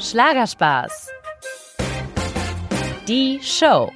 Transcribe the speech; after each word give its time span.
Schlagerspaß. 0.00 1.08
Die 3.08 3.40
Show. 3.42 3.90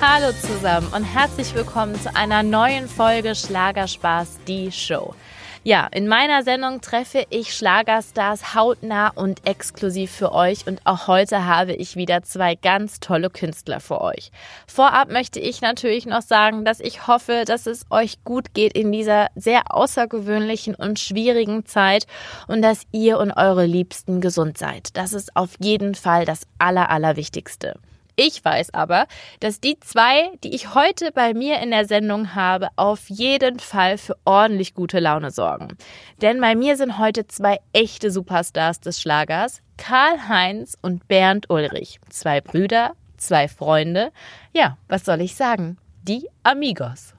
Hallo 0.00 0.32
zusammen 0.40 0.88
und 0.92 1.04
herzlich 1.04 1.54
willkommen 1.54 1.94
zu 2.00 2.14
einer 2.16 2.42
neuen 2.42 2.88
Folge 2.88 3.36
Schlagerspaß, 3.36 4.40
die 4.48 4.72
Show. 4.72 5.14
Ja, 5.64 5.88
in 5.90 6.06
meiner 6.06 6.44
Sendung 6.44 6.80
treffe 6.80 7.26
ich 7.30 7.54
Schlagerstars 7.54 8.54
hautnah 8.54 9.08
und 9.08 9.44
exklusiv 9.46 10.12
für 10.12 10.32
euch 10.32 10.66
und 10.66 10.80
auch 10.84 11.08
heute 11.08 11.46
habe 11.46 11.74
ich 11.74 11.96
wieder 11.96 12.22
zwei 12.22 12.54
ganz 12.54 13.00
tolle 13.00 13.28
Künstler 13.28 13.80
für 13.80 14.00
euch. 14.00 14.30
Vorab 14.68 15.10
möchte 15.10 15.40
ich 15.40 15.60
natürlich 15.60 16.06
noch 16.06 16.22
sagen, 16.22 16.64
dass 16.64 16.78
ich 16.78 17.08
hoffe, 17.08 17.42
dass 17.44 17.66
es 17.66 17.86
euch 17.90 18.22
gut 18.24 18.54
geht 18.54 18.74
in 18.74 18.92
dieser 18.92 19.28
sehr 19.34 19.74
außergewöhnlichen 19.74 20.76
und 20.76 21.00
schwierigen 21.00 21.66
Zeit 21.66 22.06
und 22.46 22.62
dass 22.62 22.82
ihr 22.92 23.18
und 23.18 23.32
eure 23.32 23.66
Liebsten 23.66 24.20
gesund 24.20 24.58
seid. 24.58 24.96
Das 24.96 25.12
ist 25.12 25.34
auf 25.36 25.50
jeden 25.58 25.96
Fall 25.96 26.24
das 26.24 26.42
Aller, 26.58 26.88
Allerwichtigste. 26.88 27.74
Ich 28.20 28.44
weiß 28.44 28.74
aber, 28.74 29.06
dass 29.38 29.60
die 29.60 29.78
zwei, 29.78 30.32
die 30.42 30.52
ich 30.52 30.74
heute 30.74 31.12
bei 31.12 31.34
mir 31.34 31.60
in 31.60 31.70
der 31.70 31.86
Sendung 31.86 32.34
habe, 32.34 32.66
auf 32.74 33.08
jeden 33.08 33.60
Fall 33.60 33.96
für 33.96 34.16
ordentlich 34.24 34.74
gute 34.74 34.98
Laune 34.98 35.30
sorgen. 35.30 35.68
Denn 36.20 36.40
bei 36.40 36.56
mir 36.56 36.76
sind 36.76 36.98
heute 36.98 37.28
zwei 37.28 37.60
echte 37.72 38.10
Superstars 38.10 38.80
des 38.80 39.00
Schlagers, 39.00 39.62
Karl-Heinz 39.76 40.76
und 40.82 41.06
Bernd 41.06 41.48
Ulrich. 41.48 42.00
Zwei 42.08 42.40
Brüder, 42.40 42.94
zwei 43.18 43.46
Freunde. 43.46 44.10
Ja, 44.52 44.78
was 44.88 45.04
soll 45.04 45.20
ich 45.20 45.36
sagen? 45.36 45.78
Die 46.02 46.28
Amigos. 46.42 47.14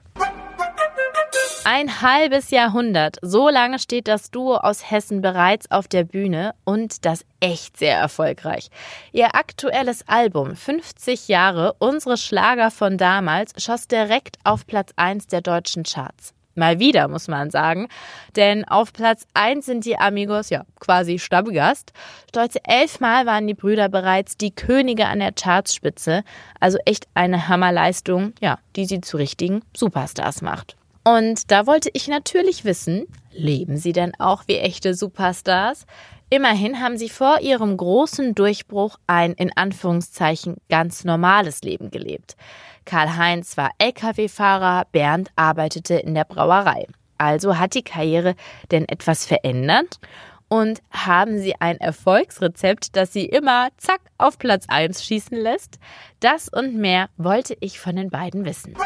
Ein 1.64 2.00
halbes 2.00 2.50
Jahrhundert, 2.50 3.18
so 3.20 3.50
lange 3.50 3.78
steht 3.78 4.08
das 4.08 4.30
Duo 4.30 4.56
aus 4.56 4.90
Hessen 4.90 5.20
bereits 5.20 5.70
auf 5.70 5.88
der 5.88 6.04
Bühne 6.04 6.54
und 6.64 7.04
das 7.04 7.26
echt 7.40 7.76
sehr 7.76 7.98
erfolgreich. 7.98 8.70
Ihr 9.12 9.34
aktuelles 9.34 10.08
Album 10.08 10.56
50 10.56 11.28
Jahre, 11.28 11.74
unsere 11.78 12.16
Schlager 12.16 12.70
von 12.70 12.96
damals, 12.96 13.52
schoss 13.62 13.88
direkt 13.88 14.38
auf 14.42 14.66
Platz 14.66 14.92
1 14.96 15.26
der 15.26 15.42
deutschen 15.42 15.82
Charts. 15.82 16.32
Mal 16.54 16.78
wieder, 16.78 17.08
muss 17.08 17.28
man 17.28 17.50
sagen. 17.50 17.88
Denn 18.36 18.66
auf 18.66 18.92
Platz 18.92 19.26
1 19.34 19.64
sind 19.66 19.84
die 19.84 19.98
Amigos 19.98 20.50
ja 20.50 20.64
quasi 20.80 21.18
Stammgast. 21.18 21.92
Stolze 22.28 22.58
elfmal 22.64 23.26
waren 23.26 23.46
die 23.46 23.54
Brüder 23.54 23.88
bereits 23.88 24.36
die 24.36 24.54
Könige 24.54 25.06
an 25.06 25.20
der 25.20 25.32
Chartspitze. 25.32 26.24
Also 26.58 26.78
echt 26.86 27.06
eine 27.14 27.48
Hammerleistung, 27.48 28.32
ja, 28.40 28.58
die 28.76 28.86
sie 28.86 29.00
zu 29.00 29.16
richtigen 29.16 29.62
Superstars 29.76 30.42
macht. 30.42 30.76
Und 31.10 31.50
da 31.50 31.66
wollte 31.66 31.90
ich 31.92 32.06
natürlich 32.06 32.64
wissen, 32.64 33.08
leben 33.32 33.76
sie 33.76 33.92
denn 33.92 34.12
auch 34.20 34.44
wie 34.46 34.58
echte 34.58 34.94
Superstars? 34.94 35.84
Immerhin 36.28 36.80
haben 36.80 36.96
sie 36.98 37.08
vor 37.08 37.40
ihrem 37.40 37.76
großen 37.76 38.36
Durchbruch 38.36 38.96
ein 39.08 39.32
in 39.32 39.50
Anführungszeichen 39.56 40.58
ganz 40.68 41.04
normales 41.04 41.62
Leben 41.62 41.90
gelebt. 41.90 42.36
Karl-Heinz 42.84 43.56
war 43.56 43.70
Lkw-Fahrer, 43.78 44.86
Bernd 44.92 45.32
arbeitete 45.34 45.94
in 45.94 46.14
der 46.14 46.24
Brauerei. 46.24 46.86
Also 47.18 47.58
hat 47.58 47.74
die 47.74 47.82
Karriere 47.82 48.36
denn 48.70 48.88
etwas 48.88 49.26
verändert? 49.26 49.98
Und 50.46 50.80
haben 50.92 51.40
Sie 51.40 51.54
ein 51.58 51.78
Erfolgsrezept, 51.78 52.94
das 52.94 53.12
Sie 53.12 53.24
immer 53.24 53.70
zack 53.78 54.00
auf 54.16 54.38
Platz 54.38 54.66
1 54.68 55.04
schießen 55.04 55.36
lässt? 55.36 55.80
Das 56.20 56.48
und 56.48 56.76
mehr 56.76 57.08
wollte 57.16 57.56
ich 57.58 57.80
von 57.80 57.96
den 57.96 58.10
beiden 58.10 58.44
wissen. 58.44 58.76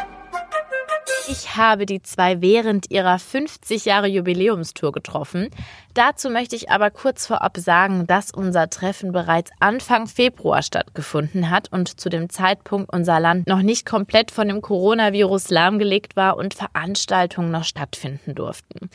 Ich 1.27 1.55
habe 1.55 1.87
die 1.87 2.03
zwei 2.03 2.39
während 2.41 2.91
ihrer 2.91 3.17
50 3.17 3.85
Jahre 3.85 4.07
Jubiläumstour 4.07 4.91
getroffen. 4.91 5.49
Dazu 5.95 6.29
möchte 6.29 6.55
ich 6.55 6.69
aber 6.69 6.91
kurz 6.91 7.25
vorab 7.25 7.57
sagen, 7.57 8.05
dass 8.05 8.31
unser 8.31 8.69
Treffen 8.69 9.11
bereits 9.11 9.49
Anfang 9.59 10.05
Februar 10.05 10.61
stattgefunden 10.61 11.49
hat 11.49 11.71
und 11.71 11.99
zu 11.99 12.09
dem 12.09 12.29
Zeitpunkt 12.29 12.93
unser 12.93 13.19
Land 13.19 13.47
noch 13.47 13.63
nicht 13.63 13.87
komplett 13.87 14.29
von 14.29 14.47
dem 14.47 14.61
Coronavirus 14.61 15.49
lahmgelegt 15.49 16.15
war 16.15 16.37
und 16.37 16.53
Veranstaltungen 16.53 17.49
noch 17.49 17.63
stattfinden 17.63 18.35
durften. 18.35 18.91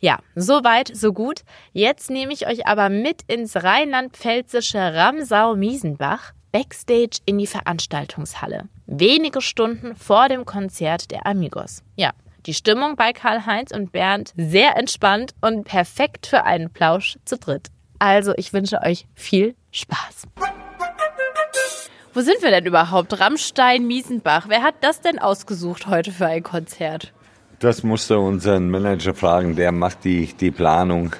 Ja, 0.00 0.20
so 0.34 0.64
weit, 0.64 0.90
so 0.94 1.12
gut. 1.12 1.42
Jetzt 1.72 2.08
nehme 2.10 2.32
ich 2.32 2.46
euch 2.46 2.66
aber 2.66 2.88
mit 2.88 3.22
ins 3.26 3.56
rheinland-pfälzische 3.56 4.78
Ramsau-Miesenbach 4.78 6.32
backstage 6.54 7.18
in 7.26 7.36
die 7.38 7.48
Veranstaltungshalle. 7.48 8.68
Wenige 8.86 9.40
Stunden 9.40 9.96
vor 9.96 10.28
dem 10.28 10.44
Konzert 10.44 11.10
der 11.10 11.26
Amigos. 11.26 11.82
Ja, 11.96 12.12
die 12.46 12.54
Stimmung 12.54 12.94
bei 12.94 13.12
Karl-Heinz 13.12 13.72
und 13.72 13.90
Bernd 13.90 14.32
sehr 14.36 14.76
entspannt 14.76 15.34
und 15.40 15.64
perfekt 15.64 16.28
für 16.28 16.44
einen 16.44 16.70
Plausch 16.70 17.18
zu 17.24 17.38
dritt. 17.38 17.70
Also, 17.98 18.34
ich 18.36 18.52
wünsche 18.52 18.80
euch 18.82 19.04
viel 19.16 19.56
Spaß. 19.72 20.28
Wo 22.12 22.20
sind 22.20 22.40
wir 22.40 22.52
denn 22.52 22.66
überhaupt? 22.66 23.18
Rammstein, 23.18 23.88
Miesenbach. 23.88 24.48
Wer 24.48 24.62
hat 24.62 24.76
das 24.82 25.00
denn 25.00 25.18
ausgesucht 25.18 25.88
heute 25.88 26.12
für 26.12 26.26
ein 26.26 26.44
Konzert? 26.44 27.12
Das 27.58 27.82
musste 27.82 28.20
unseren 28.20 28.70
Manager 28.70 29.14
fragen, 29.14 29.56
der 29.56 29.72
macht 29.72 30.04
die, 30.04 30.32
die 30.34 30.52
Planung. 30.52 31.16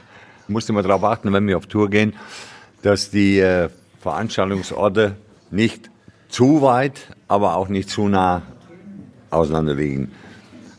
Musste 0.46 0.70
immer 0.70 0.82
darauf 0.82 1.02
achten, 1.02 1.32
wenn 1.32 1.48
wir 1.48 1.56
auf 1.56 1.66
Tour 1.66 1.90
gehen, 1.90 2.14
dass 2.82 3.10
die 3.10 3.40
äh, 3.40 3.68
Veranstaltungsorte 3.98 5.16
nicht 5.54 5.90
zu 6.28 6.62
weit, 6.62 7.08
aber 7.28 7.56
auch 7.56 7.68
nicht 7.68 7.88
zu 7.88 8.08
nah 8.08 8.42
auseinander 9.30 9.74
liegen. 9.74 10.12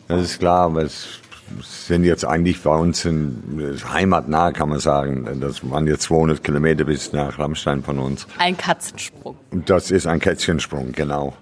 Das 0.08 0.22
ist 0.22 0.40
klar, 0.40 0.66
aber 0.66 0.84
es 0.84 1.20
sind 1.62 2.04
jetzt 2.04 2.26
eigentlich 2.26 2.62
bei 2.62 2.76
uns 2.76 3.06
in 3.06 3.78
heimatnah, 3.92 4.52
kann 4.52 4.70
man 4.70 4.80
sagen. 4.80 5.28
Das 5.40 5.68
waren 5.70 5.88
jetzt 5.88 6.04
200 6.04 6.44
Kilometer 6.44 6.84
bis 6.86 7.14
nach 7.14 7.40
Rammstein 7.40 7.84
von 7.84 8.00
uns. 8.00 8.28
Ein 8.38 8.58
Katzensprung. 8.58 9.38
Das 9.52 9.92
ist 9.92 10.08
ein 10.08 10.20
Kätzchensprung, 10.20 10.92
genau. 10.92 11.34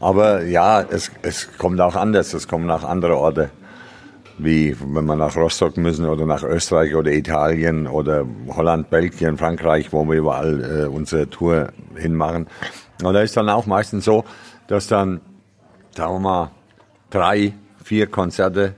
Aber 0.00 0.44
ja, 0.44 0.82
es, 0.82 1.10
es 1.22 1.48
kommt 1.58 1.80
auch 1.80 1.96
anders. 1.96 2.34
Es 2.34 2.48
kommen 2.48 2.70
auch 2.70 2.84
andere 2.84 3.16
Orte, 3.16 3.50
wie 4.38 4.76
wenn 4.78 5.04
wir 5.06 5.16
nach 5.16 5.36
Rostock 5.36 5.76
müssen 5.76 6.06
oder 6.06 6.26
nach 6.26 6.42
Österreich 6.42 6.94
oder 6.94 7.12
Italien 7.12 7.86
oder 7.86 8.26
Holland, 8.48 8.90
Belgien, 8.90 9.38
Frankreich, 9.38 9.92
wo 9.92 10.04
wir 10.04 10.16
überall 10.16 10.84
äh, 10.84 10.86
unsere 10.86 11.28
Tour 11.28 11.72
hinmachen. 11.94 12.46
Und 13.02 13.14
da 13.14 13.20
ist 13.20 13.36
dann 13.36 13.48
auch 13.48 13.66
meistens 13.66 14.04
so, 14.04 14.24
dass 14.66 14.86
dann, 14.88 15.20
sagen 15.94 16.14
wir 16.14 16.20
mal, 16.20 16.50
drei, 17.10 17.54
vier 17.82 18.06
Konzerte 18.06 18.74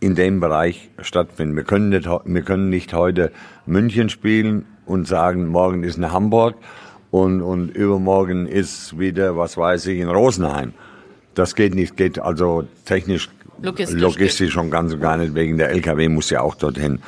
in 0.00 0.14
dem 0.14 0.40
Bereich 0.40 0.90
stattfinden. 1.00 1.56
Wir 1.56 1.64
können 1.64 1.88
nicht, 1.88 2.06
wir 2.06 2.42
können 2.42 2.68
nicht 2.68 2.92
heute 2.92 3.32
München 3.66 4.08
spielen 4.08 4.66
und 4.84 5.06
sagen, 5.06 5.46
morgen 5.46 5.84
ist 5.84 5.96
in 5.96 6.12
Hamburg 6.12 6.56
und, 7.10 7.40
und 7.40 7.70
übermorgen 7.70 8.46
ist 8.46 8.98
wieder, 8.98 9.36
was 9.36 9.56
weiß 9.56 9.86
ich, 9.86 10.00
in 10.00 10.08
Rosenheim. 10.08 10.74
Das 11.34 11.54
geht 11.54 11.74
nicht, 11.74 11.96
geht 11.96 12.18
also 12.18 12.64
technisch 12.84 13.30
Logistisch, 13.62 14.00
Logistisch 14.00 14.52
schon 14.52 14.70
ganz 14.70 14.92
und 14.92 15.00
gar 15.00 15.16
nicht, 15.16 15.34
wegen 15.34 15.56
der 15.56 15.70
LKW 15.70 16.08
muss 16.08 16.28
ja 16.30 16.42
auch 16.42 16.54
dorthin. 16.54 17.00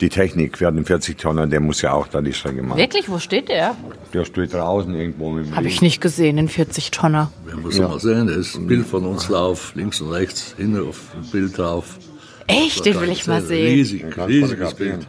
Die 0.00 0.08
Technik 0.08 0.58
für 0.58 0.70
den 0.70 0.84
40 0.84 1.18
Tonner, 1.18 1.46
der 1.46 1.60
muss 1.60 1.82
ja 1.82 1.92
auch 1.92 2.06
da 2.06 2.20
die 2.20 2.32
Strecke 2.32 2.62
machen. 2.62 2.78
Wirklich? 2.78 3.08
Wo 3.08 3.18
steht 3.18 3.48
der? 3.48 3.74
Der 4.12 4.24
steht 4.24 4.54
draußen 4.54 4.94
irgendwo. 4.94 5.36
Habe 5.54 5.66
ich 5.66 5.82
nicht 5.82 6.00
gesehen, 6.00 6.36
den 6.36 6.48
40 6.48 6.92
Tonner. 6.92 7.32
Wir 7.44 7.56
müssen 7.56 7.82
ja. 7.82 7.88
mal 7.88 7.98
sehen, 7.98 8.28
da 8.28 8.34
ist 8.34 8.54
ein 8.54 8.66
Bild 8.66 8.86
von 8.86 9.04
uns 9.04 9.26
drauf, 9.26 9.72
links 9.74 10.00
und 10.00 10.12
rechts, 10.12 10.54
hinten 10.56 10.88
auf 10.88 11.00
dem 11.14 11.30
Bild 11.30 11.58
drauf. 11.58 11.98
Echt? 12.46 12.84
Den 12.84 13.00
will 13.00 13.10
ich 13.10 13.26
mal 13.26 13.42
sehen. 13.42 13.66
Riesig, 13.66 14.04
riesiges 14.16 14.74
Bild. 14.74 15.06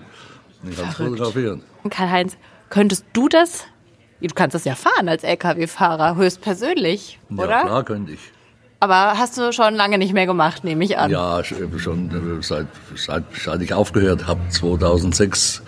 Den 0.63 0.75
kannst 0.75 0.97
fotografieren. 0.97 1.62
Karl-Heinz, 1.90 2.38
könntest 2.69 3.06
du 3.13 3.30
das? 3.30 3.66
Du 4.19 4.34
kannst 4.34 4.56
das 4.56 4.66
ja 4.66 4.74
fahren 4.74 5.07
als 5.09 5.24
LKW-Fahrer, 5.24 6.16
höchstpersönlich, 6.16 7.19
oder? 7.30 7.50
Ja, 7.50 7.62
klar 7.62 7.86
könnte 7.86 8.13
ich. 8.13 8.19
Aber 8.79 9.17
hast 9.17 9.38
du 9.38 9.51
schon 9.51 9.73
lange 9.73 9.97
nicht 9.97 10.13
mehr 10.13 10.27
gemacht, 10.27 10.63
nehme 10.63 10.83
ich 10.83 10.97
an. 10.97 11.09
Ja, 11.09 11.43
schon 11.43 12.09
äh, 12.09 12.43
seit, 12.43 12.67
seit, 12.95 13.23
seit 13.43 13.61
ich 13.61 13.73
aufgehört 13.73 14.27
habe, 14.27 14.41
2006 14.49 15.63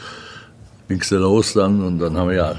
ging 0.88 1.01
es 1.01 1.09
los 1.11 1.53
dann 1.53 1.83
und 1.83 2.00
dann 2.00 2.17
haben 2.17 2.29
wir 2.29 2.35
ja 2.35 2.56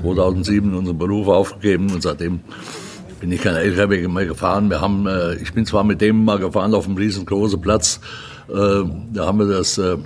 2007 0.00 0.74
unseren 0.74 0.98
Beruf 0.98 1.28
aufgegeben 1.28 1.92
und 1.92 2.02
seitdem 2.02 2.40
bin 3.20 3.32
ich 3.32 3.40
kein 3.40 3.54
LKW 3.54 4.06
mehr 4.08 4.26
gefahren. 4.26 4.70
Wir 4.70 4.80
haben, 4.80 5.06
äh, 5.06 5.34
ich 5.36 5.52
bin 5.52 5.64
zwar 5.66 5.84
mit 5.84 6.00
dem 6.00 6.24
mal 6.24 6.38
gefahren 6.38 6.74
auf 6.74 6.86
einem 6.86 6.96
riesengroßen 6.96 7.60
Platz, 7.60 8.00
äh, 8.48 8.52
da 9.12 9.26
haben 9.26 9.38
wir 9.38 9.46
das, 9.46 9.78
äh, 9.78 9.96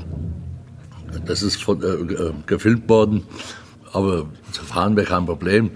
das 1.26 1.42
ist 1.42 1.62
von, 1.62 1.82
äh, 1.82 2.32
gefilmt 2.46 2.88
worden, 2.88 3.24
aber 3.92 4.26
fahren 4.50 4.96
wäre 4.96 5.06
kein 5.06 5.26
Problem. 5.26 5.70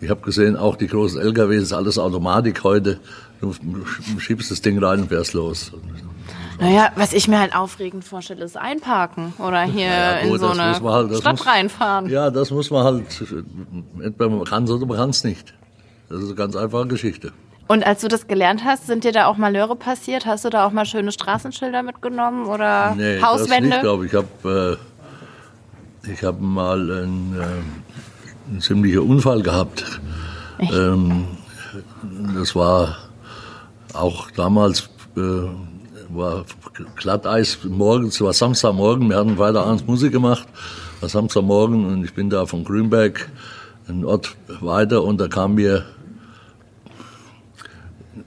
Ich 0.00 0.08
habe 0.08 0.22
gesehen, 0.22 0.56
auch 0.56 0.76
die 0.76 0.86
großen 0.86 1.20
LKW 1.20 1.56
ist 1.56 1.74
alles 1.74 1.98
Automatik 1.98 2.64
heute. 2.64 3.00
Du 3.40 4.18
schiebst 4.18 4.50
das 4.50 4.60
Ding 4.60 4.82
rein 4.82 5.00
und 5.00 5.08
fährst 5.08 5.32
los. 5.32 5.72
Naja, 6.58 6.92
was 6.94 7.14
ich 7.14 7.26
mir 7.26 7.38
halt 7.38 7.54
aufregend 7.54 8.04
vorstelle, 8.04 8.44
ist 8.44 8.56
einparken 8.56 9.32
oder 9.38 9.62
hier 9.62 9.86
ja, 9.86 10.22
gut, 10.22 10.34
in 10.34 10.38
so 10.38 10.48
eine 10.48 10.78
halt, 10.78 11.16
Stadt 11.16 11.38
muss, 11.38 11.46
reinfahren. 11.46 12.10
Ja, 12.10 12.30
das 12.30 12.50
muss 12.50 12.70
man 12.70 12.84
halt, 12.84 13.04
entweder 14.02 14.28
man 14.28 14.44
kann 14.44 14.64
es 14.64 14.70
oder 14.70 14.84
man 14.84 14.98
kann 14.98 15.10
es 15.10 15.24
nicht. 15.24 15.54
Das 16.10 16.18
ist 16.18 16.26
eine 16.26 16.34
ganz 16.34 16.56
einfache 16.56 16.86
Geschichte. 16.86 17.32
Und 17.66 17.86
als 17.86 18.02
du 18.02 18.08
das 18.08 18.26
gelernt 18.26 18.62
hast, 18.64 18.88
sind 18.88 19.04
dir 19.04 19.12
da 19.12 19.26
auch 19.26 19.38
Malheure 19.38 19.76
passiert? 19.76 20.26
Hast 20.26 20.44
du 20.44 20.50
da 20.50 20.66
auch 20.66 20.72
mal 20.72 20.84
schöne 20.84 21.12
Straßenschilder 21.12 21.82
mitgenommen 21.82 22.46
oder 22.46 22.94
nee, 22.94 23.22
Hauswände? 23.22 23.70
Das 23.70 23.76
nicht, 23.76 23.82
glaube 23.82 24.06
ich. 24.06 24.14
Habe 24.14 24.78
ich 26.12 26.22
habe 26.22 26.42
mal 26.42 26.78
einen, 26.90 27.36
äh, 27.38 28.50
einen 28.50 28.60
ziemlichen 28.60 29.00
Unfall 29.00 29.42
gehabt. 29.42 30.00
Ähm, 30.58 31.26
das 32.34 32.54
war 32.54 32.96
auch 33.94 34.30
damals 34.30 34.90
äh, 35.16 35.20
war 36.08 36.44
Glatteis 36.96 37.58
morgens, 37.64 38.20
war 38.20 38.32
Samstagmorgen, 38.32 39.08
wir 39.08 39.16
hatten 39.16 39.38
weiter 39.38 39.64
abends 39.64 39.86
Musik 39.86 40.12
gemacht, 40.12 40.46
war 41.00 41.08
Samstagmorgen 41.08 41.86
und 41.86 42.04
ich 42.04 42.14
bin 42.14 42.30
da 42.30 42.46
von 42.46 42.64
Grünberg, 42.64 43.28
einen 43.88 44.04
Ort 44.04 44.36
weiter 44.60 45.02
und 45.02 45.20
da 45.20 45.28
kam 45.28 45.54
mir 45.54 45.84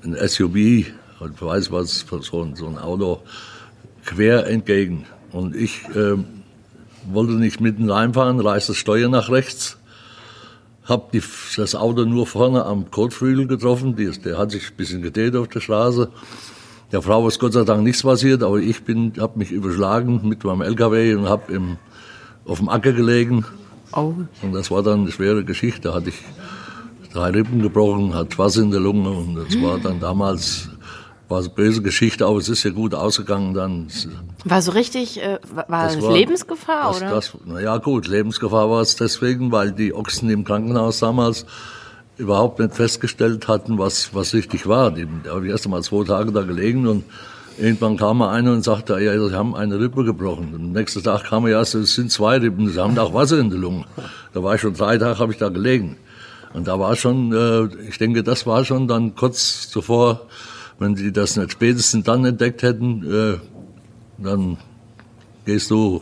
ein 0.04 0.16
SUV, 0.28 0.56
ich 0.56 0.92
weiß 1.20 1.72
was, 1.72 2.06
so 2.22 2.42
ein, 2.42 2.56
so 2.56 2.68
ein 2.68 2.78
Auto, 2.78 3.22
quer 4.06 4.48
entgegen. 4.48 5.06
Und 5.32 5.56
ich 5.56 5.84
äh, 5.96 6.18
wollte 7.12 7.34
nicht 7.34 7.60
mitten 7.62 7.90
reinfahren, 7.90 8.40
reißt 8.40 8.70
das 8.70 8.78
Steuer 8.78 9.10
nach 9.10 9.30
rechts, 9.30 9.78
hab 10.86 11.12
die, 11.12 11.22
das 11.56 11.76
Auto 11.76 12.06
nur 12.06 12.28
vorne 12.28 12.66
am 12.66 12.92
Kotflügel 12.92 13.48
getroffen, 13.48 13.96
die, 13.96 14.10
der 14.12 14.38
hat 14.38 14.52
sich 14.52 14.72
ein 14.72 14.76
bisschen 14.76 15.02
gedreht 15.02 15.36
auf 15.36 15.48
der 15.48 15.62
Straße. 15.62 16.10
Der 16.92 17.02
Frau 17.02 17.28
ist 17.28 17.40
Gott 17.40 17.54
sei 17.54 17.64
Dank 17.64 17.84
nichts 17.84 18.04
passiert, 18.04 18.44
aber 18.44 18.60
ich 18.60 18.84
bin, 18.84 19.14
habe 19.20 19.40
mich 19.40 19.52
überschlagen 19.52 20.22
mit 20.24 20.44
meinem 20.44 20.62
LKW 20.62 21.16
und 21.16 21.28
habe 21.28 21.78
auf 22.46 22.60
dem 22.60 22.70
Acker 22.70 22.94
gelegen. 22.94 23.46
Oh. 23.94 24.14
Und 24.42 24.54
das 24.54 24.70
war 24.70 24.84
dann 24.84 25.02
eine 25.02 25.12
schwere 25.12 25.44
Geschichte. 25.44 25.82
Da 25.82 25.94
hatte 25.96 26.10
ich 26.10 26.16
drei 27.14 27.30
Rippen 27.30 27.62
gebrochen, 27.62 28.14
hat 28.14 28.38
Wasser 28.38 28.62
in 28.62 28.72
der 28.72 28.80
Lunge 28.80 29.10
und 29.10 29.36
das 29.36 29.62
war 29.62 29.80
dann 29.80 30.00
damals 30.00 30.70
war 31.30 31.40
eine 31.40 31.50
böse 31.50 31.82
Geschichte, 31.82 32.26
aber 32.26 32.38
es 32.38 32.50
ist 32.50 32.64
ja 32.64 32.72
gut 32.72 32.94
ausgegangen 32.94 33.54
dann. 33.54 33.88
War 34.46 34.62
so 34.62 34.72
richtig, 34.72 35.22
äh, 35.22 35.40
war 35.56 35.66
das, 35.68 36.02
war, 36.02 36.14
Lebensgefahr, 36.14 36.90
das, 36.90 36.98
oder? 36.98 37.10
Das, 37.12 37.38
na 37.46 37.62
ja, 37.62 37.78
gut, 37.78 38.08
Lebensgefahr 38.08 38.70
war 38.70 38.82
es 38.82 38.96
deswegen, 38.96 39.52
weil 39.52 39.72
die 39.72 39.94
Ochsen 39.94 40.30
im 40.30 40.44
Krankenhaus 40.44 41.00
damals 41.00 41.46
überhaupt 42.18 42.60
nicht 42.60 42.76
festgestellt 42.76 43.48
hatten, 43.48 43.78
was, 43.80 44.14
was 44.14 44.34
richtig 44.34 44.68
war. 44.68 44.92
Die, 44.92 45.06
die 45.06 45.30
habe 45.30 45.46
ich 45.46 45.52
erst 45.52 45.66
einmal 45.66 45.82
zwei 45.82 46.04
Tage 46.04 46.32
da 46.32 46.44
gelegen 46.44 46.88
und 46.88 47.06
irgendwann 47.58 47.98
kam 47.98 48.20
mal 48.20 48.32
einer 48.32 48.52
und 48.52 48.64
sagte, 48.64 49.00
ja, 49.00 49.14
sie 49.14 49.36
haben 49.36 49.56
eine 49.56 49.80
Rippe 49.80 50.04
gebrochen. 50.04 50.54
Und 50.54 50.62
am 50.62 50.72
nächsten 50.72 51.04
Tag 51.04 51.24
kam 51.26 51.46
er, 51.46 51.52
ja, 51.52 51.62
es 51.62 51.72
sind 51.72 52.12
zwei 52.12 52.38
Rippen, 52.38 52.70
sie 52.70 52.80
haben 52.80 52.98
auch 53.00 53.14
Wasser 53.14 53.40
in 53.40 53.50
der 53.50 53.60
Lunge. 53.60 53.86
Da 54.34 54.44
war 54.44 54.56
ich 54.56 54.62
schon 54.62 54.74
drei 54.74 54.98
Tage, 54.98 55.20
habe 55.20 55.32
ich 55.32 55.38
da 55.38 55.50
gelegen. 55.50 55.98
Und 56.54 56.68
da 56.68 56.80
war 56.80 56.96
schon, 56.96 57.34
äh, 57.34 57.88
ich 57.88 57.98
denke, 57.98 58.24
das 58.24 58.46
war 58.46 58.64
schon 58.64 58.88
dann 58.88 59.16
kurz 59.16 59.70
zuvor, 59.70 60.28
wenn 60.84 60.96
die 60.96 61.14
das 61.14 61.38
nicht 61.38 61.54
spätestens 61.54 62.04
dann 62.04 62.26
entdeckt 62.26 62.62
hätten, 62.62 63.04
äh, 63.10 63.38
dann 64.18 64.58
gehst 65.46 65.72
du 65.72 66.02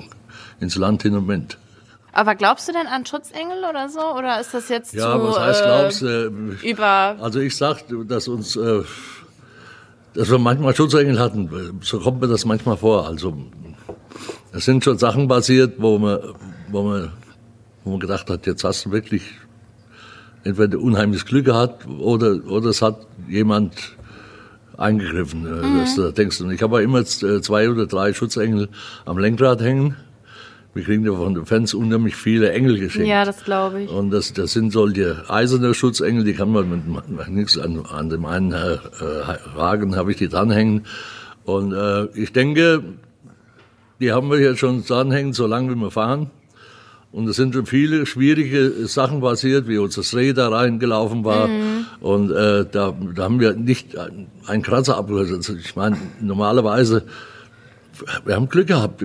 ins 0.59 0.75
Land 0.75 1.03
hin 1.03 1.15
und 1.15 1.27
Wind. 1.27 1.57
Aber 2.13 2.35
glaubst 2.35 2.67
du 2.67 2.73
denn 2.73 2.87
an 2.87 3.05
Schutzengel 3.05 3.63
oder 3.69 3.87
so? 3.87 4.01
Oder 4.17 4.41
ist 4.41 4.53
das 4.53 4.69
jetzt 4.69 4.93
ja, 4.93 5.13
zu, 5.13 5.23
was 5.23 5.39
heißt 5.39 5.63
glaubst 5.63 6.01
äh, 6.01 6.25
über? 6.69 7.15
Also 7.21 7.39
ich 7.39 7.55
sag, 7.55 7.83
dass 8.07 8.27
uns, 8.27 8.55
äh, 8.55 8.81
dass 10.13 10.29
wir 10.29 10.39
manchmal 10.39 10.75
Schutzengel 10.75 11.19
hatten. 11.19 11.79
So 11.81 11.99
kommt 11.99 12.19
mir 12.19 12.27
das 12.27 12.43
manchmal 12.43 12.75
vor. 12.75 13.07
Also 13.07 13.37
es 14.51 14.65
sind 14.65 14.83
schon 14.83 14.97
Sachen 14.97 15.27
passiert, 15.27 15.75
wo 15.77 15.99
man, 15.99 16.19
wo 16.69 16.81
man, 16.81 17.11
wo 17.83 17.91
man 17.91 17.99
gedacht 17.99 18.29
hat, 18.29 18.45
jetzt 18.45 18.63
hast 18.63 18.85
du 18.85 18.91
wirklich 18.91 19.23
entweder 20.43 20.79
unheimliches 20.79 21.25
Glück 21.25 21.45
gehabt 21.45 21.87
oder 21.87 22.39
oder 22.47 22.69
es 22.69 22.81
hat 22.81 23.05
jemand 23.27 23.73
eingegriffen. 24.81 25.45
Äh, 25.45 25.65
mhm. 25.65 25.79
Das, 25.79 25.95
das 25.95 26.13
denkst 26.13 26.37
du. 26.39 26.45
Und 26.45 26.51
ich 26.51 26.61
habe 26.61 26.81
immer 26.81 26.99
äh, 26.99 27.03
zwei 27.41 27.69
oder 27.69 27.85
drei 27.87 28.13
Schutzengel 28.13 28.69
am 29.05 29.17
Lenkrad 29.17 29.61
hängen. 29.61 29.95
Wir 30.73 30.83
kriegen 30.83 31.05
ja 31.05 31.13
von 31.13 31.33
den 31.33 31.45
Fans 31.45 31.73
unheimlich 31.73 32.15
viele 32.15 32.51
Engel 32.53 32.79
geschenkt. 32.79 33.09
Ja, 33.09 33.25
das 33.25 33.43
glaube 33.43 33.83
ich. 33.83 33.89
Und 33.89 34.09
das, 34.11 34.31
das 34.31 34.53
sind 34.53 34.71
solche 34.71 35.29
eiserne 35.29 35.73
Schutzengel, 35.73 36.23
die 36.23 36.33
kann 36.33 36.51
man 36.51 36.69
mit 36.69 37.29
nichts 37.29 37.57
an, 37.57 37.85
an 37.85 38.09
dem 38.09 38.25
einen 38.25 38.53
äh, 38.53 38.77
Wagen 39.53 39.97
habe 39.97 40.11
ich 40.11 40.17
die 40.17 40.29
dranhängen. 40.29 40.85
Und 41.43 41.73
äh, 41.73 42.05
ich 42.13 42.31
denke, 42.31 42.83
die 43.99 44.13
haben 44.13 44.31
wir 44.31 44.39
jetzt 44.39 44.59
schon 44.59 44.85
dranhängen, 44.85 45.33
solange 45.33 45.75
wir 45.75 45.91
fahren. 45.91 46.31
Und 47.11 47.27
es 47.27 47.35
sind 47.35 47.53
schon 47.53 47.65
viele 47.65 48.05
schwierige 48.05 48.87
Sachen 48.87 49.19
passiert, 49.19 49.67
wie 49.67 49.77
uns 49.77 49.95
das 49.95 50.15
Reh 50.15 50.31
da 50.31 50.47
reingelaufen 50.47 51.25
war. 51.25 51.47
Mhm. 51.47 51.85
Und 51.99 52.31
äh, 52.31 52.65
da, 52.71 52.95
da 53.15 53.23
haben 53.23 53.39
wir 53.41 53.53
nicht 53.53 53.97
einen 53.97 54.61
Kratzer 54.61 54.97
abgehört. 54.97 55.29
Also 55.31 55.55
ich 55.55 55.75
meine, 55.75 55.97
normalerweise, 56.21 57.03
wir 58.25 58.35
haben 58.35 58.47
Glück 58.47 58.67
gehabt. 58.67 59.03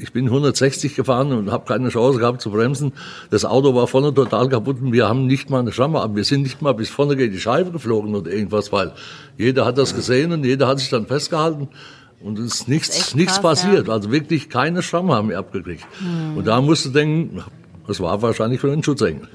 Ich 0.00 0.12
bin 0.12 0.24
160 0.24 0.94
gefahren 0.94 1.32
und 1.32 1.52
habe 1.52 1.66
keine 1.66 1.90
Chance 1.90 2.18
gehabt 2.18 2.40
zu 2.40 2.50
bremsen. 2.50 2.92
Das 3.30 3.44
Auto 3.44 3.74
war 3.74 3.86
vorne 3.86 4.14
total 4.14 4.48
kaputt 4.48 4.80
und 4.80 4.92
wir 4.92 5.06
haben 5.06 5.26
nicht 5.26 5.50
mal 5.50 5.60
eine 5.60 5.72
Schramme 5.72 6.00
ab. 6.00 6.12
Wir 6.14 6.24
sind 6.24 6.42
nicht 6.42 6.62
mal 6.62 6.72
bis 6.72 6.88
vorne 6.88 7.16
gegen 7.16 7.32
die 7.32 7.40
Scheibe 7.40 7.72
geflogen 7.72 8.14
oder 8.14 8.30
irgendwas, 8.30 8.72
weil 8.72 8.92
jeder 9.36 9.66
hat 9.66 9.76
das 9.76 9.94
gesehen 9.94 10.32
und 10.32 10.44
jeder 10.44 10.66
hat 10.66 10.80
sich 10.80 10.88
dann 10.88 11.06
festgehalten. 11.06 11.68
Und 12.22 12.38
es 12.38 12.54
ist 12.54 12.68
nichts, 12.68 12.96
ist 12.96 13.16
nichts 13.16 13.34
krass, 13.34 13.42
passiert. 13.42 13.88
Ja. 13.88 13.94
Also 13.94 14.10
wirklich 14.10 14.48
keine 14.48 14.82
Schramme 14.82 15.14
haben 15.14 15.28
wir 15.28 15.38
abgekriegt. 15.38 15.84
Hm. 15.98 16.36
Und 16.36 16.46
da 16.46 16.60
musst 16.60 16.84
du 16.84 16.90
denken, 16.90 17.42
das 17.86 18.00
war 18.00 18.20
wahrscheinlich 18.22 18.60
für 18.60 18.70
den 18.70 18.82
Schutzengel. 18.82 19.28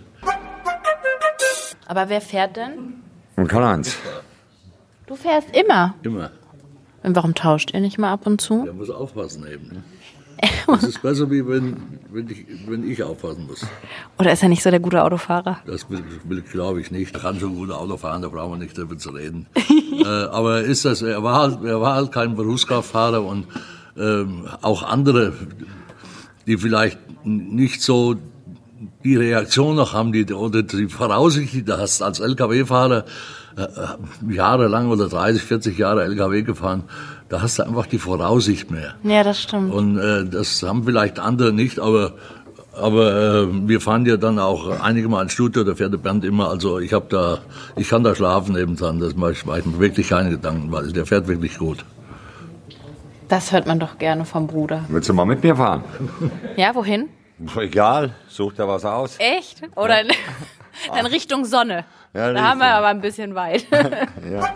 Aber 1.85 2.09
wer 2.09 2.21
fährt 2.21 2.57
denn? 2.57 2.95
Und 3.35 3.47
Karl-Heinz. 3.47 3.95
Du 5.05 5.15
fährst 5.15 5.55
immer? 5.55 5.95
Immer. 6.03 6.31
Und 7.07 7.15
warum 7.15 7.33
tauscht 7.33 7.71
ihr 7.73 7.79
nicht 7.79 7.97
mal 7.97 8.11
ab 8.11 8.27
und 8.27 8.41
zu? 8.41 8.65
Der 8.65 8.73
muss 8.73 8.89
aufpassen 8.89 9.45
eben. 9.47 9.67
Ne? 9.67 9.83
Das 10.67 10.83
ist 10.83 11.01
besser, 11.01 11.31
wie 11.31 11.47
wenn, 11.47 11.77
wenn, 12.11 12.29
ich, 12.29 12.45
wenn 12.67 12.91
ich 12.91 13.01
aufpassen 13.01 13.47
muss. 13.47 13.65
Oder 14.19 14.33
ist 14.33 14.43
er 14.43 14.49
nicht 14.49 14.61
so 14.61 14.69
der 14.69 14.81
gute 14.81 15.01
Autofahrer? 15.01 15.59
Das 15.65 15.89
will, 15.89 16.03
will 16.25 16.41
glaube 16.41 16.81
ich 16.81 16.91
nicht. 16.91 17.15
Er 17.15 17.21
kann 17.21 17.39
schon 17.39 17.55
gut 17.55 17.71
Auto 17.71 17.95
fahren, 17.95 18.21
da 18.21 18.27
brauchen 18.27 18.51
wir 18.51 18.57
nicht 18.57 18.77
darüber 18.77 18.97
zu 18.97 19.11
reden. 19.11 19.47
äh, 19.55 20.05
aber 20.05 20.63
ist 20.63 20.83
das, 20.83 21.01
er 21.01 21.23
war 21.23 21.39
halt, 21.39 21.63
er 21.63 21.79
war 21.79 21.95
halt 21.95 22.11
kein 22.11 22.35
Berufskraftfahrer 22.35 23.23
und 23.23 23.47
ähm, 23.97 24.45
auch 24.61 24.83
andere, 24.83 25.31
die 26.45 26.57
vielleicht 26.57 26.99
nicht 27.23 27.81
so 27.81 28.17
die 29.05 29.15
Reaktion 29.15 29.77
noch 29.77 29.93
haben, 29.93 30.11
die, 30.11 30.25
oder 30.33 30.61
die 30.61 30.87
Voraussicht, 30.87 31.53
die 31.53 31.63
du 31.63 31.77
hast 31.77 32.01
als 32.01 32.19
LKW-Fahrer, 32.19 33.05
äh, 33.57 34.33
jahrelang 34.33 34.89
oder 34.89 35.09
30, 35.09 35.41
40 35.41 35.77
Jahre 35.77 36.03
LKW 36.03 36.43
gefahren, 36.43 36.83
da 37.29 37.41
hast 37.41 37.59
du 37.59 37.63
einfach 37.63 37.87
die 37.87 37.97
Voraussicht 37.97 38.71
mehr. 38.71 38.95
Ja, 39.03 39.23
das 39.23 39.41
stimmt. 39.41 39.73
Und 39.73 39.97
äh, 39.97 40.25
das 40.25 40.61
haben 40.63 40.83
vielleicht 40.83 41.19
andere 41.19 41.51
nicht, 41.51 41.79
aber 41.79 42.13
aber 42.79 43.11
äh, 43.11 43.47
wir 43.67 43.81
fahren 43.81 44.05
ja 44.05 44.17
dann 44.17 44.37
auch 44.37 44.79
einige 44.81 45.09
Mal 45.09 45.23
ins 45.23 45.33
Studio, 45.33 45.63
da 45.63 45.73
fährt 45.73 45.93
der 45.93 45.97
Bernd 45.97 46.23
immer, 46.23 46.49
also 46.49 46.77
ich 46.79 46.93
habe 46.93 47.07
da, 47.09 47.39
ich 47.75 47.89
kann 47.89 48.03
da 48.03 48.13
schlafen 48.13 48.53
nebendran, 48.53 48.99
das 48.99 49.15
mache 49.15 49.31
ich, 49.31 49.45
mache 49.45 49.59
ich 49.59 49.65
mir 49.65 49.79
wirklich 49.79 50.09
keine 50.09 50.29
Gedanken, 50.29 50.71
weil 50.71 50.91
der 50.91 51.07
fährt 51.07 51.27
wirklich 51.27 51.57
gut. 51.57 51.83
Das 53.27 53.51
hört 53.51 53.65
man 53.65 53.79
doch 53.79 53.97
gerne 53.97 54.25
vom 54.25 54.45
Bruder. 54.47 54.85
Willst 54.89 55.09
du 55.09 55.13
mal 55.13 55.25
mit 55.25 55.43
mir 55.43 55.55
fahren? 55.55 55.83
Ja, 56.55 56.73
wohin? 56.75 57.09
Egal, 57.55 58.13
such 58.27 58.53
da 58.53 58.67
was 58.67 58.85
aus. 58.85 59.15
Echt? 59.19 59.61
Oder 59.75 60.05
ja. 60.05 60.13
in 60.97 61.05
Richtung 61.05 61.45
Sonne? 61.45 61.85
Ja, 62.13 62.33
da 62.33 62.41
haben 62.41 62.59
wir 62.59 62.67
aber 62.67 62.87
ein 62.87 63.01
bisschen 63.01 63.35
weit. 63.35 63.67
ja. 63.71 64.53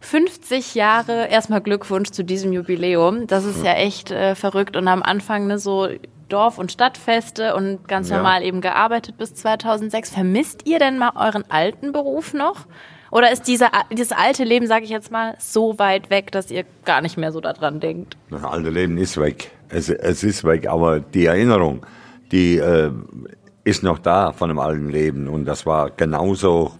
50 0.00 0.74
Jahre, 0.74 1.28
erstmal 1.28 1.60
Glückwunsch 1.60 2.10
zu 2.10 2.24
diesem 2.24 2.52
Jubiläum. 2.52 3.28
Das 3.28 3.44
ist 3.44 3.64
ja 3.64 3.74
echt 3.74 4.10
äh, 4.10 4.34
verrückt. 4.34 4.76
Und 4.76 4.88
am 4.88 5.04
Anfang 5.04 5.46
ne, 5.46 5.58
so 5.58 5.88
Dorf- 6.28 6.58
und 6.58 6.72
Stadtfeste 6.72 7.54
und 7.54 7.86
ganz 7.86 8.08
ja. 8.08 8.16
normal 8.16 8.42
eben 8.42 8.60
gearbeitet 8.60 9.18
bis 9.18 9.34
2006. 9.34 10.10
Vermisst 10.10 10.66
ihr 10.66 10.80
denn 10.80 10.98
mal 10.98 11.12
euren 11.14 11.44
alten 11.48 11.92
Beruf 11.92 12.34
noch? 12.34 12.66
Oder 13.12 13.32
ist 13.32 13.42
dieser, 13.48 13.70
dieses 13.92 14.12
alte 14.12 14.44
Leben, 14.44 14.66
sage 14.66 14.84
ich 14.84 14.90
jetzt 14.90 15.10
mal, 15.10 15.34
so 15.38 15.78
weit 15.78 16.10
weg, 16.10 16.32
dass 16.32 16.50
ihr 16.50 16.64
gar 16.84 17.02
nicht 17.02 17.16
mehr 17.16 17.32
so 17.32 17.40
daran 17.40 17.80
denkt? 17.80 18.16
Das 18.30 18.44
alte 18.44 18.70
Leben 18.70 18.98
ist 18.98 19.16
weg. 19.16 19.50
Es, 19.68 19.88
es 19.88 20.24
ist 20.24 20.44
weg, 20.44 20.68
aber 20.68 21.00
die 21.00 21.26
Erinnerung, 21.26 21.84
die 22.32 22.58
äh, 22.58 22.90
ist 23.64 23.82
noch 23.82 23.98
da 23.98 24.32
von 24.32 24.48
dem 24.48 24.58
alten 24.58 24.88
Leben. 24.88 25.28
Und 25.28 25.44
das 25.44 25.66
war 25.66 25.90
genauso 25.90 26.72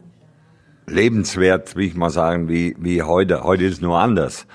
lebenswert, 0.87 1.77
wie 1.77 1.87
ich 1.87 1.95
mal 1.95 2.11
sagen, 2.11 2.49
wie, 2.49 2.75
wie 2.79 3.03
heute. 3.03 3.45
Heute 3.45 3.65
ist 3.65 3.75
es 3.75 3.81
nur 3.81 3.99
anders. 3.99 4.47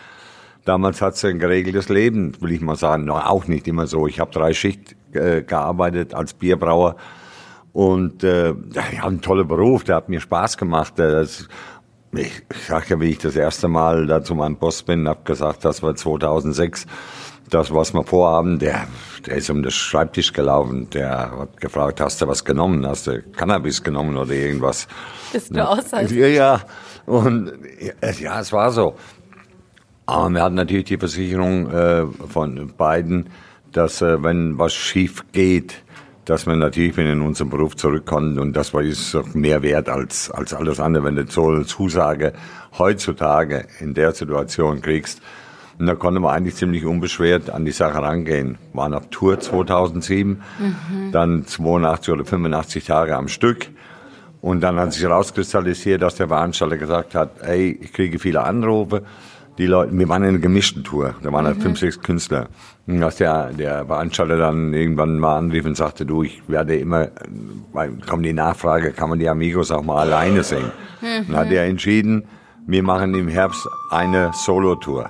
Damals 0.65 1.01
hat 1.01 1.13
es 1.13 1.23
ein 1.23 1.39
geregeltes 1.39 1.89
Leben, 1.89 2.33
will 2.41 2.51
ich 2.51 2.61
mal 2.61 2.75
sagen. 2.75 3.05
No, 3.05 3.17
auch 3.17 3.47
nicht 3.47 3.67
immer 3.67 3.87
so. 3.87 4.07
Ich 4.07 4.19
habe 4.19 4.31
drei 4.31 4.53
Schicht 4.53 4.95
äh, 5.13 5.43
gearbeitet 5.43 6.13
als 6.13 6.33
Bierbrauer 6.33 6.95
und 7.71 8.23
äh, 8.23 8.49
ja, 8.49 9.03
ein 9.03 9.21
toller 9.21 9.43
Beruf. 9.43 9.83
Der 9.83 9.97
hat 9.97 10.09
mir 10.09 10.19
Spaß 10.19 10.57
gemacht. 10.57 10.93
Das, 10.97 11.47
ich, 12.17 12.43
ich 12.51 12.65
sag 12.67 12.89
ja, 12.89 12.99
wie 12.99 13.09
ich 13.09 13.17
das 13.17 13.35
erste 13.35 13.67
Mal 13.67 14.07
da 14.07 14.23
zu 14.23 14.35
meinem 14.35 14.57
Boss 14.57 14.83
bin, 14.83 15.07
habe 15.07 15.23
gesagt, 15.23 15.65
das 15.65 15.81
war 15.83 15.95
2006. 15.95 16.85
Das, 17.49 17.71
was 17.71 17.93
wir 17.93 18.03
vorhaben, 18.03 18.57
der, 18.57 18.87
der 19.25 19.35
ist 19.35 19.49
um 19.51 19.61
den 19.61 19.71
Schreibtisch 19.71 20.33
gelaufen. 20.33 20.89
Der 20.89 21.31
hat 21.39 21.61
gefragt, 21.61 22.01
hast 22.01 22.21
du 22.21 22.27
was 22.27 22.43
genommen? 22.43 22.85
Hast 22.87 23.05
du 23.05 23.21
Cannabis 23.21 23.83
genommen 23.83 24.17
oder 24.17 24.33
irgendwas? 24.33 24.87
Bist 25.31 25.55
du 25.55 25.67
aus? 25.67 25.91
Ja, 25.91 26.27
ja. 26.27 26.61
Und 27.05 27.53
ja, 28.19 28.39
es 28.39 28.51
war 28.51 28.71
so. 28.71 28.95
Aber 30.07 30.29
wir 30.29 30.41
hatten 30.41 30.55
natürlich 30.55 30.85
die 30.85 30.97
Versicherung 30.97 31.71
äh, 31.71 32.05
von 32.27 32.73
beiden, 32.77 33.29
dass 33.71 34.01
äh, 34.01 34.23
wenn 34.23 34.57
was 34.57 34.73
schief 34.73 35.23
geht, 35.31 35.83
dass 36.25 36.45
man 36.47 36.59
natürlich 36.59 36.97
wieder 36.97 37.13
in 37.13 37.21
unseren 37.21 37.49
Beruf 37.49 37.75
zurückkommt 37.75 38.39
und 38.39 38.53
das 38.53 38.73
war 38.73 38.81
ist 38.81 39.15
mehr 39.35 39.61
wert 39.61 39.89
als, 39.89 40.31
als 40.31 40.53
alles 40.53 40.79
andere, 40.79 41.03
wenn 41.05 41.15
du 41.15 41.25
so 41.27 41.49
eine 41.49 41.65
Zusage 41.65 42.33
heutzutage 42.77 43.67
in 43.79 43.93
der 43.93 44.11
Situation 44.13 44.81
kriegst. 44.81 45.21
Und 45.77 45.87
da 45.87 45.95
konnte 45.95 46.19
man 46.19 46.33
eigentlich 46.33 46.55
ziemlich 46.55 46.85
unbeschwert 46.85 47.49
an 47.49 47.65
die 47.65 47.71
Sache 47.71 48.01
rangehen. 48.01 48.57
Waren 48.73 48.93
auf 48.93 49.07
Tour 49.09 49.39
2007, 49.39 50.41
mhm. 50.59 51.11
dann 51.11 51.45
82 51.45 52.13
oder 52.13 52.25
85 52.25 52.85
Tage 52.85 53.15
am 53.15 53.27
Stück. 53.27 53.67
Und 54.41 54.61
dann 54.61 54.79
hat 54.79 54.93
sich 54.93 55.03
herauskristallisiert, 55.03 56.01
dass 56.01 56.15
der 56.15 56.27
Veranstalter 56.27 56.77
gesagt 56.77 57.13
hat, 57.13 57.41
ey, 57.41 57.77
ich 57.81 57.91
kriege 57.91 58.19
viele 58.19 58.43
Anrufe, 58.43 59.03
die 59.57 59.67
Leute, 59.67 59.97
wir 59.97 60.09
waren 60.09 60.23
in 60.23 60.29
einer 60.29 60.39
gemischten 60.39 60.83
Tour, 60.83 61.15
da 61.21 61.31
waren 61.31 61.45
halt 61.45 61.57
mhm. 61.57 61.61
fünf, 61.61 61.79
sechs 61.79 61.99
Künstler. 62.01 62.49
Und 62.87 63.01
als 63.01 63.17
der, 63.17 63.51
der 63.53 63.85
Veranstalter 63.85 64.37
dann 64.37 64.73
irgendwann 64.73 65.17
mal 65.17 65.37
anrief 65.37 65.65
und 65.65 65.77
sagte, 65.77 66.05
du, 66.05 66.23
ich 66.23 66.41
werde 66.47 66.75
immer, 66.75 67.09
weil 67.73 67.97
kommt 68.07 68.25
die 68.25 68.33
Nachfrage, 68.33 68.91
kann 68.91 69.09
man 69.09 69.19
die 69.19 69.29
Amigos 69.29 69.71
auch 69.71 69.83
mal 69.83 70.01
alleine 70.01 70.43
singen? 70.43 70.71
Mhm. 71.01 71.27
Dann 71.27 71.37
hat 71.37 71.51
er 71.51 71.65
entschieden, 71.65 72.27
wir 72.67 72.83
machen 72.83 73.13
im 73.13 73.27
Herbst 73.27 73.67
eine 73.91 74.31
Solo-Tour. 74.33 75.09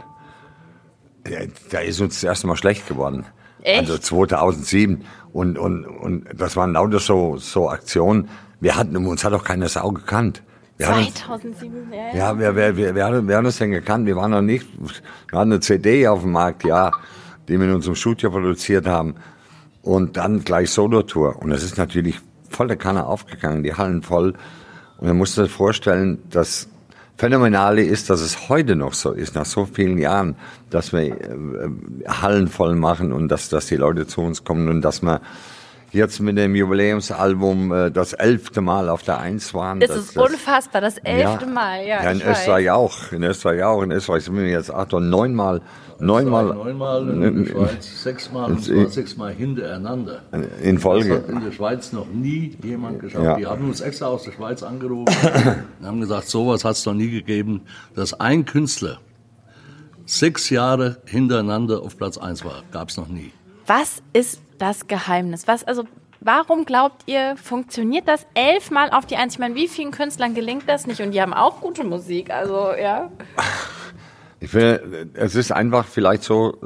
Da 1.72 1.80
ist 1.80 2.02
uns 2.02 2.16
das 2.16 2.24
erste 2.24 2.48
Mal 2.48 2.56
schlecht 2.56 2.88
geworden. 2.88 3.26
Echt? 3.64 3.80
Also 3.80 3.98
2007. 3.98 5.04
Und, 5.34 5.58
und, 5.58 5.86
und 5.86 6.28
das 6.36 6.56
waren 6.56 6.74
lauter 6.74 7.00
so, 7.00 7.38
so 7.38 7.70
Aktionen. 7.70 8.30
Wir 8.60 8.76
hatten, 8.76 8.96
uns 8.96 9.24
hat 9.24 9.34
auch 9.34 9.44
keine 9.44 9.68
Sau 9.68 9.92
gekannt. 9.92 10.44
Wir 10.78 10.88
2007, 10.88 11.94
ja. 11.94 12.16
Ja, 12.16 12.40
wir, 12.40 12.56
wir, 12.56 12.76
wir, 12.76 12.96
wir, 12.96 13.06
haben, 13.06 13.28
wir 13.28 13.38
haben 13.38 13.46
das 13.46 13.58
denn 13.58 13.72
gekannt. 13.72 14.06
Wir 14.08 14.16
waren 14.18 14.32
noch 14.32 14.42
nicht, 14.42 14.68
wir 15.30 15.40
hatten 15.40 15.54
eine 15.54 15.62
CD 15.62 16.08
auf 16.08 16.22
dem 16.22 16.34
Markt, 16.34 16.66
ja, 16.66 16.92
die 17.48 17.58
wir 17.58 17.68
in 17.68 17.76
unserem 17.76 17.96
Studio 17.96 18.30
produziert 18.30 18.86
haben. 18.86 19.16
Und 19.82 20.18
dann 20.18 20.44
gleich 20.44 20.72
Solo-Tour. 20.72 21.42
Und 21.42 21.52
es 21.52 21.64
ist 21.64 21.78
natürlich 21.78 22.20
voll 22.50 22.68
der 22.68 22.78
Kanne 22.78 23.06
aufgegangen, 23.06 23.64
die 23.64 23.74
Hallen 23.74 24.02
voll. 24.02 24.34
Und 24.98 25.08
man 25.08 25.18
muss 25.18 25.36
sich 25.36 25.52
vorstellen, 25.52 26.22
das 26.30 26.68
Phänomenale 27.18 27.82
ist, 27.82 28.10
dass 28.10 28.20
es 28.20 28.50
heute 28.50 28.76
noch 28.76 28.94
so 28.94 29.12
ist, 29.12 29.36
nach 29.36 29.46
so 29.46 29.66
vielen 29.66 29.98
Jahren, 29.98 30.36
dass 30.70 30.92
wir 30.92 31.02
äh, 31.02 31.70
Hallen 32.08 32.50
voll 32.50 32.76
machen 32.76 33.14
und 33.14 33.30
dass, 33.30 33.48
dass 33.48 33.68
die 33.68 33.78
Leute 33.78 34.08
zu 34.08 34.22
uns 34.22 34.44
kommen 34.44 34.68
und 34.68 34.82
dass 34.82 35.02
man 35.02 35.22
jetzt 35.92 36.20
mit 36.20 36.38
dem 36.38 36.56
Jubiläumsalbum 36.56 37.72
äh, 37.72 37.92
das 37.92 38.14
elfte 38.14 38.62
Mal 38.62 38.90
auf 38.90 39.04
der 39.04 39.20
Eins 39.20 39.54
waren. 39.54 39.80
Das, 39.80 39.90
das 39.90 39.98
ist 40.00 40.18
unfassbar, 40.18 40.82
das 40.82 40.98
elfte 40.98 41.46
ja, 41.46 41.52
Mal, 41.52 41.86
ja. 41.86 42.04
Ja, 42.04 42.12
in 42.12 42.22
Österreich 42.22 42.66
weiß. 42.66 42.74
auch. 42.74 43.12
In 43.12 43.24
Österreich 43.24 43.64
auch. 43.64 43.82
In 43.82 43.92
Österreich 43.92 44.24
sind 44.24 44.38
wir 44.38 44.48
jetzt 44.48 44.72
acht 44.72 44.94
oder 44.94 45.06
neunmal. 45.06 45.62
Neunmal. 46.00 46.54
Neunmal 46.54 47.10
in, 47.10 47.24
in 47.24 47.46
der 47.46 47.52
Schweiz, 47.52 48.04
sechsmal 48.04 48.52
und 48.52 48.64
zwar 48.64 48.88
sechsmal 48.88 49.34
hintereinander. 49.34 50.24
In 50.62 50.78
Folge. 50.78 51.10
Das 51.10 51.18
hat 51.20 51.30
in 51.30 51.44
der 51.44 51.52
Schweiz 51.52 51.94
noch 51.94 52.08
nie 52.08 52.58
jemand 52.62 53.00
geschafft. 53.00 53.24
Ja. 53.24 53.38
Die 53.38 53.46
haben 53.46 53.70
uns 53.70 53.80
extra 53.80 54.08
aus 54.08 54.24
der 54.24 54.34
Schweiz 54.34 54.62
angerufen 54.62 55.16
und 55.80 55.86
haben 55.88 56.02
gesagt, 56.02 56.28
sowas 56.28 56.66
hat 56.66 56.74
es 56.74 56.86
noch 56.86 56.94
nie 56.94 57.12
gegeben, 57.12 57.62
dass 57.96 58.20
ein 58.20 58.44
Künstler 58.44 59.00
sechs 60.06 60.50
Jahre 60.50 60.98
hintereinander 61.06 61.82
auf 61.82 61.98
Platz 61.98 62.18
eins 62.18 62.44
war. 62.44 62.64
Gab 62.72 62.90
es 62.90 62.98
noch 62.98 63.08
nie. 63.08 63.32
Was 63.66 64.04
ist 64.14 64.42
das 64.58 64.88
Geheimnis? 64.88 65.48
Was, 65.48 65.64
also, 65.64 65.84
warum 66.22 66.66
glaubt 66.66 67.04
ihr, 67.06 67.36
funktioniert 67.38 68.08
das 68.08 68.26
elfmal 68.34 68.90
auf 68.92 69.06
die 69.06 69.16
Eins? 69.16 69.34
Ich 69.34 69.40
meine, 69.40 69.56
wie 69.56 69.68
vielen 69.68 69.92
Künstlern 69.92 70.34
gelingt 70.34 70.68
das 70.68 70.88
nicht? 70.88 71.02
Und 71.02 71.12
die 71.12 71.22
haben 71.22 71.34
auch 71.34 71.62
gute 71.62 71.84
Musik, 71.84 72.32
also, 72.32 72.72
ja. 72.80 73.12
Ich 74.40 74.50
finde, 74.50 75.10
es 75.14 75.36
ist 75.36 75.52
einfach 75.52 75.86
vielleicht 75.86 76.24
so, 76.24 76.58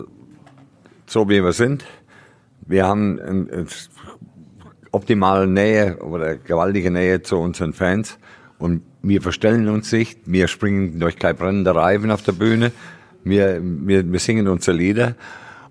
so 1.05 1.29
wie 1.29 1.43
wir 1.43 1.53
sind. 1.53 1.85
Wir 2.65 2.85
haben 2.85 3.19
eine 3.19 3.65
optimale 4.91 5.47
Nähe 5.47 5.97
oder 5.97 6.35
gewaltige 6.35 6.91
Nähe 6.91 7.21
zu 7.21 7.37
unseren 7.37 7.73
Fans 7.73 8.17
und 8.57 8.83
wir 9.01 9.21
verstellen 9.21 9.69
uns 9.69 9.91
nicht, 9.91 10.19
wir 10.25 10.47
springen 10.47 10.99
durch 10.99 11.17
kein 11.17 11.35
brennender 11.35 11.75
Reifen 11.75 12.11
auf 12.11 12.21
der 12.21 12.33
Bühne, 12.33 12.71
wir, 13.23 13.59
wir, 13.61 14.11
wir 14.11 14.19
singen 14.19 14.47
unsere 14.47 14.75
Lieder 14.77 15.15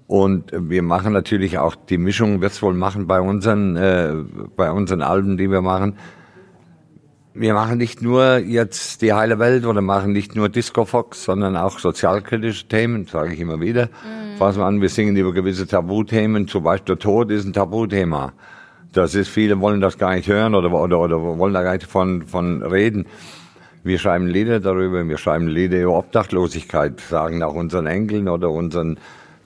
und 0.09 0.53
wir 0.55 0.83
machen 0.83 1.13
natürlich 1.13 1.59
auch 1.59 1.75
die 1.75 1.99
Mischung, 1.99 2.41
wird's 2.41 2.63
wohl 2.63 2.73
machen 2.73 3.07
bei 3.07 3.21
unseren, 3.21 3.77
äh, 3.77 4.15
bei 4.57 4.73
unseren 4.73 5.03
Alben, 5.03 5.37
die 5.37 5.51
wir 5.51 5.61
machen. 5.61 5.97
Wir 7.35 7.53
machen 7.53 7.77
nicht 7.77 8.01
nur 8.01 8.39
jetzt 8.39 9.03
die 9.03 9.13
heile 9.13 9.39
Welt 9.39 9.67
oder 9.67 9.83
machen 9.83 10.13
nicht 10.13 10.35
nur 10.35 10.49
Disco 10.49 10.87
Fox, 10.87 11.25
sondern 11.25 11.59
auch 11.59 11.79
sozialkritische 11.79 12.67
Themen, 12.69 13.05
sage 13.05 13.35
ich 13.35 13.41
immer 13.41 13.61
wieder. 13.61 13.87
Mhm. 13.87 14.39
Fassen 14.39 14.61
wir 14.61 14.65
an, 14.65 14.81
wir 14.81 14.89
singen 14.89 15.15
über 15.15 15.35
gewisse 15.35 15.67
Tabuthemen, 15.67 16.49
zum 16.49 16.65
Beispiel 16.65 16.97
der 16.97 17.01
Tod 17.01 17.31
ist 17.31 17.45
ein 17.45 17.53
Tabuthema. 17.53 18.33
Das 18.95 19.15
ist, 19.15 19.29
viele 19.29 19.61
wollen 19.61 19.83
das 19.83 19.99
gar 19.99 20.15
nicht 20.15 20.27
hören 20.27 20.55
oder, 20.55 20.73
oder, 20.73 21.01
oder 21.01 21.21
wollen 21.21 21.53
da 21.53 21.63
gar 21.63 21.75
nicht 21.75 21.87
von, 21.87 22.23
von 22.23 22.63
reden. 22.63 23.05
Wir 23.85 23.99
schreiben 23.99 24.27
Lieder 24.27 24.59
darüber, 24.59 25.07
wir 25.07 25.19
schreiben 25.19 25.49
Lieder 25.49 25.83
über 25.83 25.99
Obdachlosigkeit, 25.99 26.99
sagen 26.99 27.43
auch 27.43 27.55
unseren 27.55 27.87
Enkeln 27.87 28.27
oder 28.27 28.51
unseren 28.51 28.99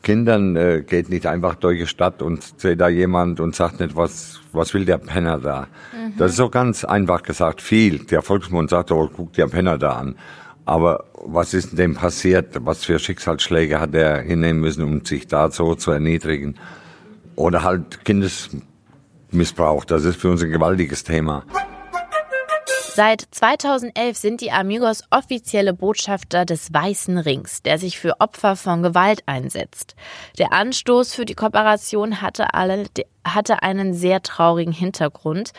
Kindern 0.02 0.56
äh, 0.56 0.82
geht 0.87 1.09
nicht 1.09 1.26
einfach 1.26 1.54
durch 1.54 1.78
die 1.78 1.87
Stadt 1.87 2.23
und 2.23 2.61
seht 2.61 2.80
da 2.80 2.88
jemand 2.88 3.40
und 3.40 3.54
sagt 3.54 3.80
nicht, 3.80 3.97
was, 3.97 4.40
was 4.52 4.75
will 4.75 4.85
der 4.85 4.99
Penner 4.99 5.38
da? 5.38 5.68
Mhm. 5.92 6.16
Das 6.18 6.32
ist 6.32 6.37
so 6.37 6.49
ganz 6.50 6.85
einfach 6.85 7.23
gesagt 7.23 7.62
viel. 7.62 8.00
Der 8.00 8.23
Volksmund 8.23 8.71
sagt, 8.71 8.90
oh, 8.90 9.09
guck 9.14 9.32
der 9.35 9.47
Penner 9.47 9.78
da 9.78 9.92
an. 9.92 10.16
Aber 10.64 11.04
was 11.25 11.54
ist 11.54 11.78
dem 11.78 11.94
passiert? 11.94 12.54
Was 12.64 12.85
für 12.85 12.99
Schicksalsschläge 12.99 13.80
hat 13.80 13.94
er 13.94 14.21
hinnehmen 14.21 14.61
müssen, 14.61 14.85
um 14.85 15.04
sich 15.04 15.26
da 15.26 15.50
so 15.50 15.75
zu 15.75 15.90
erniedrigen? 15.92 16.56
Oder 17.37 17.62
halt 17.62 18.04
Kindesmissbrauch. 18.04 19.85
Das 19.85 20.04
ist 20.04 20.21
für 20.21 20.30
uns 20.30 20.42
ein 20.42 20.50
gewaltiges 20.50 21.04
Thema. 21.04 21.44
Seit 22.94 23.22
2011 23.30 24.18
sind 24.18 24.40
die 24.42 24.52
Amigos 24.52 25.02
offizielle 25.08 25.72
Botschafter 25.72 26.44
des 26.44 26.75
Weißen 26.75 27.16
Rings, 27.16 27.62
der 27.62 27.78
sich 27.78 27.99
für 27.99 28.20
Opfer 28.20 28.54
von 28.54 28.82
Gewalt 28.82 29.22
einsetzt. 29.25 29.96
Der 30.38 30.52
Anstoß 30.52 31.14
für 31.14 31.25
die 31.25 31.34
Kooperation 31.34 32.20
hatte, 32.20 32.52
alle, 32.52 32.84
hatte 33.25 33.62
einen 33.62 33.94
sehr 33.94 34.20
traurigen 34.20 34.75
Hintergrund, 34.75 35.52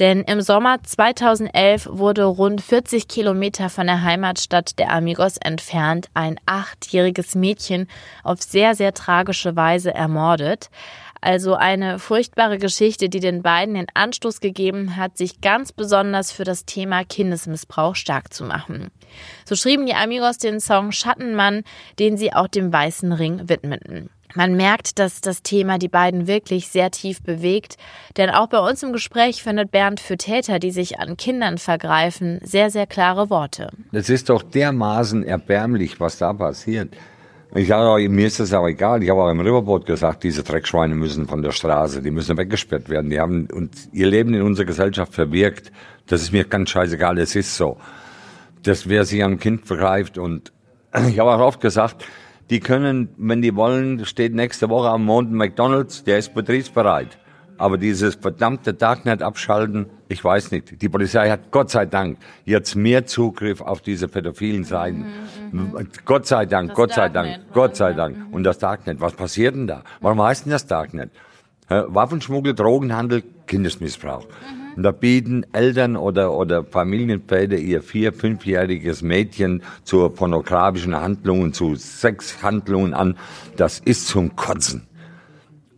denn 0.00 0.22
im 0.22 0.40
Sommer 0.40 0.82
2011 0.82 1.88
wurde 1.92 2.24
rund 2.24 2.60
40 2.60 3.06
Kilometer 3.06 3.70
von 3.70 3.86
der 3.86 4.02
Heimatstadt 4.02 4.76
der 4.80 4.90
Amigos 4.90 5.36
entfernt 5.36 6.08
ein 6.14 6.40
achtjähriges 6.46 7.36
Mädchen 7.36 7.86
auf 8.24 8.42
sehr, 8.42 8.74
sehr 8.74 8.94
tragische 8.94 9.54
Weise 9.54 9.94
ermordet. 9.94 10.70
Also 11.20 11.54
eine 11.54 11.98
furchtbare 11.98 12.58
Geschichte, 12.58 13.08
die 13.08 13.20
den 13.20 13.42
beiden 13.42 13.74
den 13.74 13.86
Anstoß 13.92 14.40
gegeben 14.40 14.96
hat, 14.96 15.18
sich 15.18 15.40
ganz 15.40 15.72
besonders 15.72 16.32
für 16.32 16.44
das 16.44 16.64
Thema 16.64 17.04
Kindesmissbrauch 17.04 17.94
stark 17.94 18.32
zu 18.32 18.44
machen. 18.44 18.88
So 19.44 19.54
schrieben 19.54 19.86
die 19.86 19.94
Amigos 19.94 20.38
den 20.38 20.60
Song 20.60 20.92
Schattenmann, 20.92 21.62
den 21.98 22.16
sie 22.16 22.32
auch 22.32 22.48
dem 22.48 22.72
Weißen 22.72 23.12
Ring 23.12 23.48
widmeten. 23.48 24.10
Man 24.34 24.54
merkt, 24.54 24.98
dass 25.00 25.20
das 25.20 25.42
Thema 25.42 25.78
die 25.78 25.88
beiden 25.88 26.28
wirklich 26.28 26.68
sehr 26.68 26.90
tief 26.92 27.20
bewegt, 27.22 27.76
denn 28.16 28.30
auch 28.30 28.46
bei 28.46 28.60
uns 28.60 28.82
im 28.82 28.92
Gespräch 28.92 29.42
findet 29.42 29.72
Bernd 29.72 29.98
für 29.98 30.16
Täter, 30.16 30.60
die 30.60 30.70
sich 30.70 31.00
an 31.00 31.16
Kindern 31.16 31.58
vergreifen, 31.58 32.38
sehr, 32.44 32.70
sehr 32.70 32.86
klare 32.86 33.28
Worte. 33.28 33.70
Es 33.92 34.08
ist 34.08 34.28
doch 34.28 34.42
dermaßen 34.42 35.24
erbärmlich, 35.24 35.98
was 35.98 36.18
da 36.18 36.32
passiert. 36.32 36.94
Ich 37.52 37.66
sage, 37.66 38.08
mir 38.08 38.26
ist 38.28 38.38
das 38.38 38.52
auch 38.52 38.68
egal. 38.68 39.02
Ich 39.02 39.10
habe 39.10 39.22
auch 39.22 39.30
im 39.30 39.40
Riverboat 39.40 39.84
gesagt, 39.84 40.22
diese 40.22 40.44
Dreckschweine 40.44 40.94
müssen 40.94 41.26
von 41.26 41.42
der 41.42 41.50
Straße, 41.50 42.00
die 42.00 42.12
müssen 42.12 42.38
weggesperrt 42.38 42.88
werden. 42.88 43.10
Die 43.10 43.18
haben 43.18 43.48
und 43.52 43.88
ihr 43.92 44.06
Leben 44.06 44.34
in 44.34 44.42
unserer 44.42 44.66
Gesellschaft 44.66 45.14
verwirkt. 45.14 45.72
Das 46.06 46.22
ist 46.22 46.32
mir 46.32 46.44
ganz 46.44 46.70
scheißegal, 46.70 47.18
es 47.18 47.34
ist 47.34 47.56
so. 47.56 47.76
Das, 48.62 48.88
wer 48.88 49.04
sich 49.04 49.24
ein 49.24 49.40
Kind 49.40 49.66
vergreift 49.66 50.16
und 50.16 50.52
ich 51.08 51.18
habe 51.18 51.34
auch 51.34 51.40
oft 51.40 51.60
gesagt, 51.60 52.04
die 52.50 52.60
können, 52.60 53.08
wenn 53.16 53.42
die 53.42 53.56
wollen, 53.56 54.04
steht 54.04 54.32
nächste 54.32 54.68
Woche 54.68 54.88
am 54.88 55.04
Mond 55.04 55.32
McDonalds, 55.32 56.04
der 56.04 56.18
ist 56.18 56.34
betriebsbereit. 56.34 57.18
Aber 57.60 57.76
dieses 57.76 58.14
verdammte 58.14 58.72
Darknet 58.72 59.22
abschalten, 59.22 59.86
ich 60.08 60.24
weiß 60.24 60.50
nicht. 60.50 60.80
Die 60.80 60.88
Polizei 60.88 61.28
hat 61.28 61.50
Gott 61.50 61.70
sei 61.70 61.84
Dank 61.84 62.16
jetzt 62.46 62.74
mehr 62.74 63.04
Zugriff 63.04 63.60
auf 63.60 63.82
diese 63.82 64.08
pädophilen 64.08 64.64
Seiten. 64.64 65.04
Mhm, 65.52 65.60
mhm. 65.60 65.88
Gott 66.06 66.26
sei 66.26 66.46
Dank, 66.46 66.70
das 66.70 66.76
Gott 66.76 66.94
sei 66.94 67.10
Dank, 67.10 67.38
Gott 67.52 67.76
sei 67.76 67.92
Dank. 67.92 68.16
Mhm. 68.16 68.32
Und 68.32 68.44
das 68.44 68.58
Darknet, 68.58 69.02
was 69.02 69.12
passiert 69.12 69.54
denn 69.54 69.66
da? 69.66 69.82
Warum 70.00 70.22
heißt 70.22 70.46
denn 70.46 70.52
das 70.52 70.66
Darknet? 70.66 71.10
Waffenschmuggel, 71.68 72.54
Drogenhandel, 72.54 73.22
Kindesmissbrauch. 73.46 74.24
Mhm. 74.24 74.76
Und 74.76 74.82
da 74.82 74.92
bieten 74.92 75.44
Eltern 75.52 75.96
oder, 75.96 76.32
oder 76.32 76.64
Familienväter 76.64 77.58
ihr 77.58 77.82
vier-, 77.82 78.14
fünfjähriges 78.14 79.02
Mädchen 79.02 79.62
zu 79.84 80.08
pornografischen 80.08 80.98
Handlungen, 80.98 81.52
zu 81.52 81.74
Sexhandlungen 81.74 82.94
an. 82.94 83.18
Das 83.56 83.80
ist 83.80 84.06
zum 84.06 84.34
Kotzen. 84.34 84.86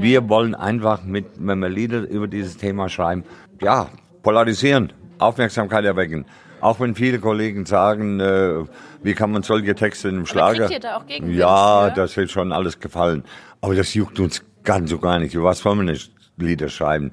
Wir 0.02 0.28
wollen 0.28 0.54
einfach 0.54 1.04
mit, 1.04 1.26
wenn 1.38 1.58
wir 1.60 1.68
Lieder 1.68 2.08
über 2.08 2.28
dieses 2.28 2.56
Thema 2.56 2.88
schreiben, 2.88 3.24
ja, 3.60 3.88
polarisieren, 4.22 4.92
Aufmerksamkeit 5.18 5.84
erwecken. 5.84 6.26
Auch 6.60 6.78
wenn 6.78 6.94
viele 6.94 7.18
Kollegen 7.18 7.66
sagen, 7.66 8.20
äh, 8.20 8.64
wie 9.02 9.14
kann 9.14 9.32
man 9.32 9.42
solche 9.42 9.74
Texte 9.74 10.08
in 10.08 10.16
einem 10.16 10.26
Schlager? 10.26 10.68
da 10.78 10.96
auch 10.96 11.04
ja, 11.08 11.90
das 11.90 12.16
wird 12.16 12.30
schon 12.30 12.52
alles 12.52 12.78
gefallen. 12.78 13.24
Aber 13.60 13.74
das 13.74 13.94
juckt 13.94 14.20
uns 14.20 14.44
Ganz 14.64 14.90
so 14.90 14.98
gar 14.98 15.18
nicht. 15.18 15.34
Über 15.34 15.44
was 15.44 15.64
wollen 15.64 15.78
wir 15.78 15.92
nicht 15.92 16.12
Lieder 16.36 16.68
schreiben? 16.68 17.12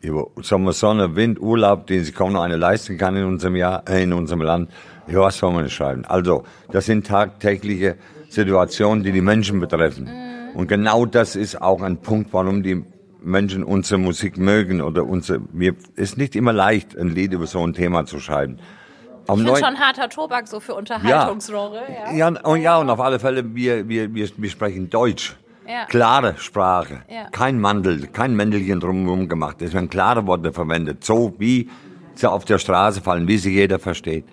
Über 0.00 0.26
Sommer, 0.42 0.72
Sonne, 0.72 1.14
Wind, 1.16 1.40
Urlaub, 1.40 1.86
den 1.86 2.04
sich 2.04 2.14
kaum 2.14 2.32
noch 2.32 2.42
einer 2.42 2.56
leisten 2.56 2.98
kann 2.98 3.16
in 3.16 3.24
unserem 3.24 3.56
Jahr, 3.56 3.84
äh, 3.88 4.02
in 4.02 4.12
unserem 4.12 4.42
Land. 4.42 4.70
Über 5.06 5.22
was 5.22 5.40
wollen 5.42 5.56
wir 5.56 5.62
nicht 5.62 5.74
schreiben? 5.74 6.04
Also, 6.04 6.44
das 6.70 6.86
sind 6.86 7.06
tagtägliche 7.06 7.96
Situationen, 8.28 9.04
die 9.04 9.12
die 9.12 9.20
Menschen 9.20 9.60
betreffen. 9.60 10.08
Und 10.54 10.68
genau 10.68 11.06
das 11.06 11.36
ist 11.36 11.60
auch 11.60 11.82
ein 11.82 11.98
Punkt, 11.98 12.32
warum 12.32 12.62
die 12.62 12.84
Menschen 13.20 13.64
unsere 13.64 13.98
Musik 13.98 14.36
mögen 14.36 14.80
oder 14.80 15.04
unsere, 15.04 15.40
mir 15.52 15.74
ist 15.96 16.18
nicht 16.18 16.36
immer 16.36 16.52
leicht, 16.52 16.96
ein 16.96 17.08
Lied 17.08 17.32
über 17.32 17.46
so 17.46 17.64
ein 17.64 17.72
Thema 17.72 18.04
zu 18.04 18.18
schreiben. 18.18 18.58
Am 19.28 19.38
Ich 19.40 19.44
finde 19.46 19.60
schon 19.60 19.78
harter 19.78 20.08
Tobak 20.08 20.48
so 20.48 20.58
für 20.58 20.74
Unterhaltungsrohre. 20.74 21.82
Ja. 22.10 22.30
ja, 22.30 22.40
und 22.42 22.60
ja, 22.60 22.78
und 22.78 22.90
auf 22.90 23.00
alle 23.00 23.20
Fälle, 23.20 23.54
wir, 23.54 23.88
wir, 23.88 24.12
wir, 24.12 24.28
wir 24.36 24.50
sprechen 24.50 24.90
Deutsch. 24.90 25.36
Ja. 25.66 25.84
Klare 25.84 26.34
Sprache. 26.38 27.02
Ja. 27.08 27.28
Kein 27.30 27.60
Mandel, 27.60 28.08
kein 28.08 28.34
Mändelchen 28.34 28.80
drumherum 28.80 29.28
gemacht. 29.28 29.62
Es 29.62 29.72
werden 29.72 29.88
klare 29.88 30.26
Worte 30.26 30.52
verwendet. 30.52 31.04
So 31.04 31.34
wie 31.38 31.70
sie 32.14 32.28
auf 32.28 32.44
der 32.44 32.58
Straße 32.58 33.00
fallen, 33.00 33.28
wie 33.28 33.38
sie 33.38 33.52
jeder 33.52 33.78
versteht. 33.78 34.24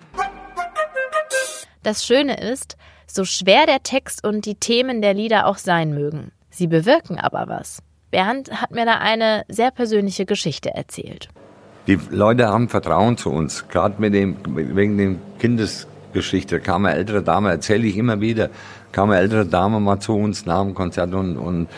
Das 1.84 2.04
Schöne 2.04 2.38
ist, 2.40 2.76
so 3.14 3.24
schwer 3.24 3.66
der 3.66 3.82
Text 3.82 4.24
und 4.26 4.46
die 4.46 4.54
Themen 4.54 5.02
der 5.02 5.14
Lieder 5.14 5.46
auch 5.46 5.58
sein 5.58 5.94
mögen, 5.94 6.32
sie 6.50 6.66
bewirken 6.66 7.18
aber 7.18 7.48
was. 7.48 7.82
Bernd 8.10 8.50
hat 8.60 8.72
mir 8.72 8.84
da 8.84 8.98
eine 8.98 9.44
sehr 9.48 9.70
persönliche 9.70 10.26
Geschichte 10.26 10.74
erzählt. 10.74 11.28
Die 11.86 11.98
Leute 12.10 12.48
haben 12.48 12.68
Vertrauen 12.68 13.16
zu 13.16 13.30
uns. 13.30 13.68
Gerade 13.68 13.94
mit 13.98 14.14
dem, 14.14 14.36
wegen 14.46 14.98
dem 14.98 15.18
Kindesgeschichte 15.38 16.60
kam 16.60 16.86
eine 16.86 16.96
ältere 16.96 17.22
Dame, 17.22 17.50
erzähle 17.50 17.86
ich 17.86 17.96
immer 17.96 18.20
wieder, 18.20 18.50
kam 18.92 19.10
eine 19.10 19.20
ältere 19.20 19.46
Dame 19.46 19.80
mal 19.80 20.00
zu 20.00 20.14
uns 20.14 20.46
nach 20.46 20.62
dem 20.62 20.74
Konzert 20.74 21.14
und, 21.14 21.36
und 21.36 21.68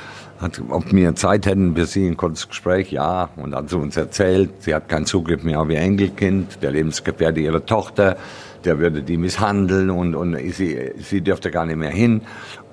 hat, 0.43 0.61
ob 0.69 0.93
wir 0.93 1.15
Zeit 1.15 1.47
hätten 1.47 1.75
für 1.77 1.87
sie 1.87 2.07
ein 2.07 2.17
kurzes 2.17 2.49
Gespräch. 2.49 2.91
Ja, 2.91 3.31
und 3.37 3.55
hat 3.55 3.71
sie 3.71 3.79
uns 3.79 3.97
erzählt, 3.97 4.51
sie 4.61 4.75
hat 4.75 4.89
keinen 4.89 5.07
Zugriff 5.07 5.43
mehr 5.45 5.61
auf 5.61 5.71
ihr 5.71 5.79
Enkelkind, 5.79 6.63
der 6.63 6.73
Lebensgefährte 6.73 7.41
ihrer 7.41 7.65
Tochter, 7.65 8.17
der 8.65 8.79
würde 8.79 9.03
die 9.03 9.17
misshandeln 9.17 9.91
und, 9.91 10.15
und 10.15 10.37
sie, 10.53 10.93
sie 10.99 11.21
dürfte 11.21 11.51
gar 11.51 11.67
nicht 11.67 11.77
mehr 11.77 11.91
hin. 11.91 12.23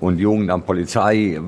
Und 0.00 0.18
Jugendamt 0.18 0.66
Polizei 0.66 1.40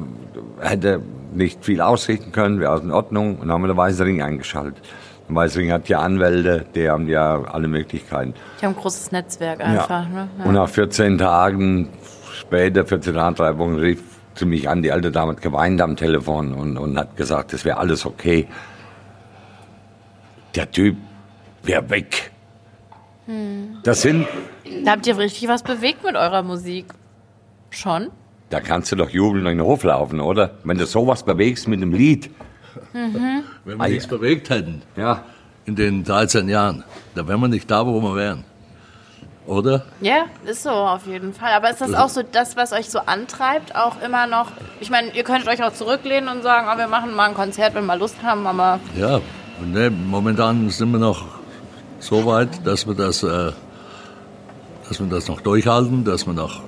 hätte 0.61 1.00
nicht 1.34 1.64
viel 1.64 1.80
ausrichten 1.80 2.32
können, 2.32 2.61
wäre 2.61 2.72
aus 2.72 2.82
in 2.82 2.90
Ordnung. 2.90 3.37
Und 3.37 3.42
dann 3.42 3.52
haben 3.52 3.62
wir 3.62 3.68
den 3.68 3.76
Weißering 3.76 4.22
eingeschaltet. 4.22 4.82
Der 5.28 5.37
Weißering 5.37 5.72
hat 5.72 5.88
ja 5.88 6.00
Anwälte, 6.00 6.66
die 6.75 6.90
haben 6.90 7.08
ja 7.08 7.40
alle 7.44 7.68
Möglichkeiten. 7.68 8.34
Ich 8.58 8.64
habe 8.64 8.75
ein 8.75 8.80
großes 8.80 9.12
Netzwerk 9.12 9.61
einfach. 9.61 10.08
Ne? 10.08 10.28
Ja. 10.38 10.44
Und 10.44 10.54
nach 10.54 10.68
14 10.68 11.18
Tagen 11.18 11.88
später, 12.33 12.85
14 12.87 13.15
Tagen, 13.15 13.35
drei 13.37 13.59
Wochen, 13.59 13.77
rief 13.77 14.03
sie 14.35 14.45
mich 14.47 14.69
an, 14.69 14.83
die 14.83 14.91
alte 14.93 15.11
Dame 15.11 15.33
hat 15.33 15.43
geweint 15.43 15.81
am 15.81 15.97
Telefon 15.97 16.55
und, 16.55 16.77
und 16.79 16.99
hat 16.99 17.17
gesagt, 17.17 17.53
es 17.53 17.65
wäre 17.65 17.77
alles 17.79 18.07
okay. 18.07 18.47
Der 20.55 20.71
Typ 20.71 20.97
wäre 21.62 21.89
weg. 21.91 22.31
Das 23.85 24.03
sind, 24.03 24.27
Da 24.85 24.93
habt 24.93 25.07
ihr 25.07 25.17
richtig 25.17 25.49
was 25.49 25.62
bewegt 25.62 26.05
mit 26.05 26.17
eurer 26.17 26.43
Musik. 26.43 26.87
Schon? 27.71 28.09
da 28.51 28.61
kannst 28.61 28.93
du 28.93 28.97
doch 28.97 29.09
jubeln 29.09 29.47
in 29.47 29.57
den 29.59 29.67
Hof 29.67 29.83
laufen, 29.83 30.21
oder? 30.21 30.51
Wenn 30.65 30.77
du 30.77 30.85
sowas 30.85 31.23
bewegst 31.23 31.69
mit 31.69 31.81
einem 31.81 31.95
Lied. 31.95 32.29
Wenn 32.93 33.43
wir 33.65 33.81
Ah, 33.81 33.89
nichts 33.89 34.05
ja. 34.05 34.11
bewegt 34.11 34.51
hätten 34.51 34.83
Ja. 34.95 35.25
in 35.65 35.75
den 35.75 36.05
13 36.05 36.51
Jahren, 36.51 36.85
dann 37.15 37.29
wären 37.29 37.41
wir 37.41 37.49
nicht 37.49 37.71
da, 37.71 37.87
wo 37.87 37.99
wir 38.03 38.15
wären. 38.15 38.45
Oder? 39.46 39.84
Ja, 40.00 40.26
ist 40.44 40.62
so 40.62 40.70
auf 40.70 41.06
jeden 41.06 41.32
Fall. 41.34 41.52
Aber 41.52 41.70
ist 41.70 41.80
das 41.80 41.94
auch 41.94 42.08
so 42.08 42.22
das, 42.22 42.56
was 42.56 42.72
euch 42.72 42.88
so 42.90 43.00
antreibt, 43.00 43.75
auch 43.75 44.00
immer 44.00 44.26
noch? 44.26 44.52
Ich 44.80 44.88
meine, 44.88 45.14
ihr 45.16 45.25
könntet 45.25 45.49
euch 45.49 45.62
auch 45.64 45.72
zurücklehnen 45.72 46.28
und 46.28 46.42
sagen, 46.42 46.68
oh, 46.72 46.78
wir 46.78 46.87
machen 46.87 47.14
mal 47.14 47.30
ein 47.30 47.34
Konzert, 47.34 47.75
wenn 47.75 47.87
wir 47.87 47.96
Lust 47.96 48.22
haben, 48.22 48.46
aber 48.46 48.78
Ja, 48.96 49.20
ne, 49.64 49.90
momentan 49.90 50.70
sind 50.70 50.92
wir 50.92 51.00
noch 51.00 51.24
so 51.98 52.24
weit, 52.24 52.64
dass 52.64 52.87
wir 52.87 52.94
das, 52.94 53.24
äh, 53.24 53.52
dass 54.88 55.00
wir 55.00 55.07
das 55.09 55.26
noch 55.26 55.40
durchhalten, 55.40 56.05
dass 56.05 56.26
wir 56.26 56.35
noch 56.35 56.62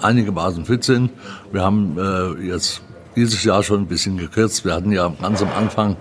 einigermaßen 0.00 0.64
fit 0.64 0.84
sind. 0.84 1.10
Wir 1.50 1.62
haben 1.62 1.98
äh, 1.98 2.46
jetzt 2.46 2.82
dieses 3.16 3.42
Jahr 3.42 3.64
schon 3.64 3.80
ein 3.80 3.86
bisschen 3.86 4.16
gekürzt. 4.16 4.64
Wir 4.64 4.74
hatten 4.74 4.92
ja 4.92 5.12
ganz 5.20 5.42
am 5.42 5.50
Anfang, 5.56 5.96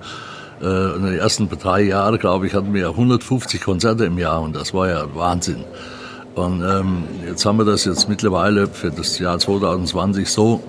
äh, 0.61 0.95
in 0.95 1.05
den 1.05 1.17
ersten 1.17 1.49
drei 1.49 1.81
Jahren, 1.81 2.19
glaube 2.19 2.47
ich, 2.47 2.53
hatten 2.53 2.73
wir 2.73 2.89
150 2.89 3.61
Konzerte 3.61 4.05
im 4.05 4.17
Jahr 4.17 4.41
und 4.41 4.55
das 4.55 4.73
war 4.73 4.89
ja 4.89 5.05
Wahnsinn. 5.15 5.63
Und 6.39 6.63
ähm, 6.63 7.03
jetzt 7.25 7.45
haben 7.45 7.57
wir 7.57 7.65
das 7.65 7.85
jetzt 7.85 8.07
mittlerweile 8.07 8.67
für 8.67 8.91
das 8.91 9.19
Jahr 9.19 9.37
2020 9.37 10.29
so. 10.29 10.63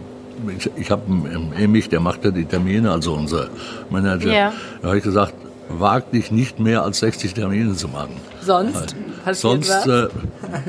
Ich, 0.57 0.71
ich 0.77 0.91
habe 0.91 1.03
einen 1.07 1.53
Emich, 1.53 1.89
der 1.89 2.01
macht 2.01 2.25
ja 2.25 2.31
die 2.31 2.47
Termine, 2.47 2.91
also 2.91 3.13
unser 3.13 3.49
Manager. 3.91 4.33
Ja. 4.33 4.53
Da 4.81 4.89
habe 4.89 4.99
ich 4.99 5.05
gesagt, 5.05 5.35
wag 5.69 6.11
dich 6.13 6.31
nicht 6.31 6.59
mehr 6.59 6.83
als 6.83 7.01
60 7.01 7.35
Termine 7.35 7.75
zu 7.75 7.89
machen. 7.89 8.17
sonst 8.43 8.97
passiert 9.25 9.65
Sonst, 9.65 9.87
äh, 9.87 10.09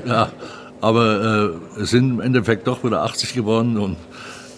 ja, 0.06 0.30
aber 0.82 1.54
äh, 1.78 1.82
es 1.82 1.92
sind 1.92 2.12
im 2.12 2.22
Endeffekt 2.22 2.68
doch 2.68 2.84
wieder 2.84 3.02
80 3.04 3.34
geworden 3.34 3.78
und 3.78 3.94
äh, 3.94 3.98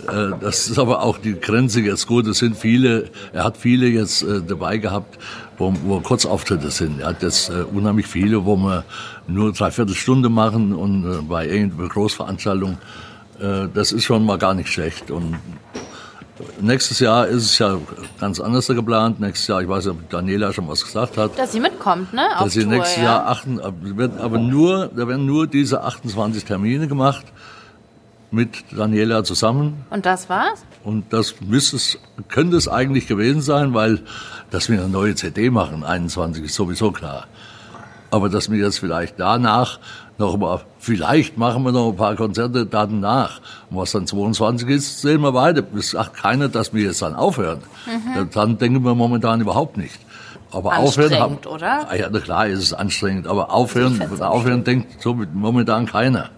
das 0.05 0.67
ist 0.67 0.79
aber 0.79 1.01
auch 1.03 1.17
die 1.17 1.39
Grenze 1.39 1.81
jetzt 1.81 2.07
gut. 2.07 2.27
Es 2.27 2.39
sind 2.39 2.57
viele, 2.57 3.09
er 3.31 3.43
hat 3.43 3.57
viele 3.57 3.87
jetzt 3.87 4.23
äh, 4.23 4.41
dabei 4.45 4.77
gehabt, 4.77 5.17
wo, 5.57 5.73
wo 5.85 5.99
Kurzauftritte 5.99 6.71
sind. 6.71 7.01
Er 7.01 7.07
hat 7.07 7.23
jetzt 7.23 7.49
äh, 7.49 7.63
unheimlich 7.63 8.07
viele, 8.07 8.45
wo 8.45 8.55
wir 8.57 8.83
nur 9.27 9.53
dreiviertel 9.53 9.95
Stunde 9.95 10.29
machen 10.29 10.73
und 10.73 11.05
äh, 11.05 11.21
bei 11.21 11.47
irgendeiner 11.47 11.89
Großveranstaltung. 11.89 12.77
Äh, 13.39 13.67
das 13.73 13.91
ist 13.91 14.03
schon 14.03 14.25
mal 14.25 14.37
gar 14.37 14.53
nicht 14.53 14.69
schlecht. 14.69 15.11
Und 15.11 15.37
nächstes 16.59 16.99
Jahr 16.99 17.27
ist 17.27 17.43
es 17.43 17.59
ja 17.59 17.77
ganz 18.19 18.39
anders 18.39 18.67
geplant. 18.67 19.19
Nächstes 19.19 19.47
Jahr, 19.47 19.61
ich 19.61 19.69
weiß 19.69 19.85
nicht, 19.85 19.95
ob 19.95 20.09
Daniela 20.09 20.51
schon 20.53 20.67
was 20.67 20.83
gesagt 20.83 21.17
hat 21.17 21.37
Dass 21.37 21.51
sie 21.51 21.59
mitkommt, 21.59 22.13
ne? 22.13 22.27
Auf 22.37 22.45
dass 22.45 22.53
sie 22.53 22.63
Tour, 22.63 22.71
nächstes 22.71 22.97
ja. 22.97 23.03
Jahr 23.03 23.27
achten, 23.27 23.59
aber 23.59 24.37
nur, 24.37 24.89
da 24.95 25.07
werden 25.07 25.25
nur 25.25 25.47
diese 25.47 25.83
28 25.83 26.43
Termine 26.45 26.87
gemacht 26.87 27.25
mit 28.33 28.65
Daniela 28.75 29.23
zusammen. 29.23 29.85
Und 29.89 30.05
das 30.05 30.27
war's? 30.27 30.65
Und 30.83 31.13
das 31.13 31.35
müsste 31.41 31.77
es, 31.77 31.99
könnte 32.27 32.57
es 32.57 32.67
eigentlich 32.67 33.07
gewesen 33.07 33.41
sein, 33.41 33.73
weil, 33.73 34.01
dass 34.49 34.69
wir 34.69 34.79
eine 34.79 34.89
neue 34.89 35.15
CD 35.15 35.49
machen, 35.49 35.83
21 35.83 36.43
ist 36.43 36.55
sowieso 36.55 36.91
klar. 36.91 37.27
Aber 38.11 38.29
dass 38.29 38.51
wir 38.51 38.59
jetzt 38.59 38.79
vielleicht 38.79 39.19
danach 39.19 39.79
noch 40.17 40.37
mal, 40.37 40.61
vielleicht 40.79 41.37
machen 41.37 41.63
wir 41.63 41.71
noch 41.71 41.89
ein 41.89 41.95
paar 41.95 42.15
Konzerte 42.15 42.65
danach. 42.65 43.39
Und 43.69 43.77
was 43.77 43.91
dann 43.91 44.05
22 44.05 44.69
ist, 44.69 45.01
sehen 45.01 45.21
wir 45.21 45.33
weiter. 45.33 45.63
Es 45.75 45.91
sagt 45.91 46.15
keiner, 46.15 46.49
dass 46.49 46.73
wir 46.73 46.83
jetzt 46.83 47.01
dann 47.01 47.15
aufhören. 47.15 47.61
Dann 48.33 48.57
denken 48.57 48.83
wir 48.83 48.93
momentan 48.93 49.41
überhaupt 49.41 49.77
nicht. 49.77 49.99
Aber 50.51 50.77
aufhören 50.77 51.19
haben, 51.19 51.37
oder? 51.47 51.89
Ah 51.89 51.95
Ja, 51.95 52.09
klar 52.09 52.47
ist 52.47 52.59
es 52.59 52.73
anstrengend. 52.73 53.25
Aber 53.25 53.51
aufhören, 53.51 53.99
aufhören 54.21 54.63
denkt 54.63 55.01
so 55.01 55.15
momentan 55.33 55.87
keiner. 55.87 56.29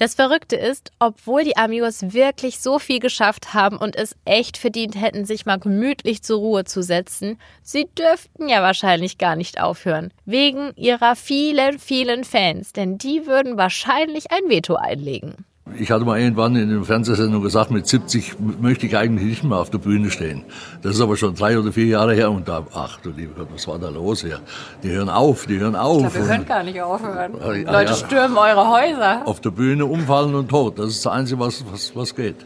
Das 0.00 0.14
Verrückte 0.14 0.56
ist, 0.56 0.92
obwohl 0.98 1.44
die 1.44 1.58
Amigos 1.58 2.14
wirklich 2.14 2.58
so 2.58 2.78
viel 2.78 3.00
geschafft 3.00 3.52
haben 3.52 3.76
und 3.76 3.96
es 3.96 4.16
echt 4.24 4.56
verdient 4.56 4.98
hätten, 4.98 5.26
sich 5.26 5.44
mal 5.44 5.58
gemütlich 5.58 6.22
zur 6.22 6.38
Ruhe 6.38 6.64
zu 6.64 6.82
setzen, 6.82 7.38
sie 7.62 7.86
dürften 7.98 8.48
ja 8.48 8.62
wahrscheinlich 8.62 9.18
gar 9.18 9.36
nicht 9.36 9.60
aufhören. 9.60 10.10
Wegen 10.24 10.72
ihrer 10.74 11.16
vielen, 11.16 11.78
vielen 11.78 12.24
Fans, 12.24 12.72
denn 12.72 12.96
die 12.96 13.26
würden 13.26 13.58
wahrscheinlich 13.58 14.32
ein 14.32 14.48
Veto 14.48 14.76
einlegen. 14.76 15.44
Ich 15.78 15.90
hatte 15.90 16.04
mal 16.04 16.20
irgendwann 16.20 16.56
in 16.56 16.68
der 16.68 16.82
Fernsehsendung 16.84 17.42
gesagt, 17.42 17.70
mit 17.70 17.86
70 17.86 18.36
möchte 18.60 18.86
ich 18.86 18.96
eigentlich 18.96 19.28
nicht 19.28 19.44
mehr 19.44 19.58
auf 19.58 19.70
der 19.70 19.78
Bühne 19.78 20.10
stehen. 20.10 20.44
Das 20.82 20.96
ist 20.96 21.00
aber 21.00 21.16
schon 21.16 21.34
drei 21.34 21.58
oder 21.58 21.72
vier 21.72 21.86
Jahre 21.86 22.14
her 22.14 22.30
und 22.30 22.48
da, 22.48 22.66
ach 22.74 22.98
du 23.00 23.10
lieber 23.10 23.34
Gott, 23.36 23.48
was 23.52 23.66
war 23.68 23.78
da 23.78 23.88
los 23.88 24.22
hier? 24.22 24.40
Die 24.82 24.90
hören 24.90 25.08
auf, 25.08 25.46
die 25.46 25.58
hören 25.58 25.76
auf. 25.76 26.02
Und 26.02 26.46
gar 26.46 26.62
nicht 26.62 26.80
aufhören. 26.80 27.32
Ah, 27.40 27.52
ja, 27.52 27.72
Leute 27.72 27.92
ja. 27.92 27.96
stürmen 27.96 28.36
eure 28.36 28.68
Häuser. 28.68 29.22
auf 29.26 29.40
der 29.40 29.50
Bühne 29.50 29.86
umfallen 29.86 30.34
und 30.34 30.48
tot. 30.48 30.78
Das 30.78 30.88
ist 30.88 31.04
das 31.04 31.12
Einzige, 31.12 31.40
was, 31.40 31.64
was, 31.70 31.94
was 31.94 32.14
geht. 32.14 32.36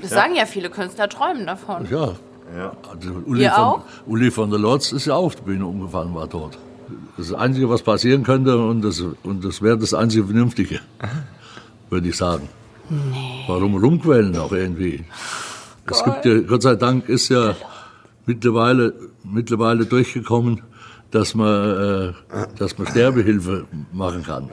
Das 0.00 0.10
sagen 0.10 0.34
ja 0.36 0.46
viele 0.46 0.70
Künstler, 0.70 1.08
träumen 1.08 1.46
davon. 1.46 1.86
Ja. 1.90 2.12
Also 2.90 3.10
Uli, 3.26 3.42
Ihr 3.42 3.50
von, 3.50 3.64
auch? 3.64 3.82
Uli 4.06 4.30
von 4.30 4.50
der 4.50 4.58
Lotz 4.58 4.92
ist 4.92 5.06
ja 5.06 5.14
auch 5.14 5.26
auf 5.26 5.36
der 5.36 5.42
Bühne 5.42 5.66
umgefallen, 5.66 6.14
war 6.14 6.28
tot. 6.28 6.58
Das 7.16 7.26
ist 7.26 7.32
das 7.32 7.40
Einzige, 7.40 7.68
was 7.68 7.82
passieren 7.82 8.22
könnte 8.22 8.58
und 8.58 8.82
das, 8.82 9.02
und 9.22 9.44
das 9.44 9.60
wäre 9.60 9.76
das 9.76 9.92
einzige 9.92 10.24
Vernünftige, 10.24 10.80
würde 11.90 12.08
ich 12.08 12.16
sagen. 12.16 12.48
Nee. 12.88 13.44
Warum 13.46 13.76
rumquellen 13.76 14.36
auch 14.36 14.52
irgendwie? 14.52 15.04
Es 15.90 16.04
gibt 16.04 16.24
ja, 16.24 16.38
Gott 16.40 16.62
sei 16.62 16.74
Dank 16.74 17.08
ist 17.08 17.28
ja 17.28 17.54
mittlerweile, 18.26 18.94
mittlerweile 19.24 19.86
durchgekommen, 19.86 20.62
dass 21.10 21.34
man, 21.34 22.14
äh, 22.30 22.46
dass 22.58 22.76
man 22.78 22.86
Sterbehilfe 22.86 23.66
machen 23.92 24.22
kann. 24.22 24.50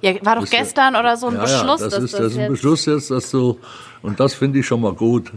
Ja, 0.00 0.12
war 0.24 0.36
doch 0.36 0.48
gestern 0.48 0.96
oder 0.96 1.16
so 1.16 1.28
ein 1.28 1.34
Ja, 1.34 1.42
Beschluss, 1.42 1.80
ja, 1.80 1.88
das 1.88 2.02
ist, 2.02 2.14
das, 2.14 2.20
das 2.20 2.32
ist 2.32 2.38
ein 2.38 2.50
Beschluss 2.50 2.86
jetzt, 2.86 3.10
dass 3.10 3.30
du, 3.30 3.58
und 4.02 4.20
das 4.20 4.34
finde 4.34 4.58
ich 4.58 4.66
schon 4.66 4.80
mal 4.80 4.92
gut, 4.92 5.32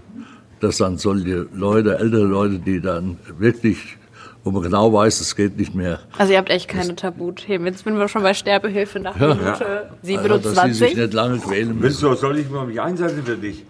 dass 0.60 0.78
dann 0.78 0.98
solche 0.98 1.48
Leute, 1.54 1.98
ältere 1.98 2.26
Leute, 2.26 2.60
die 2.60 2.82
dann 2.82 3.18
wirklich, 3.38 3.98
wo 4.44 4.52
man 4.52 4.62
genau 4.64 4.92
weiß, 4.94 5.20
es 5.22 5.36
geht 5.36 5.58
nicht 5.58 5.76
mehr, 5.76 6.00
Also 6.18 6.32
ihr 6.34 6.40
habt 6.40 6.50
echt 6.50 6.68
keine 6.68 6.96
Tabuthemen. 6.96 7.68
Jetzt 7.68 7.84
sind 7.84 7.98
wir 7.98 8.08
schon 8.08 8.24
bei 8.24 8.34
Sterbehilfe 8.34 9.00
nach 9.00 9.16
Minute 9.16 9.92
also, 10.02 10.38
dass 10.38 10.64
sie 10.64 10.74
sich 10.74 10.94
27. 10.94 10.98
nicht 10.98 11.14
lange 11.14 11.40
quälen 11.40 11.68
müssen. 11.70 11.82
Willst 11.84 12.02
du, 12.02 12.14
soll 12.16 12.40
ich 12.40 12.50
mal 12.50 12.66
mich 12.66 12.80
einsetzen 12.80 13.24
für 13.26 13.38
dich? 13.38 13.66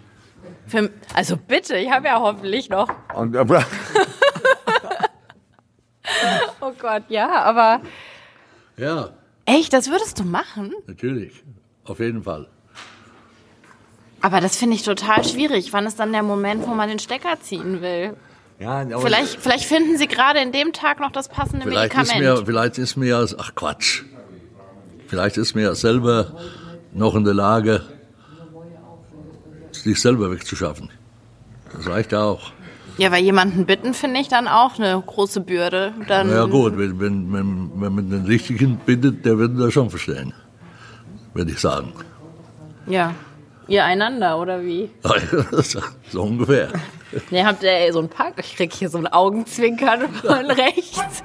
Für, 0.66 0.88
also 1.14 1.36
bitte, 1.36 1.76
ich 1.76 1.90
habe 1.90 2.06
ja 2.06 2.20
hoffentlich 2.20 2.70
noch. 2.70 2.88
Und, 3.14 3.36
aber, 3.36 3.64
Oh 6.60 6.72
Gott, 6.78 7.04
ja, 7.08 7.30
aber 7.42 7.80
Ja, 8.76 9.10
echt, 9.46 9.72
das 9.72 9.90
würdest 9.90 10.18
du 10.18 10.24
machen? 10.24 10.72
natürlich. 10.86 11.42
Auf 11.84 11.98
jeden 11.98 12.22
Fall. 12.22 12.46
Aber 14.20 14.40
das 14.40 14.56
finde 14.56 14.76
ich 14.76 14.82
total 14.82 15.24
schwierig. 15.24 15.72
Wann 15.72 15.86
ist 15.86 15.98
dann 15.98 16.12
der 16.12 16.22
Moment, 16.22 16.66
wo 16.68 16.74
man 16.74 16.88
den 16.88 16.98
Stecker 16.98 17.40
ziehen 17.40 17.80
will? 17.80 18.14
Ja, 18.60 18.98
Vielleicht, 18.98 19.40
vielleicht 19.40 19.64
finden 19.64 19.96
Sie 19.96 20.06
gerade 20.06 20.38
in 20.40 20.52
dem 20.52 20.72
Tag 20.72 21.00
noch 21.00 21.10
das 21.10 21.28
passende 21.28 21.66
Vielleicht 21.66 21.94
ist, 21.94 22.14
Medikament. 22.14 22.38
mir, 22.40 22.46
vielleicht 22.46 22.78
ist 22.78 22.96
mir 22.96 23.06
ja, 23.06 23.24
ach 23.38 23.54
Quatsch. 23.54 24.02
Vielleicht 25.08 25.38
ist 25.38 25.54
mir 25.54 25.62
ja 25.62 25.74
selber 25.74 26.32
noch 26.92 27.14
in 27.16 27.24
der 27.24 27.34
Lage, 27.34 27.82
sich 29.72 30.00
selber 30.00 30.30
wegzuschaffen. 30.30 30.90
Das 31.72 31.86
reicht 31.88 32.12
ja 32.12 32.22
auch. 32.22 32.52
ja, 32.98 33.10
weil 33.10 33.22
jemanden 33.24 33.64
bitten 33.64 33.94
finde 33.94 34.20
ich 34.20 34.28
dann 34.28 34.46
auch 34.46 34.78
eine 34.78 35.02
große 35.04 35.40
Bürde. 35.40 35.94
Dann, 36.06 36.28
Na 36.28 36.34
ja 36.34 36.44
gut, 36.44 36.76
wenn, 36.76 37.00
wenn, 37.00 37.32
wenn, 37.32 37.70
wenn 37.80 37.94
man 37.94 38.10
den 38.10 38.26
Richtigen 38.26 38.76
bittet, 38.84 39.24
der 39.24 39.38
wird 39.38 39.58
das 39.58 39.72
schon 39.72 39.88
verstehen. 39.88 40.34
Würde 41.32 41.52
ich 41.52 41.58
sagen. 41.60 41.92
Ja. 42.86 43.14
Ihr 43.70 43.84
einander, 43.84 44.36
oder 44.36 44.64
wie? 44.64 44.90
so 46.10 46.22
ungefähr. 46.22 46.70
Ne, 47.30 47.46
habt 47.46 47.62
ihr 47.62 47.92
so 47.92 48.00
einen 48.00 48.08
Pack? 48.08 48.34
Ich 48.40 48.56
krieg 48.56 48.74
hier 48.74 48.88
so 48.88 48.98
ein 48.98 49.06
Augenzwinkern 49.06 50.08
von 50.12 50.50
rechts. 50.50 51.22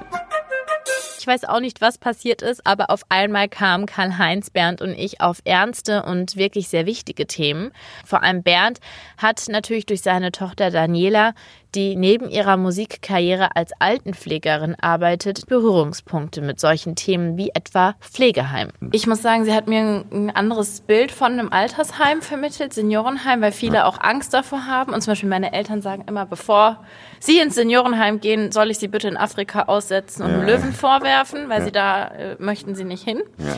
Ich 1.18 1.26
weiß 1.26 1.42
auch 1.46 1.58
nicht, 1.58 1.80
was 1.80 1.98
passiert 1.98 2.42
ist, 2.42 2.64
aber 2.64 2.90
auf 2.90 3.00
einmal 3.08 3.48
kamen 3.48 3.86
Karl-Heinz, 3.86 4.50
Bernd 4.50 4.80
und 4.80 4.90
ich 4.90 5.20
auf 5.20 5.38
ernste 5.44 6.04
und 6.04 6.36
wirklich 6.36 6.68
sehr 6.68 6.86
wichtige 6.86 7.26
Themen. 7.26 7.72
Vor 8.04 8.22
allem 8.22 8.44
Bernd 8.44 8.78
hat 9.18 9.42
natürlich 9.48 9.86
durch 9.86 10.02
seine 10.02 10.30
Tochter 10.30 10.70
Daniela, 10.70 11.34
die 11.76 11.94
neben 11.94 12.28
ihrer 12.30 12.56
Musikkarriere 12.56 13.54
als 13.54 13.70
Altenpflegerin 13.78 14.74
arbeitet, 14.80 15.46
Berührungspunkte 15.46 16.40
mit 16.40 16.58
solchen 16.58 16.96
Themen 16.96 17.36
wie 17.36 17.50
etwa 17.50 17.94
Pflegeheim. 18.00 18.70
Ich 18.92 19.06
muss 19.06 19.22
sagen, 19.22 19.44
sie 19.44 19.54
hat 19.54 19.68
mir 19.68 20.04
ein- 20.10 20.30
anderes 20.34 20.80
Bild 20.80 21.12
von 21.12 21.32
einem 21.32 21.52
Altersheim 21.52 22.22
vermittelt, 22.22 22.72
Seniorenheim, 22.72 23.40
weil 23.42 23.52
viele 23.52 23.84
auch 23.86 24.00
Angst 24.00 24.32
davor 24.34 24.66
haben. 24.66 24.92
Und 24.94 25.00
zum 25.02 25.12
Beispiel 25.12 25.28
meine 25.28 25.52
Eltern 25.52 25.82
sagen 25.82 26.04
immer, 26.08 26.26
bevor 26.26 26.82
sie 27.20 27.38
ins 27.38 27.54
Seniorenheim 27.54 28.20
gehen, 28.20 28.50
soll 28.52 28.70
ich 28.70 28.78
sie 28.78 28.88
bitte 28.88 29.08
in 29.08 29.16
Afrika 29.16 29.62
aussetzen 29.64 30.22
und 30.22 30.30
einem 30.32 30.46
Löwen 30.46 30.72
vorwerfen, 30.72 31.48
weil 31.48 31.62
sie 31.62 31.72
da 31.72 32.06
äh, 32.08 32.36
möchten 32.38 32.74
sie 32.74 32.84
nicht 32.84 33.04
hin. 33.04 33.22
ja. 33.38 33.56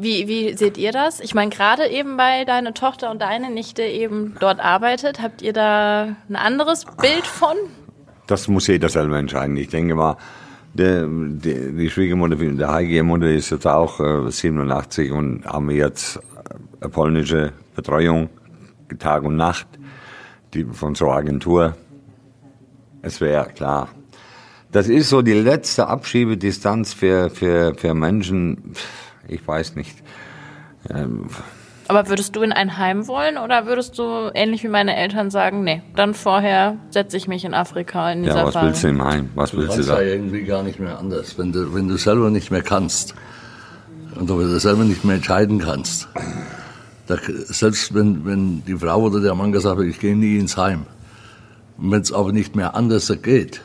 Wie, 0.00 0.28
wie 0.28 0.56
seht 0.56 0.78
ihr 0.78 0.92
das? 0.92 1.18
Ich 1.18 1.34
meine, 1.34 1.50
gerade 1.50 1.88
eben, 1.88 2.16
weil 2.16 2.44
deine 2.44 2.72
Tochter 2.72 3.10
und 3.10 3.20
deine 3.20 3.50
Nichte 3.50 3.82
eben 3.82 4.36
dort 4.38 4.60
arbeitet, 4.60 5.20
habt 5.20 5.42
ihr 5.42 5.52
da 5.52 6.14
ein 6.28 6.36
anderes 6.36 6.84
Bild 6.84 7.26
von? 7.26 7.56
Das 8.28 8.46
muss 8.46 8.68
jeder 8.68 8.88
selber 8.88 9.18
entscheiden. 9.18 9.56
Ich 9.56 9.68
denke 9.68 9.96
mal, 9.96 10.16
der, 10.72 11.04
die, 11.08 11.72
die 11.72 11.90
Schwiegermutter, 11.90 12.36
der 12.36 12.70
heilige 12.70 13.02
Mutter 13.02 13.28
ist 13.28 13.50
jetzt 13.50 13.66
auch 13.66 13.98
äh, 13.98 14.30
87 14.30 15.10
und 15.10 15.44
haben 15.44 15.68
jetzt 15.70 16.20
eine 16.80 16.90
polnische 16.90 17.52
Betreuung, 17.74 18.28
Tag 19.00 19.24
und 19.24 19.34
Nacht, 19.34 19.66
die 20.54 20.64
von 20.64 20.94
so 20.94 21.06
einer 21.06 21.16
Agentur. 21.16 21.76
Es 23.02 23.20
wäre 23.20 23.48
klar. 23.48 23.88
Das 24.70 24.88
ist 24.88 25.08
so 25.08 25.22
die 25.22 25.32
letzte 25.32 25.88
Abschiebedistanz 25.88 26.92
für, 26.92 27.30
für, 27.30 27.74
für 27.74 27.94
Menschen, 27.94 28.74
ich 29.28 29.46
weiß 29.46 29.76
nicht. 29.76 29.96
Aber 31.88 32.08
würdest 32.08 32.36
du 32.36 32.42
in 32.42 32.52
ein 32.52 32.76
Heim 32.76 33.06
wollen 33.08 33.38
oder 33.38 33.64
würdest 33.66 33.98
du 33.98 34.30
ähnlich 34.34 34.62
wie 34.62 34.68
meine 34.68 34.94
Eltern 34.96 35.30
sagen, 35.30 35.64
nee, 35.64 35.82
dann 35.96 36.12
vorher 36.14 36.76
setze 36.90 37.16
ich 37.16 37.28
mich 37.28 37.44
in 37.46 37.54
Afrika 37.54 38.12
in 38.12 38.22
die 38.22 38.28
Ja, 38.28 38.34
was 38.44 38.52
Safari? 38.54 38.66
willst 38.66 38.84
du 38.84 38.88
im 38.88 39.02
Heim? 39.04 39.30
Was 39.34 39.50
Du 39.52 39.56
willst 39.58 39.72
du 39.72 39.74
kannst 39.76 39.88
ja 39.88 39.94
da? 39.96 40.02
irgendwie 40.02 40.44
gar 40.44 40.62
nicht 40.62 40.78
mehr 40.78 40.98
anders. 40.98 41.38
Wenn 41.38 41.52
du, 41.52 41.74
wenn 41.74 41.88
du 41.88 41.96
selber 41.96 42.28
nicht 42.30 42.50
mehr 42.50 42.62
kannst 42.62 43.14
und 44.16 44.28
du 44.28 44.58
selber 44.58 44.84
nicht 44.84 45.04
mehr 45.04 45.16
entscheiden 45.16 45.58
kannst, 45.60 46.08
da, 47.06 47.16
selbst 47.46 47.94
wenn, 47.94 48.26
wenn 48.26 48.62
die 48.66 48.76
Frau 48.76 49.02
oder 49.04 49.20
der 49.20 49.34
Mann 49.34 49.52
gesagt 49.52 49.78
hat, 49.78 49.84
ich 49.86 49.98
gehe 49.98 50.14
nie 50.14 50.36
ins 50.38 50.58
Heim, 50.58 50.84
wenn 51.78 52.02
es 52.02 52.12
aber 52.12 52.32
nicht 52.32 52.54
mehr 52.54 52.74
anders 52.74 53.10
geht, 53.22 53.62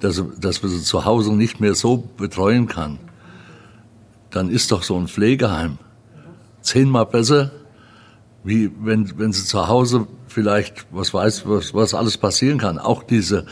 dass, 0.00 0.22
dass 0.38 0.62
man 0.62 0.70
sie 0.70 0.82
zu 0.82 1.06
Hause 1.06 1.32
nicht 1.34 1.60
mehr 1.60 1.74
so 1.74 1.96
betreuen 1.96 2.66
kann, 2.68 2.98
dann 4.34 4.50
ist 4.50 4.72
doch 4.72 4.82
so 4.82 4.96
ein 4.98 5.08
Pflegeheim 5.08 5.78
zehnmal 6.60 7.06
besser, 7.06 7.52
wie 8.42 8.70
wenn, 8.82 9.18
wenn 9.18 9.32
sie 9.32 9.44
zu 9.44 9.68
Hause 9.68 10.06
vielleicht, 10.26 10.86
was 10.90 11.14
weiß, 11.14 11.46
was, 11.46 11.72
was 11.74 11.94
alles 11.94 12.18
passieren 12.18 12.58
kann. 12.58 12.78
Auch 12.78 13.02
diese 13.02 13.46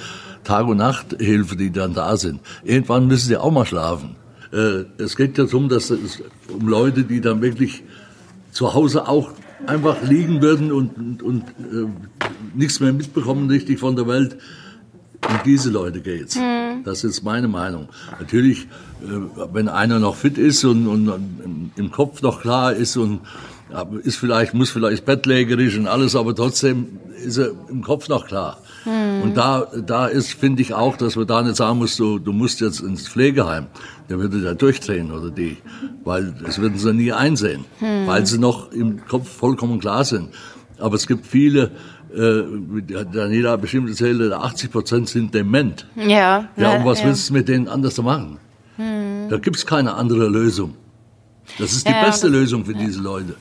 Tag- 0.45 0.67
und 0.67 0.79
Nachthilfe, 0.79 1.57
die 1.57 1.71
dann 1.71 1.95
da 1.95 2.17
sind. 2.17 2.41
Irgendwann 2.65 3.07
müssen 3.07 3.29
sie 3.29 3.37
auch 3.37 3.53
mal 3.53 3.65
schlafen. 3.65 4.17
Äh, 4.53 4.85
es 4.99 5.17
geht 5.17 5.39
ja 5.39 5.45
darum, 5.45 5.69
dass 5.69 5.91
es 5.91 6.21
um 6.49 6.67
Leute, 6.67 7.05
die 7.05 7.21
dann 7.21 7.41
wirklich 7.41 7.85
zu 8.51 8.75
Hause 8.75 9.09
auch 9.09 9.33
einfach 9.67 10.03
liegen 10.03 10.43
würden 10.43 10.73
und, 10.73 10.97
und, 10.99 11.23
und 11.23 11.43
äh, 11.43 11.87
nichts 12.55 12.81
mehr 12.81 12.93
mitbekommen 12.93 13.49
richtig 13.49 13.79
von 13.79 13.95
der 13.95 14.09
Welt. 14.09 14.37
Um 15.29 15.39
diese 15.45 15.71
Leute 15.71 16.01
geht's. 16.01 16.37
Das 16.85 17.05
ist 17.05 17.23
meine 17.23 17.49
Meinung. 17.49 17.89
Natürlich, 18.19 18.63
äh, 19.03 19.07
wenn 19.53 19.69
einer 19.69 19.99
noch 19.99 20.17
fit 20.17 20.39
ist 20.39 20.65
und, 20.65 20.87
und 20.87 21.71
im- 21.77 21.91
Kopf 21.91 22.23
noch 22.23 22.41
klar 22.41 22.73
ist 22.73 22.97
und 22.97 23.21
aber 23.73 24.01
ist 24.05 24.17
vielleicht, 24.17 24.53
muss 24.53 24.71
vielleicht 24.71 25.05
bettlägerisch 25.07 25.79
und 25.79 25.87
alles, 25.87 26.15
aber 26.15 26.35
trotzdem 26.35 26.99
ist 27.25 27.39
er 27.39 27.53
im 27.71 27.83
Kopf 27.83 28.09
noch 28.09 28.27
klar. 28.27 28.59
Und 29.23 29.35
da, 29.37 29.67
da 29.87 30.07
ist, 30.07 30.33
finde 30.35 30.61
ich 30.61 30.75
auch, 30.75 30.97
dass 30.99 31.17
man 31.17 31.27
da 31.27 31.41
nicht 31.43 31.57
sagen 31.57 31.79
muss, 31.79 31.97
du, 31.97 32.19
du 32.19 32.33
musst 32.33 32.61
jetzt 32.61 32.81
ins 32.81 33.09
Pflegeheim. 33.09 33.67
Der 34.11 34.19
würde 34.19 34.43
da 34.43 34.53
durchdrehen 34.55 35.11
oder 35.13 35.31
die, 35.31 35.57
weil 36.05 36.35
das 36.45 36.59
würden 36.59 36.77
sie 36.79 36.93
nie 36.93 37.13
einsehen, 37.13 37.65
weil 38.07 38.27
sie 38.27 38.39
noch 38.39 38.73
im 38.73 39.07
Kopf 39.07 39.29
vollkommen 39.31 39.81
klar 39.81 40.05
sind. 40.05 40.29
Aber 40.79 40.97
es 40.97 41.07
gibt 41.07 41.27
viele, 41.27 41.71
äh, 42.15 43.05
Daniela 43.13 43.53
hat 43.53 43.61
bestimmt 43.61 43.89
erzählt, 43.89 44.33
80 44.33 44.71
Prozent 44.71 45.09
sind 45.09 45.35
dement. 45.35 45.87
Ja. 45.97 46.49
Ja, 46.57 46.77
und 46.77 46.85
was 46.85 47.01
ja. 47.01 47.07
willst 47.07 47.31
du 47.31 47.35
mit 47.35 47.49
denen 47.49 47.69
anders 47.69 48.01
machen? 48.01 48.39
Da 49.29 49.39
gibt's 49.39 49.65
keine 49.65 49.95
andere 49.95 50.29
Lösung. 50.29 50.77
Das 51.59 51.73
ist 51.73 51.87
die 51.87 51.93
Ja, 51.93 52.05
beste 52.05 52.29
Lösung 52.29 52.65
für 52.65 52.75
diese 52.75 53.01
Leute. 53.01 53.37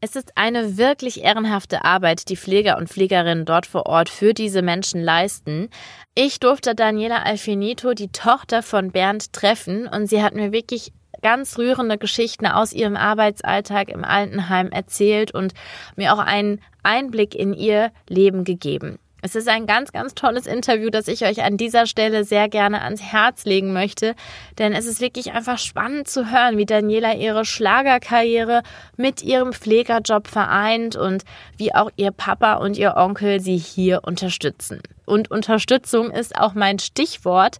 Es 0.00 0.16
ist 0.16 0.32
eine 0.34 0.78
wirklich 0.78 1.22
ehrenhafte 1.22 1.84
Arbeit, 1.84 2.28
die 2.28 2.36
Pfleger 2.36 2.76
und 2.76 2.88
Pflegerinnen 2.88 3.44
dort 3.44 3.66
vor 3.66 3.86
Ort 3.86 4.08
für 4.08 4.34
diese 4.34 4.60
Menschen 4.60 5.00
leisten. 5.00 5.68
Ich 6.14 6.40
durfte 6.40 6.74
Daniela 6.74 7.22
Alfinito, 7.22 7.94
die 7.94 8.08
Tochter 8.08 8.62
von 8.62 8.90
Bernd, 8.90 9.32
treffen 9.32 9.86
und 9.86 10.08
sie 10.08 10.22
hat 10.22 10.34
mir 10.34 10.50
wirklich 10.50 10.92
ganz 11.22 11.58
rührende 11.58 11.98
Geschichten 11.98 12.46
aus 12.46 12.72
ihrem 12.72 12.96
Arbeitsalltag 12.96 13.88
im 13.88 14.04
Altenheim 14.04 14.70
erzählt 14.70 15.32
und 15.32 15.54
mir 15.96 16.12
auch 16.12 16.18
einen 16.18 16.60
Einblick 16.82 17.34
in 17.34 17.54
ihr 17.54 17.92
Leben 18.08 18.44
gegeben. 18.44 18.98
Es 19.24 19.36
ist 19.36 19.48
ein 19.48 19.66
ganz, 19.66 19.92
ganz 19.92 20.16
tolles 20.16 20.48
Interview, 20.48 20.90
das 20.90 21.06
ich 21.06 21.24
euch 21.24 21.44
an 21.44 21.56
dieser 21.56 21.86
Stelle 21.86 22.24
sehr 22.24 22.48
gerne 22.48 22.82
ans 22.82 23.00
Herz 23.00 23.44
legen 23.44 23.72
möchte, 23.72 24.16
denn 24.58 24.72
es 24.72 24.84
ist 24.84 25.00
wirklich 25.00 25.32
einfach 25.32 25.58
spannend 25.58 26.08
zu 26.08 26.32
hören, 26.32 26.56
wie 26.58 26.66
Daniela 26.66 27.14
ihre 27.14 27.44
Schlagerkarriere 27.44 28.64
mit 28.96 29.22
ihrem 29.22 29.52
Pflegerjob 29.52 30.26
vereint 30.26 30.96
und 30.96 31.22
wie 31.56 31.72
auch 31.72 31.90
ihr 31.94 32.10
Papa 32.10 32.54
und 32.54 32.76
ihr 32.76 32.96
Onkel 32.96 33.38
sie 33.38 33.58
hier 33.58 34.00
unterstützen. 34.02 34.80
Und 35.04 35.30
Unterstützung 35.30 36.10
ist 36.10 36.36
auch 36.38 36.54
mein 36.54 36.78
Stichwort, 36.78 37.58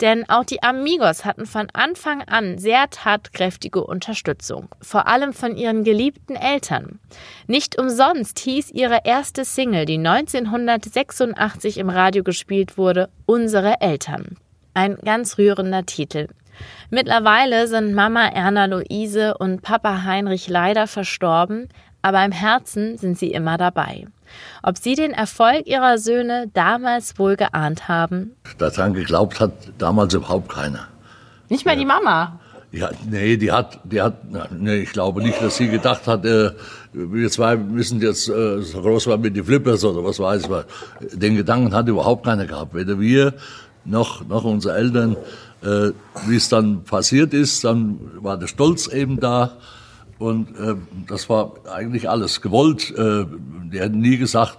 denn 0.00 0.28
auch 0.28 0.44
die 0.44 0.62
Amigos 0.62 1.24
hatten 1.24 1.46
von 1.46 1.68
Anfang 1.72 2.22
an 2.22 2.58
sehr 2.58 2.88
tatkräftige 2.90 3.84
Unterstützung, 3.84 4.68
vor 4.80 5.06
allem 5.06 5.32
von 5.32 5.56
ihren 5.56 5.84
geliebten 5.84 6.36
Eltern. 6.36 7.00
Nicht 7.46 7.78
umsonst 7.78 8.38
hieß 8.38 8.70
ihre 8.70 9.00
erste 9.04 9.44
Single, 9.44 9.86
die 9.86 9.98
1986 9.98 11.78
im 11.78 11.90
Radio 11.90 12.22
gespielt 12.22 12.78
wurde, 12.78 13.08
Unsere 13.26 13.80
Eltern. 13.80 14.36
Ein 14.74 14.96
ganz 15.04 15.38
rührender 15.38 15.86
Titel. 15.86 16.28
Mittlerweile 16.90 17.66
sind 17.66 17.94
Mama 17.94 18.26
Erna 18.28 18.66
Luise 18.66 19.36
und 19.38 19.62
Papa 19.62 20.04
Heinrich 20.04 20.48
leider 20.48 20.86
verstorben, 20.86 21.68
aber 22.02 22.24
im 22.24 22.32
Herzen 22.32 22.98
sind 22.98 23.18
sie 23.18 23.32
immer 23.32 23.56
dabei. 23.56 24.06
Ob 24.62 24.78
sie 24.78 24.94
den 24.94 25.12
Erfolg 25.12 25.66
ihrer 25.66 25.98
Söhne 25.98 26.50
damals 26.54 27.18
wohl 27.18 27.36
geahnt 27.36 27.88
haben? 27.88 28.36
Daran 28.58 28.94
geglaubt 28.94 29.40
hat 29.40 29.52
damals 29.78 30.14
überhaupt 30.14 30.48
keiner. 30.48 30.88
Nicht 31.48 31.66
mal 31.66 31.76
die 31.76 31.84
Mama. 31.84 32.40
Ja, 32.72 32.90
nee, 33.08 33.36
die 33.36 33.52
hat, 33.52 33.78
die 33.84 34.02
hat, 34.02 34.16
nee, 34.50 34.78
ich 34.78 34.90
glaube 34.90 35.22
nicht, 35.22 35.40
dass 35.40 35.56
sie 35.58 35.68
gedacht 35.68 36.08
hat, 36.08 36.24
äh, 36.24 36.50
wir 36.92 37.30
zwei 37.30 37.56
müssen 37.56 38.00
jetzt 38.00 38.28
äh, 38.28 38.62
so 38.62 38.82
groß 38.82 39.06
werden 39.06 39.20
mit 39.20 39.36
die 39.36 39.44
Flippers 39.44 39.84
oder 39.84 40.02
was 40.02 40.18
weiß 40.18 40.48
ich. 40.48 41.16
Den 41.16 41.36
Gedanken 41.36 41.72
hat 41.72 41.86
überhaupt 41.86 42.24
keiner 42.24 42.46
gehabt. 42.46 42.74
Weder 42.74 42.98
wir 42.98 43.34
noch, 43.84 44.26
noch 44.26 44.42
unsere 44.42 44.76
Eltern. 44.76 45.16
Äh, 45.62 45.92
wie 46.26 46.36
es 46.36 46.48
dann 46.48 46.82
passiert 46.82 47.32
ist, 47.32 47.64
dann 47.64 47.98
war 48.16 48.36
der 48.36 48.48
Stolz 48.48 48.88
eben 48.88 49.20
da. 49.20 49.56
Und 50.18 50.56
äh, 50.58 50.76
das 51.08 51.28
war 51.28 51.54
eigentlich 51.72 52.08
alles 52.08 52.40
gewollt. 52.40 52.90
Äh, 52.96 53.26
die 53.72 53.80
hätten 53.80 54.00
nie 54.00 54.16
gesagt, 54.16 54.58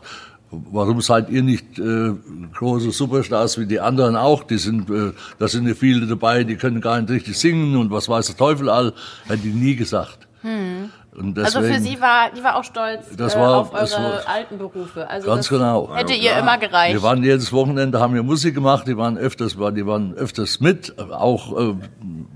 warum 0.51 1.01
seid 1.01 1.29
ihr 1.29 1.43
nicht 1.43 1.79
äh, 1.79 2.13
große 2.53 2.91
Superstars 2.91 3.57
wie 3.59 3.65
die 3.65 3.79
anderen 3.79 4.15
auch? 4.15 4.43
Die 4.43 4.57
sind, 4.57 4.89
äh, 4.89 5.11
da 5.39 5.47
sind 5.47 5.67
ja 5.67 5.73
viele 5.73 6.07
dabei, 6.07 6.43
die 6.43 6.55
können 6.55 6.81
gar 6.81 6.99
nicht 6.99 7.09
richtig 7.09 7.37
singen 7.37 7.75
und 7.75 7.91
was 7.91 8.09
weiß 8.09 8.27
der 8.27 8.37
Teufel 8.37 8.69
all. 8.69 8.93
Hätten 9.27 9.43
die 9.43 9.49
nie 9.49 9.75
gesagt. 9.75 10.27
Hm. 10.41 10.91
Deswegen, 11.17 11.45
also 11.45 11.61
für 11.61 11.79
Sie 11.79 12.01
war, 12.01 12.29
die 12.35 12.43
war 12.43 12.57
auch 12.57 12.63
stolz 12.65 13.15
das 13.15 13.35
äh, 13.35 13.39
war, 13.39 13.57
auf 13.57 13.73
eure 13.73 13.89
war, 13.91 14.27
alten 14.27 14.57
Berufe. 14.57 15.09
Also 15.09 15.27
ganz 15.27 15.47
genau. 15.47 15.89
Hätte 15.95 16.13
ihr 16.13 16.31
ja. 16.31 16.39
immer 16.39 16.57
gereicht. 16.57 16.93
Wir 16.93 17.03
waren 17.03 17.23
jedes 17.23 17.53
Wochenende, 17.53 18.01
haben 18.01 18.13
wir 18.13 18.23
Musik 18.23 18.53
gemacht. 18.53 18.85
Die 18.85 18.97
waren 18.97 19.17
öfters, 19.17 19.53
die 19.53 19.87
waren 19.87 20.13
öfters 20.15 20.59
mit. 20.59 20.93
Auch 20.99 21.57
äh, 21.57 21.75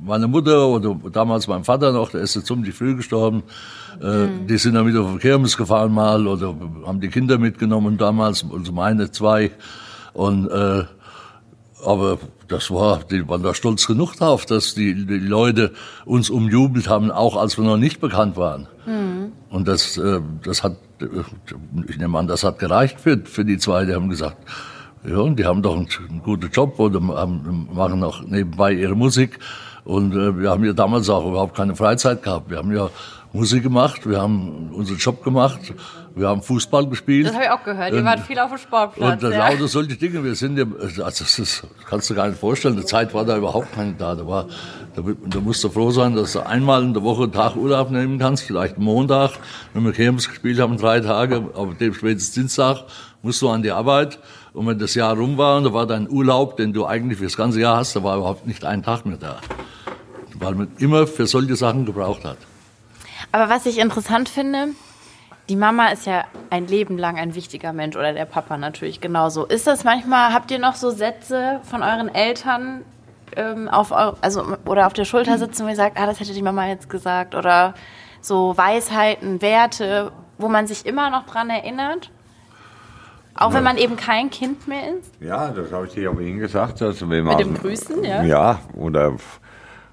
meine 0.02 0.28
Mutter 0.28 0.68
oder 0.68 0.96
damals 1.12 1.48
mein 1.48 1.65
Vater 1.65 1.92
noch, 1.92 2.12
der 2.12 2.22
ist 2.22 2.36
jetzt 2.36 2.48
ziemlich 2.48 2.74
früh 2.74 2.96
gestorben. 2.96 3.44
Äh, 4.02 4.06
mhm. 4.06 4.48
Die 4.48 4.58
sind 4.58 4.76
dann 4.76 4.88
wieder 4.88 5.02
auf 5.02 5.20
Kirmes 5.20 5.58
gefahren 5.58 5.94
mal 5.94 6.26
oder 6.26 6.56
haben 6.86 7.02
die 7.02 7.10
Kinder 7.10 7.38
mitgenommen 7.38 7.98
damals, 7.98 8.46
also 8.50 8.72
meine 8.72 9.12
zwei. 9.12 9.52
Und 10.13 10.50
äh, 10.50 10.86
aber 11.84 12.18
das 12.48 12.72
war, 12.72 13.00
die 13.00 13.28
waren 13.28 13.44
da 13.44 13.54
stolz 13.54 13.88
genug 13.88 14.15
drauf, 14.15 14.46
dass 14.46 14.74
die, 14.74 15.06
die 15.06 15.20
Leute 15.20 15.72
uns 16.06 16.30
umjubelt 16.30 16.89
haben, 16.89 17.12
auch 17.12 17.38
als 17.38 17.58
wir 17.58 17.65
noch 17.65 17.78
nicht 17.78 18.00
bekannt 18.00 18.38
waren. 18.38 18.68
Mhm. 18.86 19.32
Und 19.50 19.68
das, 19.68 19.98
äh, 19.98 20.20
das 20.44 20.63
hat, 20.63 20.78
ich 21.88 21.98
nehme 21.98 22.18
an, 22.18 22.28
das 22.28 22.44
hat 22.44 22.60
gereicht 22.60 23.00
für, 23.00 23.18
für 23.24 23.46
die 23.46 23.58
zwei. 23.58 23.86
Die 23.86 23.94
haben 23.94 24.10
gesagt, 24.10 24.38
ja, 25.08 25.18
und 25.18 25.38
die 25.38 25.46
haben 25.46 25.62
doch 25.62 25.76
einen, 25.76 25.88
einen 26.10 26.22
guten 26.22 26.50
Job 26.52 26.80
oder 26.80 27.00
haben, 27.15 27.70
machen 27.74 28.04
auch 28.04 28.22
nebenbei 28.22 28.74
ihre 28.74 28.96
Musik. 28.96 29.39
Und 29.86 30.13
äh, 30.13 30.38
wir 30.38 30.50
haben 30.50 30.65
ja 30.65 30.74
damals 30.74 31.10
auch 31.10 31.26
überhaupt 31.26 31.56
keine 31.56 31.76
Freizeit 31.76 32.22
gehabt. 32.22 32.50
Wir 32.50 32.58
haben 32.58 32.76
ja 32.76 32.89
Musik 33.32 33.62
gemacht, 33.62 34.10
wir 34.10 34.20
haben 34.20 34.72
unseren 34.74 34.98
Job 34.98 35.24
gemacht, 35.24 35.60
wir 36.15 36.28
haben 36.28 36.42
Fußball 36.42 36.88
gespielt. 36.88 37.28
Das 37.28 37.36
habe 37.36 37.46
ich 37.46 37.52
auch 37.52 37.63
gehört. 37.63 37.94
Ihr 37.94 38.04
wart 38.04 38.22
viel 38.22 38.39
auf 38.39 38.50
dem 38.50 38.58
Sportplatz. 38.58 39.24
Und 39.24 39.32
ja. 39.32 39.50
lauter 39.50 39.68
solche 39.68 39.96
Dinge. 39.96 40.24
Wir 40.24 40.34
sind 40.36 40.58
ja, 40.58 40.65
also 40.82 41.04
das 41.04 41.39
ist, 41.39 41.63
kannst 41.88 42.10
du 42.10 42.15
gar 42.15 42.28
nicht 42.28 42.39
vorstellen. 42.39 42.76
Die 42.76 42.86
Zeit 42.86 43.13
war 43.13 43.26
da 43.26 43.38
überhaupt 43.38 43.72
keine 43.74 43.94
da. 43.94 44.15
Da 44.15 44.28
war, 44.28 44.48
da, 44.96 45.04
da 45.28 45.39
musst 45.39 45.63
du 45.63 45.70
froh 45.70 45.92
sein, 45.92 46.15
dass 46.15 46.34
du 46.34 46.46
einmal 46.46 46.84
in 46.84 46.94
der 46.94 47.04
Woche 47.04 47.24
einen 47.24 47.32
Tag 47.32 47.56
Urlaub 47.56 47.92
nehmen 47.92 48.18
kannst, 48.18 48.44
vielleicht 48.44 48.80
Montag. 48.80 49.32
Wenn 49.74 49.86
wir 49.86 49.94
Kirmes 49.94 50.28
gespielt 50.28 50.60
haben, 50.60 50.78
drei 50.78 51.00
Tage, 51.00 51.50
aber 51.54 51.74
dem 51.76 51.94
spätestens 51.94 52.34
Dienstag 52.34 52.84
musst 53.22 53.42
du 53.42 53.50
an 53.50 53.62
die 53.62 53.72
Arbeit. 53.72 54.20
Und 54.54 54.65
wenn 54.65 54.80
das 54.80 54.96
Jahr 54.96 55.15
rum 55.15 55.38
war 55.38 55.58
und 55.58 55.65
da 55.65 55.74
war 55.74 55.86
dein 55.86 56.10
Urlaub, 56.10 56.58
den 56.58 56.74
du 56.74 56.86
eigentlich 56.86 57.20
für 57.20 57.26
das 57.26 57.38
ganze 57.38 57.62
Jahr 57.62 57.78
hast, 57.78 57.96
da 57.96 58.04
war 58.04 58.18
überhaupt 58.18 58.48
nicht 58.48 58.65
ein 58.65 58.82
Tag 58.82 59.06
mehr 59.06 59.18
da. 59.18 59.38
Weil 60.34 60.56
man 60.56 60.70
immer 60.80 61.06
für 61.06 61.28
solche 61.28 61.56
Sachen 61.56 61.86
gebraucht 61.86 62.26
hat. 62.26 62.38
Aber 63.32 63.50
was 63.50 63.65
ich 63.65 63.78
interessant 63.78 64.30
finde, 64.30 64.70
die 65.50 65.56
Mama 65.56 65.88
ist 65.88 66.06
ja 66.06 66.26
ein 66.50 66.68
Leben 66.68 66.98
lang 66.98 67.18
ein 67.18 67.36
wichtiger 67.36 67.74
Mensch 67.74 67.96
oder 67.96 68.13
der 68.13 68.26
Papa 68.26 68.58
natürlich 68.58 69.02
genauso. 69.02 69.46
Ist 69.46 69.68
das 69.68 69.84
manchmal, 69.84 70.34
habt 70.34 70.52
ihr 70.52 70.60
noch 70.60 70.76
so 70.76 70.92
Sätze 70.92 71.60
von 71.63 71.82
euren 71.82 72.13
Eltern 72.13 72.82
ähm, 73.36 73.68
auf, 73.68 73.92
also, 73.92 74.58
oder 74.65 74.88
auf 74.88 74.94
der 74.94 75.06
Schulter 75.06 75.38
sitzen, 75.38 75.65
wo 75.65 75.70
ihr 75.70 75.76
sagt, 75.76 76.00
ah, 76.00 76.06
das 76.06 76.20
hätte 76.20 76.34
die 76.34 76.42
Mama 76.42 76.68
jetzt 76.68 76.89
gesagt 76.89 77.36
oder 77.36 77.74
so 78.22 78.56
Weisheiten, 78.58 79.42
Werte, 79.42 80.12
wo 80.38 80.48
man 80.50 80.68
sich 80.68 80.86
immer 80.86 81.10
noch 81.10 81.26
dran 81.26 81.50
erinnert? 81.50 82.12
Auch 83.36 83.54
wenn 83.54 83.63
man 83.63 83.78
eben 83.78 83.96
kein 83.96 84.30
Kind 84.30 84.68
mehr 84.68 84.96
ist? 84.98 85.13
Ja, 85.22 85.50
das 85.50 85.72
habe 85.72 85.88
ich 85.88 85.94
dir 85.94 86.12
auch 86.12 86.20
Ihnen 86.20 86.39
gesagt. 86.39 86.82
Also 86.82 87.10
wenn 87.10 87.24
man, 87.24 87.38
Mit 87.38 87.46
dem 87.46 87.54
Grüßen, 87.54 88.04
ja? 88.04 88.22
Ja, 88.24 88.60
oder, 88.76 89.15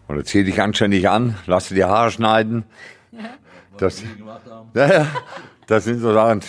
oder 0.09 0.25
zieh 0.25 0.43
dich 0.43 0.61
anständig 0.61 1.09
an, 1.09 1.37
lass 1.47 1.69
dir 1.69 1.77
die 1.77 1.85
Haare 1.85 2.11
schneiden. 2.11 2.65
Das, 3.79 4.03
ja, 4.75 4.87
ja, 4.87 5.07
das 5.67 5.85
sind 5.85 6.01
so 6.01 6.13
Sachen, 6.13 6.41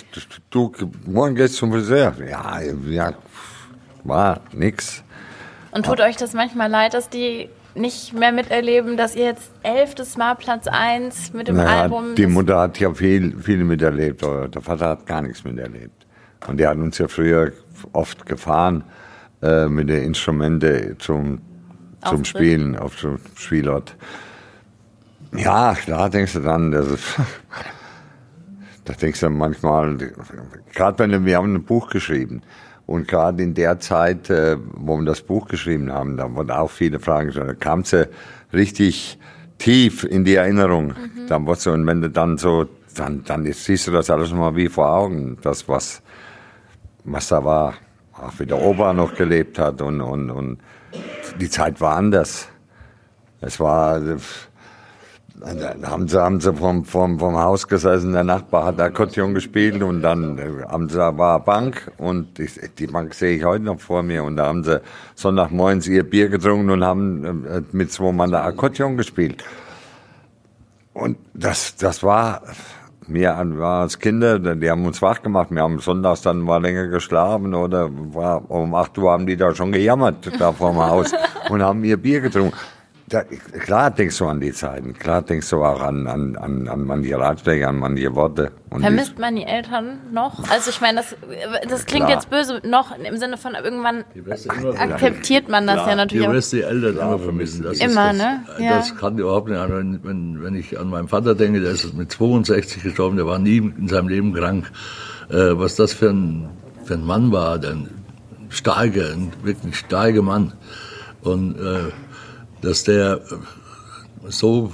du, 0.49 0.71
morgen 1.05 1.35
gehst 1.35 1.55
zum 1.55 1.71
Friseur. 1.71 2.13
Ja, 2.27 2.59
ja, 2.61 3.13
war 4.03 4.41
nix. 4.53 5.03
Und 5.71 5.85
tut 5.85 5.99
euch 5.99 6.15
das 6.15 6.33
manchmal 6.33 6.69
leid, 6.69 6.93
dass 6.93 7.09
die 7.09 7.49
nicht 7.75 8.13
mehr 8.13 8.31
miterleben, 8.31 8.97
dass 8.97 9.15
ihr 9.15 9.25
jetzt 9.25 9.51
elftes 9.63 10.17
Mal 10.17 10.35
Platz 10.35 10.67
1 10.67 11.33
mit 11.33 11.47
dem 11.47 11.57
naja, 11.57 11.83
Album... 11.83 12.15
Die 12.15 12.25
Mutter 12.25 12.59
hat 12.59 12.79
ja 12.79 12.93
viel, 12.93 13.37
viel 13.39 13.63
miterlebt, 13.63 14.23
aber 14.23 14.47
der 14.47 14.61
Vater 14.61 14.89
hat 14.89 15.05
gar 15.05 15.21
nichts 15.21 15.43
miterlebt. 15.43 16.05
Und 16.47 16.59
der 16.59 16.69
hat 16.69 16.77
uns 16.77 16.97
ja 16.97 17.07
früher 17.07 17.51
oft 17.93 18.25
gefahren 18.25 18.83
äh, 19.41 19.67
mit 19.67 19.89
den 19.89 20.03
Instrumenten 20.03 20.99
zum, 20.99 21.41
zum 22.07 22.25
Spielen, 22.25 22.77
auf 22.77 22.95
dem 22.95 23.19
Spielort. 23.35 23.95
Ja, 25.35 25.75
klar 25.75 26.09
denkst 26.09 26.33
du 26.33 26.39
dann, 26.39 26.71
das 26.71 26.87
ist, 26.87 27.03
da 28.85 28.93
denkst 28.93 29.19
du 29.19 29.29
manchmal, 29.29 29.97
gerade 30.73 30.99
wenn 30.99 31.25
wir 31.25 31.37
haben 31.37 31.55
ein 31.55 31.63
Buch 31.63 31.89
geschrieben 31.89 32.41
und 32.85 33.07
gerade 33.07 33.43
in 33.43 33.53
der 33.53 33.79
Zeit, 33.79 34.29
äh, 34.29 34.57
wo 34.73 34.97
wir 34.97 35.05
das 35.05 35.21
Buch 35.21 35.47
geschrieben 35.47 35.91
haben, 35.91 36.17
da 36.17 36.33
wurden 36.33 36.51
auch 36.51 36.71
viele 36.71 36.99
Fragen 36.99 37.27
gestellt, 37.27 37.49
da 37.49 37.53
kam 37.53 37.83
sie 37.83 38.07
richtig 38.53 39.19
tief 39.57 40.03
in 40.03 40.23
die 40.23 40.35
Erinnerung. 40.35 40.87
Mhm. 40.87 41.27
Dann 41.27 41.55
so, 41.55 41.71
und 41.71 41.85
wenn 41.85 42.01
du 42.01 42.09
dann 42.09 42.37
so, 42.37 42.65
dann, 42.95 43.23
dann 43.25 43.51
siehst 43.51 43.87
du 43.87 43.91
das 43.91 44.09
alles 44.09 44.31
mal 44.31 44.55
wie 44.55 44.69
vor 44.69 44.89
Augen, 44.89 45.37
das 45.41 45.67
was, 45.67 46.01
was 47.03 47.27
da 47.27 47.43
war, 47.43 47.73
auch 48.13 48.33
wie 48.39 48.45
der 48.45 48.61
Opa 48.61 48.93
noch 48.93 49.15
gelebt 49.15 49.59
hat 49.59 49.81
und, 49.81 50.01
und, 50.01 50.29
und 50.31 50.59
die 51.39 51.49
Zeit 51.49 51.79
war 51.81 51.97
anders. 51.97 52.47
Es 53.41 53.59
war, 53.59 54.01
dann 55.39 55.85
haben 55.85 56.07
sie, 56.07 56.19
haben 56.19 56.39
sie 56.39 56.53
vom, 56.53 56.83
vom, 56.83 57.19
vom 57.19 57.37
Haus 57.37 57.67
gesessen, 57.67 58.13
der 58.13 58.23
Nachbar 58.23 58.65
hat 58.65 58.79
Akkordeon 58.79 59.33
gespielt 59.33 59.83
und 59.83 60.01
dann 60.01 60.37
äh, 60.37 60.63
haben 60.67 60.89
sie, 60.89 60.97
da 60.97 61.15
war 61.15 61.39
Bank 61.43 61.91
und 61.97 62.39
ich, 62.39 62.59
die 62.77 62.87
Bank 62.87 63.13
sehe 63.13 63.37
ich 63.37 63.43
heute 63.43 63.63
noch 63.63 63.79
vor 63.79 64.01
mir 64.01 64.23
und 64.23 64.37
da 64.37 64.47
haben 64.47 64.63
sie 64.63 64.81
Sonntagmorgens 65.15 65.87
ihr 65.87 66.03
Bier 66.03 66.29
getrunken 66.29 66.71
und 66.71 66.83
haben 66.83 67.45
äh, 67.45 67.61
mit 67.71 67.91
zwei 67.91 68.11
Mann 68.11 68.33
Akkordeon 68.33 68.97
gespielt. 68.97 69.43
Und 70.93 71.17
das, 71.35 71.75
das 71.75 72.01
war, 72.01 72.41
wir 73.05 73.29
war 73.57 73.81
als 73.81 73.99
Kinder, 73.99 74.39
die 74.39 74.71
haben 74.71 74.85
uns 74.87 75.01
wach 75.03 75.21
gemacht, 75.21 75.51
wir 75.51 75.61
haben 75.61 75.79
sonntags 75.79 76.23
dann 76.23 76.39
mal 76.39 76.61
länger 76.61 76.87
geschlafen 76.87 77.53
oder 77.53 77.89
war, 77.91 78.49
um 78.49 78.73
acht 78.73 78.97
Uhr 78.97 79.11
haben 79.11 79.27
die 79.27 79.37
da 79.37 79.53
schon 79.53 79.71
gejammert, 79.71 80.31
da 80.39 80.51
vor 80.51 80.71
dem 80.71 80.79
Haus 80.79 81.11
und 81.49 81.61
haben 81.61 81.83
ihr 81.83 81.97
Bier 81.97 82.21
getrunken. 82.21 82.57
Da, 83.09 83.23
klar 83.23 83.89
denkst 83.89 84.17
du 84.17 84.25
an 84.25 84.41
die 84.41 84.51
Zeiten, 84.51 84.93
klar 84.93 85.21
denkst 85.21 85.49
du 85.49 85.63
auch 85.63 85.79
an, 85.79 86.07
an, 86.07 86.35
an, 86.35 86.67
an 86.67 86.83
manche 86.83 87.17
Ratschläge, 87.17 87.65
an 87.65 87.79
manche 87.79 88.13
Worte. 88.13 88.51
Und 88.69 88.81
Vermisst 88.81 89.17
man 89.17 89.37
die 89.37 89.45
Eltern 89.45 89.99
noch? 90.11 90.49
Also 90.49 90.71
ich 90.71 90.81
meine, 90.81 90.97
das, 90.97 91.15
das 91.69 91.85
klingt 91.85 92.07
klar. 92.07 92.17
jetzt 92.17 92.29
böse, 92.29 92.61
noch 92.65 92.93
im 92.97 93.15
Sinne 93.15 93.37
von 93.37 93.53
irgendwann 93.55 94.03
akzeptiert 94.77 95.47
man 95.47 95.67
das 95.67 95.75
klar. 95.75 95.89
ja 95.91 95.95
natürlich 95.95 96.27
auch. 96.27 96.31
Du 96.31 96.35
wirst 96.35 96.51
die 96.51 96.63
Eltern 96.63 96.97
immer 96.97 97.17
vermissen. 97.17 97.63
Das 97.63 97.79
immer, 97.79 98.07
das, 98.07 98.17
ne? 98.17 98.43
Ja. 98.59 98.77
Das 98.79 98.93
kann 98.97 99.17
überhaupt 99.17 99.47
nicht. 99.47 99.69
Wenn, 99.69 100.03
wenn, 100.03 100.43
wenn 100.43 100.55
ich 100.55 100.77
an 100.77 100.89
meinen 100.89 101.07
Vater 101.07 101.33
denke, 101.33 101.61
der 101.61 101.71
ist 101.71 101.93
mit 101.93 102.11
62 102.11 102.83
gestorben, 102.83 103.15
der 103.15 103.25
war 103.25 103.39
nie 103.39 103.59
in 103.59 103.87
seinem 103.87 104.09
Leben 104.09 104.33
krank. 104.33 104.69
Äh, 105.29 105.57
was 105.57 105.77
das 105.77 105.93
für 105.93 106.09
ein, 106.09 106.49
für 106.83 106.95
ein 106.95 107.05
Mann 107.05 107.31
war, 107.31 107.55
ein 107.55 107.89
starker, 108.49 109.13
ein 109.13 109.31
wirklich 109.43 109.77
starker 109.77 110.21
Mann. 110.21 110.51
Und 111.21 111.57
äh, 111.57 111.91
dass 112.61 112.83
der 112.83 113.21
so, 114.29 114.71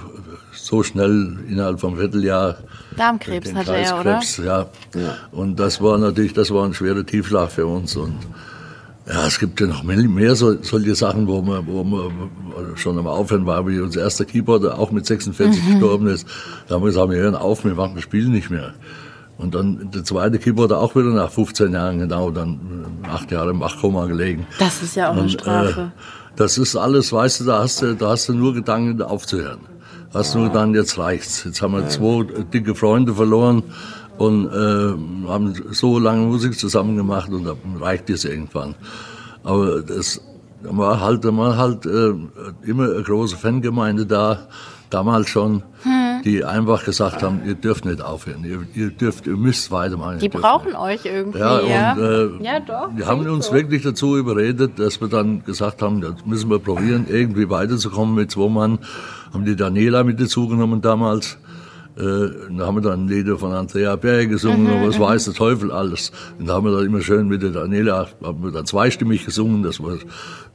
so 0.53 0.83
schnell 0.83 1.37
innerhalb 1.47 1.83
einem 1.83 1.97
Vierteljahr 1.97 2.57
Darmkrebs 2.97 3.53
hatte 3.53 3.75
er, 3.75 3.99
oder? 3.99 4.21
Ja. 4.43 4.67
ja. 4.95 5.15
Und 5.31 5.59
das 5.59 5.81
war 5.81 5.97
natürlich, 5.97 6.33
das 6.33 6.51
war 6.51 6.65
ein 6.65 6.73
schwerer 6.73 7.05
Tiefschlag 7.05 7.51
für 7.51 7.65
uns. 7.65 7.95
Und 7.95 8.15
ja, 9.07 9.27
es 9.27 9.39
gibt 9.39 9.59
ja 9.59 9.67
noch 9.67 9.83
mehr 9.83 10.35
so, 10.35 10.61
solche 10.61 10.95
Sachen, 10.95 11.27
wo 11.27 11.41
man, 11.41 11.67
wo 11.67 11.83
man 11.83 12.29
schon 12.75 12.97
am 12.97 13.07
Aufhören 13.07 13.45
war, 13.45 13.67
wie 13.67 13.79
unser 13.79 14.01
erster 14.01 14.25
Keyboarder 14.25 14.77
auch 14.79 14.91
mit 14.91 15.05
46 15.05 15.61
mhm. 15.61 15.71
gestorben 15.71 16.07
ist. 16.07 16.27
Da 16.67 16.75
haben 16.75 16.83
wir 16.83 16.87
gesagt, 16.87 17.09
wir 17.09 17.17
hören 17.17 17.35
auf, 17.35 17.65
wir 17.65 17.75
machen, 17.75 17.95
wir 17.95 18.01
spielen 18.01 18.31
nicht 18.31 18.49
mehr. 18.49 18.73
Und 19.37 19.55
dann 19.55 19.89
der 19.91 20.03
zweite 20.03 20.39
Keyboarder 20.39 20.79
auch 20.79 20.95
wieder 20.95 21.09
nach 21.09 21.31
15 21.31 21.73
Jahren, 21.73 21.99
genau, 21.99 22.29
dann 22.31 22.59
acht 23.03 23.31
Jahre 23.31 23.49
im 23.49 23.59
Wachkoma 23.59 24.05
gelegen. 24.05 24.45
Das 24.59 24.81
ist 24.81 24.95
ja 24.95 25.11
auch 25.11 25.17
eine 25.17 25.29
Strafe. 25.29 25.91
Äh, 25.97 26.22
das 26.35 26.57
ist 26.57 26.75
alles, 26.75 27.11
weißt 27.11 27.41
du, 27.41 27.43
da 27.45 27.59
hast 27.59 27.81
du, 27.81 27.95
da 27.95 28.09
hast 28.09 28.29
du 28.29 28.33
nur 28.33 28.53
Gedanken 28.53 29.01
aufzuhören. 29.01 29.59
Hast 30.13 30.35
nur 30.35 30.49
dann, 30.49 30.75
jetzt 30.75 30.97
reicht's. 30.97 31.43
Jetzt 31.43 31.61
haben 31.61 31.73
wir 31.73 31.87
zwei 31.89 32.23
dicke 32.53 32.75
Freunde 32.75 33.15
verloren 33.15 33.63
und 34.17 34.47
äh, 34.47 35.27
haben 35.27 35.53
so 35.71 35.97
lange 35.97 36.27
Musik 36.27 36.57
zusammen 36.57 36.95
gemacht 36.95 37.31
und 37.31 37.45
dann 37.45 37.57
reicht 37.79 38.09
es 38.09 38.25
irgendwann. 38.25 38.75
Aber 39.43 39.81
das 39.81 40.21
da 40.63 40.77
war 40.77 41.01
halt, 41.01 41.25
da 41.25 41.35
war 41.35 41.57
halt 41.57 41.85
äh, 41.85 42.13
immer 42.63 42.85
eine 42.85 43.03
große 43.03 43.35
Fangemeinde 43.35 44.05
da, 44.05 44.47
damals 44.89 45.29
schon. 45.29 45.63
Hm 45.83 46.02
die 46.23 46.45
einfach 46.45 46.85
gesagt 46.85 47.21
haben, 47.21 47.41
ihr 47.45 47.55
dürft 47.55 47.85
nicht 47.85 48.01
aufhören, 48.01 48.45
ihr, 48.45 48.65
ihr 48.75 48.91
dürft, 48.91 49.27
ihr 49.27 49.35
müsst 49.35 49.71
weitermachen. 49.71 50.19
Die 50.19 50.29
brauchen 50.29 50.69
nicht. 50.69 50.79
euch 50.79 51.05
irgendwie, 51.05 51.39
ja. 51.39 51.57
Und, 51.93 52.39
äh, 52.39 52.43
ja, 52.43 52.59
doch. 52.61 52.89
Die 52.97 53.05
haben 53.05 53.27
uns 53.27 53.47
so. 53.47 53.53
wirklich 53.53 53.83
dazu 53.83 54.17
überredet, 54.17 54.79
dass 54.79 55.01
wir 55.01 55.09
dann 55.09 55.43
gesagt 55.43 55.81
haben, 55.81 55.99
das 55.99 56.25
müssen 56.25 56.49
wir 56.49 56.59
probieren, 56.59 57.07
irgendwie 57.09 57.49
weiterzukommen 57.49 58.15
mit 58.15 58.31
zwei 58.31 58.47
Mann. 58.47 58.79
Haben 59.33 59.45
die 59.45 59.55
Daniela 59.55 60.03
mit 60.03 60.19
dazu 60.21 60.47
genommen 60.47 60.81
damals. 60.81 61.37
Äh, 61.97 62.29
da 62.57 62.65
haben 62.65 62.75
wir 62.75 62.81
dann 62.81 63.07
Lieder 63.07 63.37
von 63.37 63.51
Andrea 63.51 63.95
Berg 63.97 64.29
gesungen, 64.29 64.81
mhm, 64.81 64.87
was 64.87 64.99
weiß 64.99 65.25
der 65.25 65.33
Teufel 65.33 65.71
alles. 65.71 66.11
Und 66.39 66.47
da 66.47 66.53
haben 66.53 66.65
wir 66.65 66.75
dann 66.75 66.85
immer 66.85 67.01
schön 67.01 67.27
mit 67.27 67.43
der 67.43 67.51
Daniela, 67.51 68.07
haben 68.23 68.43
wir 68.43 68.51
dann 68.51 68.65
zweistimmig 68.65 69.25
gesungen. 69.25 69.61
Das, 69.61 69.83
war, 69.83 69.97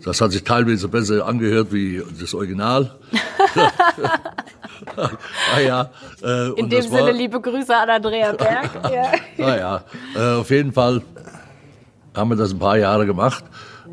das 0.03 0.21
hat 0.21 0.33
sich 0.33 0.43
teilweise 0.45 0.89
besser 0.89 1.27
angehört 1.27 1.73
wie 1.73 2.03
das 2.19 2.35
Original. 2.35 2.97
ah 4.97 5.61
ja. 5.61 5.91
Äh, 6.23 6.51
In 6.59 6.69
dem 6.69 6.83
Sinne 6.83 7.03
war, 7.03 7.13
liebe 7.13 7.41
Grüße 7.41 7.75
an 7.75 7.91
Andrea 7.91 8.33
Berg. 8.33 8.71
ja. 8.93 9.45
Ah 9.45 9.57
ja, 9.57 9.85
äh, 10.17 10.41
auf 10.41 10.51
jeden 10.51 10.73
Fall 10.73 11.03
haben 12.17 12.31
wir 12.31 12.37
das 12.37 12.53
ein 12.53 12.59
paar 12.59 12.79
Jahre 12.79 13.07
gemacht 13.07 13.45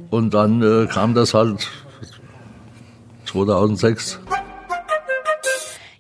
und 0.10 0.34
dann 0.34 0.62
äh, 0.62 0.88
kam 0.88 1.14
das 1.14 1.34
halt 1.34 1.68
2006. 3.26 4.20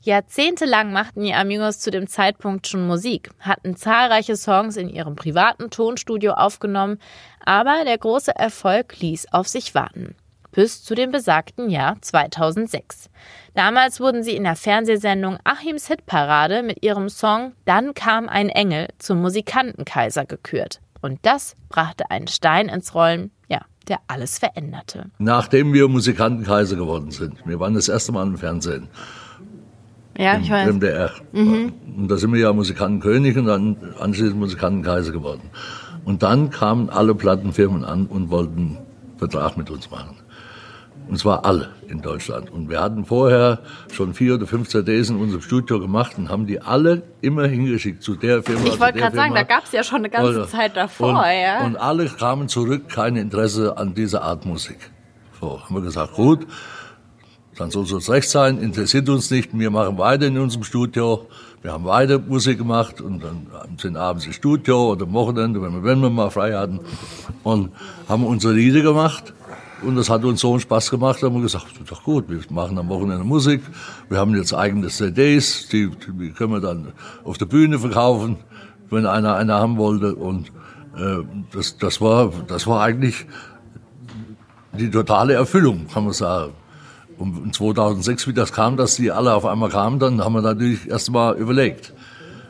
Jahrzehntelang 0.01 0.93
machten 0.93 1.23
die 1.23 1.33
Amigos 1.33 1.79
zu 1.79 1.89
dem 1.89 2.07
Zeitpunkt 2.07 2.67
schon 2.67 2.85
Musik, 2.85 3.31
hatten 3.39 3.75
zahlreiche 3.75 4.37
Songs 4.37 4.77
in 4.77 4.87
ihrem 4.87 5.15
privaten 5.15 5.71
Tonstudio 5.71 6.33
aufgenommen, 6.33 6.99
aber 7.43 7.83
der 7.85 7.97
große 7.97 8.35
Erfolg 8.35 8.99
ließ 8.99 9.33
auf 9.33 9.47
sich 9.47 9.73
warten. 9.73 10.15
Bis 10.55 10.83
zu 10.83 10.95
dem 10.95 11.11
besagten 11.11 11.69
Jahr 11.69 11.97
2006. 12.01 13.09
Damals 13.53 13.99
wurden 13.99 14.23
sie 14.23 14.35
in 14.35 14.45
der 14.45 14.55
Fernsehsendung 14.55 15.37
Achims 15.43 15.87
Hitparade 15.87 16.63
mit 16.63 16.83
ihrem 16.83 17.09
Song 17.09 17.51
Dann 17.65 17.93
kam 17.93 18.29
ein 18.29 18.49
Engel 18.49 18.87
zum 18.97 19.21
Musikantenkaiser 19.21 20.25
gekürt. 20.25 20.79
Und 21.01 21.19
das 21.23 21.55
brachte 21.69 22.09
einen 22.09 22.27
Stein 22.27 22.69
ins 22.69 22.95
Rollen, 22.95 23.31
ja, 23.49 23.61
der 23.89 23.99
alles 24.07 24.39
veränderte. 24.39 25.11
Nachdem 25.19 25.73
wir 25.73 25.89
Musikantenkaiser 25.89 26.77
geworden 26.77 27.11
sind, 27.11 27.45
wir 27.45 27.59
waren 27.59 27.73
das 27.73 27.89
erste 27.89 28.13
Mal 28.13 28.25
im 28.25 28.37
Fernsehen 28.37 28.89
ja, 30.17 30.37
ich 30.37 30.49
weiß. 30.49 30.71
MDR. 30.73 31.11
Mhm. 31.33 31.73
Und 31.97 32.07
da 32.07 32.17
sind 32.17 32.31
wir 32.31 32.39
ja 32.39 32.53
Musikantenkönig 32.53 33.37
und 33.37 33.45
dann 33.45 33.77
anschließend 33.99 34.39
Musikantenkaiser 34.39 35.11
geworden. 35.11 35.49
Und 36.05 36.23
dann 36.23 36.49
kamen 36.49 36.89
alle 36.89 37.15
Plattenfirmen 37.15 37.83
an 37.83 38.05
und 38.05 38.29
wollten 38.29 38.77
einen 38.77 39.17
Vertrag 39.17 39.57
mit 39.57 39.69
uns 39.69 39.89
machen. 39.91 40.15
Und 41.07 41.19
zwar 41.19 41.45
alle 41.45 41.69
in 41.87 42.01
Deutschland. 42.01 42.49
Und 42.49 42.69
wir 42.69 42.81
hatten 42.81 43.05
vorher 43.05 43.59
schon 43.91 44.13
vier 44.13 44.35
oder 44.35 44.47
fünf 44.47 44.69
CDs 44.69 45.09
in 45.09 45.17
unserem 45.17 45.41
Studio 45.41 45.79
gemacht 45.79 46.17
und 46.17 46.29
haben 46.29 46.47
die 46.47 46.61
alle 46.61 47.03
immer 47.21 47.47
hingeschickt 47.47 48.01
zu 48.01 48.15
der 48.15 48.41
Firma. 48.41 48.65
Ich 48.65 48.79
wollte 48.79 48.99
gerade 48.99 49.15
sagen, 49.15 49.35
da 49.35 49.43
gab 49.43 49.65
es 49.65 49.71
ja 49.71 49.83
schon 49.83 49.99
eine 49.99 50.09
ganze 50.09 50.41
und, 50.41 50.49
Zeit 50.49 50.75
davor. 50.75 51.09
Und, 51.09 51.15
ja. 51.15 51.63
und 51.63 51.77
alle 51.77 52.07
kamen 52.07 52.47
zurück, 52.47 52.89
kein 52.89 53.15
Interesse 53.15 53.77
an 53.77 53.93
dieser 53.93 54.23
Art 54.23 54.45
Musik. 54.45 54.77
So, 55.39 55.61
haben 55.61 55.75
wir 55.75 55.81
gesagt, 55.81 56.13
gut, 56.13 56.47
dann 57.57 57.71
soll 57.71 57.83
es 57.83 57.93
uns 57.93 58.09
recht 58.09 58.29
sein, 58.29 58.57
interessiert 58.57 59.07
uns 59.07 59.31
nicht. 59.31 59.57
Wir 59.57 59.69
machen 59.69 59.97
weiter 59.97 60.25
in 60.25 60.37
unserem 60.37 60.63
Studio. 60.63 61.27
Wir 61.61 61.71
haben 61.71 61.85
weiter 61.85 62.19
Musik 62.19 62.57
gemacht 62.57 62.99
und 63.01 63.23
dann 63.23 63.47
sind 63.77 63.95
abends 63.97 64.25
im 64.25 64.33
Studio 64.33 64.91
oder 64.91 65.05
am 65.05 65.13
Wochenende, 65.13 65.61
wenn 65.61 65.73
wir, 65.73 65.83
wenn 65.83 65.99
wir 65.99 66.09
mal 66.09 66.29
frei 66.29 66.53
hatten. 66.53 66.79
Und 67.43 67.71
haben 68.09 68.25
unsere 68.25 68.53
Lieder 68.53 68.81
gemacht. 68.81 69.33
Und 69.81 69.95
das 69.95 70.09
hat 70.09 70.23
uns 70.23 70.41
so 70.41 70.51
einen 70.51 70.59
Spaß 70.59 70.89
gemacht, 70.89 71.21
da 71.21 71.27
haben 71.27 71.35
wir 71.35 71.41
gesagt, 71.41 71.67
doch 71.87 72.03
gut, 72.03 72.29
wir 72.29 72.39
machen 72.49 72.77
am 72.77 72.89
Wochenende 72.89 73.23
Musik. 73.23 73.61
Wir 74.09 74.17
haben 74.17 74.35
jetzt 74.35 74.53
eigene 74.53 74.87
CDs, 74.87 75.67
die, 75.67 75.89
die 75.89 76.31
können 76.31 76.53
wir 76.53 76.61
dann 76.61 76.93
auf 77.23 77.37
der 77.37 77.45
Bühne 77.45 77.77
verkaufen, 77.79 78.37
wenn 78.89 79.05
einer 79.05 79.35
eine 79.35 79.53
haben 79.53 79.77
wollte. 79.77 80.15
Und 80.15 80.49
äh, 80.97 81.23
das, 81.51 81.77
das, 81.77 82.01
war, 82.01 82.31
das 82.47 82.67
war 82.67 82.81
eigentlich 82.81 83.25
die 84.73 84.89
totale 84.89 85.33
Erfüllung, 85.33 85.87
kann 85.93 86.05
man 86.05 86.13
sagen. 86.13 86.53
Und 87.17 87.55
2006, 87.55 88.27
wie 88.27 88.33
das 88.33 88.51
kam, 88.51 88.75
dass 88.75 88.95
die 88.95 89.11
alle 89.11 89.33
auf 89.33 89.45
einmal 89.45 89.69
kamen, 89.69 89.99
dann 89.99 90.23
haben 90.23 90.33
wir 90.33 90.41
natürlich 90.41 90.89
erst 90.89 91.11
mal 91.11 91.35
überlegt. 91.35 91.93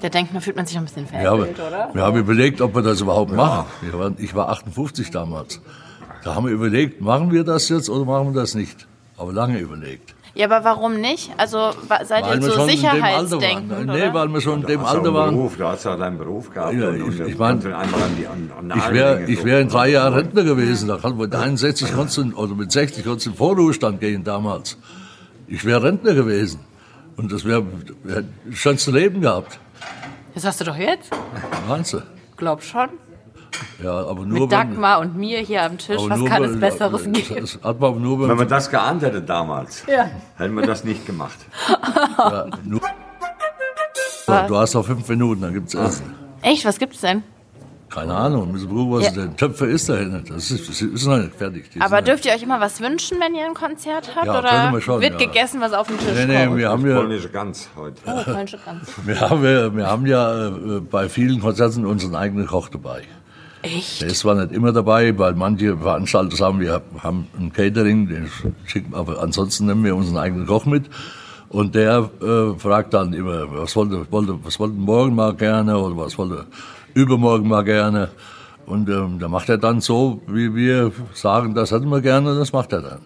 Da 0.01 0.09
denkt 0.09 0.33
man, 0.33 0.41
fühlt 0.41 0.55
man 0.55 0.65
sich 0.65 0.77
ein 0.77 0.85
bisschen 0.85 1.07
veräppelt, 1.07 1.57
ja, 1.57 1.67
oder? 1.67 1.89
Wir 1.93 2.01
haben 2.03 2.17
überlegt, 2.17 2.61
ob 2.61 2.75
wir 2.75 2.81
das 2.81 3.01
überhaupt 3.01 3.31
ja. 3.31 3.37
machen. 3.37 4.15
Ich 4.17 4.35
war 4.35 4.49
58 4.49 5.11
damals. 5.11 5.61
Da 6.25 6.33
haben 6.33 6.47
wir 6.47 6.53
überlegt, 6.53 7.01
machen 7.01 7.31
wir 7.31 7.43
das 7.43 7.69
jetzt 7.69 7.87
oder 7.87 8.03
machen 8.03 8.33
wir 8.33 8.41
das 8.41 8.55
nicht? 8.55 8.87
Aber 9.15 9.31
lange 9.31 9.59
überlegt. 9.59 10.15
Ja, 10.33 10.47
aber 10.47 10.65
warum 10.65 10.99
nicht? 10.99 11.31
Also 11.37 11.69
seid 12.03 12.25
weil 12.25 12.41
ihr 12.41 12.51
so 12.51 12.65
sicherheitsdenkend? 12.65 13.85
Nee, 13.85 14.11
weil 14.11 14.27
wir 14.29 14.41
schon 14.41 14.61
in 14.61 14.67
dem 14.67 14.83
Alter 14.83 15.13
waren. 15.13 15.35
Beruf, 15.35 15.55
du 15.55 15.65
hast 15.65 15.85
ja 15.85 15.95
deinen 15.95 16.17
Beruf 16.17 16.49
gehabt. 16.49 16.73
Ja, 16.73 16.89
und, 16.89 17.13
ich, 17.13 17.19
ich 17.19 17.37
meine, 17.37 17.59
ich 17.59 18.91
wäre 18.91 19.27
wär 19.45 19.61
in 19.61 19.69
drei 19.69 19.89
Jahren 19.89 20.15
Rentner 20.15 20.43
gewesen. 20.43 20.87
Da 20.87 20.97
kann, 20.97 21.15
mit 21.15 21.33
61 21.33 21.93
konntest 21.93 22.17
du, 22.17 22.35
oder 22.35 22.55
mit 22.55 22.71
60 22.71 23.05
konntest 23.05 23.27
du 23.27 23.29
in 23.29 23.35
Vorruhestand 23.37 23.99
gehen 23.99 24.23
damals. 24.23 24.79
Ich 25.47 25.63
wäre 25.63 25.83
Rentner 25.83 26.15
gewesen. 26.15 26.59
Und 27.17 27.31
das 27.31 27.45
wäre 27.45 27.63
wär 28.03 28.23
das 28.45 28.57
schönste 28.57 28.89
Leben 28.89 29.21
gehabt. 29.21 29.59
Das 30.33 30.43
hast 30.43 30.59
du 30.59 30.65
doch 30.65 30.75
jetzt? 30.75 31.11
Wahnsinn. 31.67 32.01
Glaub 32.35 32.63
schon. 32.63 32.89
Ja, 33.83 34.05
aber 34.07 34.25
nur 34.25 34.41
Mit 34.41 34.51
Dagmar 34.51 34.99
und 34.99 35.15
mir 35.15 35.39
hier 35.39 35.63
am 35.63 35.77
Tisch, 35.77 36.01
was 36.07 36.25
kann 36.25 36.43
es 36.43 36.59
Besseres 36.59 37.03
geben? 37.03 37.41
Das 37.41 37.59
hat 37.63 37.79
man 37.79 38.01
nur, 38.01 38.21
wenn, 38.21 38.29
wenn 38.29 38.37
man 38.37 38.47
das 38.47 38.69
geahnt 38.69 39.01
hätte 39.01 39.21
damals, 39.21 39.83
ja. 39.87 40.09
hätten 40.37 40.55
wir 40.55 40.65
das 40.65 40.83
nicht 40.83 41.05
gemacht. 41.05 41.37
ja, 42.17 42.47
nur, 42.63 42.81
du 44.27 44.57
hast 44.57 44.73
noch 44.73 44.85
fünf 44.85 45.07
Minuten, 45.07 45.41
dann 45.41 45.53
gibt 45.53 45.69
es 45.69 45.75
Essen. 45.75 46.13
Echt, 46.41 46.65
was 46.65 46.79
gibt 46.79 46.95
es 46.95 47.01
denn? 47.01 47.23
Keine 47.95 48.13
Ahnung, 48.13 48.51
müssen 48.51 48.67
gucken, 48.67 48.91
was 48.91 49.05
ja. 49.05 49.11
denn. 49.11 49.37
Töpfe 49.37 49.67
ist 49.67 49.87
da. 49.87 49.95
Das 49.95 50.51
ist, 50.51 50.67
das 50.67 50.81
ist 50.81 51.05
noch 51.05 51.17
nicht 51.17 51.33
fertig. 51.33 51.69
Die 51.69 51.79
Aber 51.79 52.01
dürft 52.01 52.25
ihr 52.25 52.33
euch 52.33 52.43
immer 52.43 52.59
was 52.59 52.81
wünschen, 52.81 53.19
wenn 53.21 53.33
ihr 53.35 53.45
ein 53.45 53.53
Konzert 53.53 54.15
habt? 54.15 54.25
Ja, 54.25 54.39
oder 54.39 54.73
wir 54.73 54.81
schon, 54.81 54.99
wird 55.01 55.21
ja. 55.21 55.27
gegessen, 55.27 55.61
was 55.61 55.71
auf 55.71 55.87
dem 55.87 55.97
Tisch 55.97 56.07
nee, 56.13 56.25
nee, 56.25 56.45
kommt? 56.45 56.57
Wir 56.57 56.69
haben 56.69 56.85
ja, 56.85 56.95
polnische 56.95 57.29
Gans 57.29 57.69
heute. 57.77 58.01
Oh, 58.05 58.21
polnische 58.23 58.59
Gans. 58.65 58.89
wir, 59.05 59.21
haben, 59.21 59.41
wir, 59.41 59.73
wir 59.73 59.87
haben 59.87 60.05
ja 60.07 60.47
äh, 60.47 60.79
bei 60.81 61.07
vielen 61.07 61.39
Konzerten 61.39 61.85
unseren 61.85 62.15
eigenen 62.15 62.47
Koch 62.47 62.67
dabei. 62.67 63.03
Echt? 63.65 64.01
Der 64.01 64.09
ist 64.09 64.19
zwar 64.19 64.35
nicht 64.35 64.51
immer 64.51 64.71
dabei, 64.71 65.17
weil 65.17 65.33
manche 65.33 65.77
Veranstalter 65.77 66.35
sagen, 66.35 66.59
wir 66.59 66.81
haben 66.99 67.27
ein 67.37 67.51
Catering, 67.51 68.07
den 68.07 68.29
schicken, 68.65 68.93
aber 68.93 69.21
ansonsten 69.21 69.65
nehmen 69.65 69.83
wir 69.83 69.95
unseren 69.95 70.17
eigenen 70.17 70.45
Koch 70.45 70.65
mit. 70.65 70.85
Und 71.49 71.75
der 71.75 72.09
äh, 72.21 72.59
fragt 72.59 72.93
dann 72.93 73.13
immer, 73.13 73.51
was 73.51 73.75
wollte, 73.75 74.11
wollte, 74.11 74.37
was 74.43 74.59
wollte 74.59 74.75
morgen 74.75 75.15
mal 75.15 75.33
gerne 75.33 75.77
oder 75.77 75.95
was 75.97 76.17
wollte 76.17 76.45
übermorgen 76.93 77.47
mal 77.47 77.63
gerne. 77.63 78.09
Und 78.65 78.89
ähm, 78.89 79.19
da 79.19 79.27
macht 79.27 79.49
er 79.49 79.57
dann 79.57 79.79
so, 79.79 80.21
wie 80.27 80.55
wir 80.55 80.91
sagen, 81.13 81.53
das 81.53 81.71
hätten 81.71 81.89
wir 81.89 82.01
gerne, 82.01 82.35
das 82.35 82.51
macht 82.51 82.73
er 82.73 82.81
dann. 82.81 83.01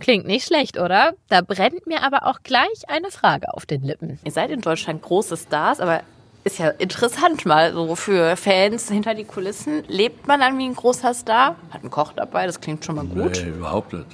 Klingt 0.00 0.26
nicht 0.26 0.46
schlecht, 0.46 0.78
oder? 0.78 1.12
Da 1.28 1.42
brennt 1.42 1.86
mir 1.86 2.02
aber 2.02 2.26
auch 2.26 2.38
gleich 2.42 2.88
eine 2.88 3.10
Frage 3.10 3.52
auf 3.52 3.66
den 3.66 3.82
Lippen. 3.82 4.18
Ihr 4.24 4.32
seid 4.32 4.50
in 4.50 4.60
Deutschland 4.60 5.02
große 5.02 5.36
Stars, 5.36 5.80
aber 5.80 6.02
ist 6.48 6.58
ja 6.58 6.68
interessant 6.70 7.44
mal 7.46 7.72
so 7.72 7.94
für 7.94 8.34
Fans 8.36 8.90
hinter 8.90 9.14
die 9.14 9.24
Kulissen. 9.24 9.84
Lebt 9.86 10.26
man 10.26 10.40
dann 10.40 10.58
wie 10.58 10.64
ein 10.64 10.74
großer 10.74 11.12
Star? 11.14 11.56
Hat 11.70 11.82
einen 11.82 11.90
Koch 11.90 12.12
dabei, 12.14 12.46
das 12.46 12.60
klingt 12.60 12.84
schon 12.84 12.96
mal 12.96 13.04
gut. 13.04 13.42
Nee, 13.44 13.50
überhaupt 13.50 13.92
nicht. 13.92 14.06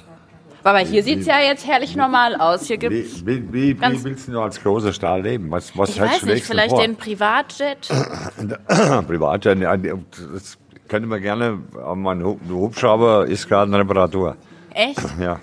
Aber 0.63 0.79
hier 0.79 1.03
sieht 1.03 1.19
es 1.19 1.27
ja 1.27 1.39
jetzt 1.39 1.65
herrlich 1.67 1.95
normal 1.95 2.35
aus. 2.35 2.65
Hier 2.65 2.77
gibt's 2.77 3.25
wie, 3.25 3.53
wie, 3.53 3.79
wie, 3.79 3.81
wie 3.81 4.03
willst 4.03 4.27
du 4.27 4.39
als 4.41 4.61
großer 4.61 4.91
Star 4.91 5.19
leben? 5.19 5.49
Was, 5.51 5.77
was 5.77 5.91
ich 5.91 6.01
weiß 6.01 6.23
nicht, 6.23 6.43
vielleicht 6.43 6.71
vor? 6.71 6.81
den 6.81 6.95
Privatjet? 6.95 7.87
Privatjet, 9.07 9.59
das 9.61 10.57
könnte 10.87 11.07
man 11.07 11.21
gerne, 11.21 11.59
mein 11.95 12.23
Hubschrauber 12.23 13.27
ist 13.27 13.47
gerade 13.47 13.69
in 13.69 13.75
Reparatur. 13.75 14.35
Echt? 14.73 14.99
Ja. 15.19 15.39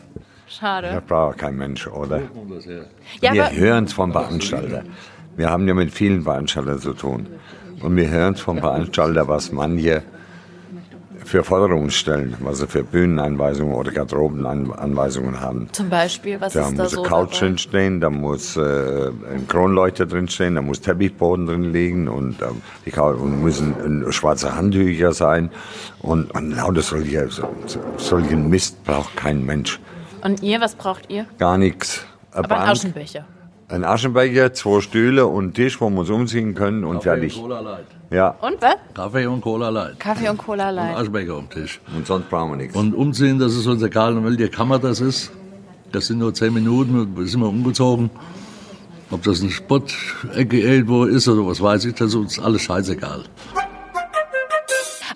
Schade. 0.48 0.90
Das 0.92 1.04
braucht 1.04 1.38
kein 1.38 1.56
Mensch, 1.56 1.86
oder? 1.86 2.20
Ja, 3.22 3.32
wir 3.32 3.50
hören 3.52 3.84
es 3.84 3.94
vom 3.94 4.12
Veranstalter. 4.12 4.84
Wir 5.36 5.50
haben 5.50 5.66
ja 5.66 5.74
mit 5.74 5.92
vielen 5.92 6.22
Veranstaltern 6.22 6.78
zu 6.78 6.92
tun. 6.92 7.26
Und 7.82 7.96
wir 7.96 8.08
hören 8.08 8.36
vom 8.36 8.58
Veranstalter, 8.58 9.26
was 9.28 9.50
manche 9.50 10.02
für 11.24 11.44
Forderungen 11.44 11.90
stellen, 11.90 12.34
was 12.40 12.58
sie 12.58 12.66
für 12.66 12.82
Bühnenanweisungen 12.82 13.74
oder 13.74 13.90
Garderobenanweisungen 13.92 15.40
haben. 15.40 15.68
Zum 15.72 15.88
Beispiel, 15.88 16.40
was 16.40 16.52
da 16.52 16.68
ist 16.68 16.78
da 16.78 16.88
so? 16.88 16.96
Da 16.96 16.98
muss 16.98 16.98
eine 16.98 17.08
Couch 17.08 17.34
dabei? 17.34 17.46
drinstehen, 17.46 18.00
da 18.00 18.10
muss 18.10 18.56
äh, 18.56 18.60
ein 19.32 19.46
Kronleuchter 19.48 20.06
drinstehen, 20.06 20.56
da 20.56 20.62
muss 20.62 20.80
Teppichboden 20.80 21.46
drin 21.46 21.72
liegen 21.72 22.08
und, 22.08 22.42
äh, 22.42 22.46
die 22.84 22.98
und 22.98 23.42
müssen 23.42 24.06
äh, 24.06 24.12
schwarze 24.12 24.54
Handtücher 24.54 25.12
sein. 25.12 25.50
Und, 26.00 26.30
und 26.34 26.52
lauter 26.56 26.82
solche, 26.82 27.28
solchen 27.96 28.50
Mist 28.50 28.84
braucht 28.84 29.16
kein 29.16 29.44
Mensch. 29.44 29.80
Und 30.22 30.42
ihr, 30.42 30.60
was 30.60 30.74
braucht 30.74 31.10
ihr? 31.10 31.26
Gar 31.38 31.58
nichts. 31.58 32.04
Aber 32.32 32.60
ein 32.60 32.68
Aschenbecher. 32.68 33.24
Ein 33.72 33.84
Aschenbecher, 33.84 34.52
zwei 34.52 34.82
Stühle 34.82 35.26
und 35.26 35.44
einen 35.44 35.54
Tisch, 35.54 35.80
wo 35.80 35.88
wir 35.88 36.00
uns 36.00 36.10
umziehen 36.10 36.54
können 36.54 36.84
und 36.84 36.96
Kaffee 36.96 37.08
fertig. 37.08 37.36
Und 37.36 37.42
Cola 37.44 37.60
Light. 37.60 37.86
Ja. 38.10 38.28
Und 38.42 38.60
was? 38.60 38.76
Kaffee 38.92 39.26
und 39.26 39.40
Cola 39.40 39.70
Light. 39.70 39.98
Kaffee 39.98 40.28
und 40.28 40.36
Cola 40.36 40.68
Light. 40.68 40.90
Und 40.90 41.00
Aschenbecher 41.00 41.32
am 41.32 41.48
Tisch. 41.48 41.80
Und 41.96 42.06
sonst 42.06 42.28
brauchen 42.28 42.50
wir 42.50 42.56
nichts. 42.58 42.76
Und 42.76 42.94
umziehen, 42.94 43.38
das 43.38 43.54
ist 43.54 43.66
uns 43.66 43.82
egal, 43.82 44.12
in 44.12 44.26
welcher 44.26 44.54
Kammer 44.54 44.78
das 44.78 45.00
ist. 45.00 45.32
Das 45.90 46.06
sind 46.06 46.18
nur 46.18 46.34
zehn 46.34 46.52
Minuten, 46.52 47.16
wir 47.16 47.26
sind 47.26 47.40
wir 47.40 47.48
umgezogen. 47.48 48.10
Ob 49.10 49.22
das 49.22 49.40
eine 49.40 49.50
Spottecke 49.50 50.60
irgendwo 50.60 51.04
ist 51.04 51.26
oder 51.26 51.46
was 51.46 51.62
weiß 51.62 51.86
ich, 51.86 51.94
das 51.94 52.08
ist 52.08 52.14
uns 52.14 52.38
alles 52.38 52.60
scheißegal. 52.60 53.24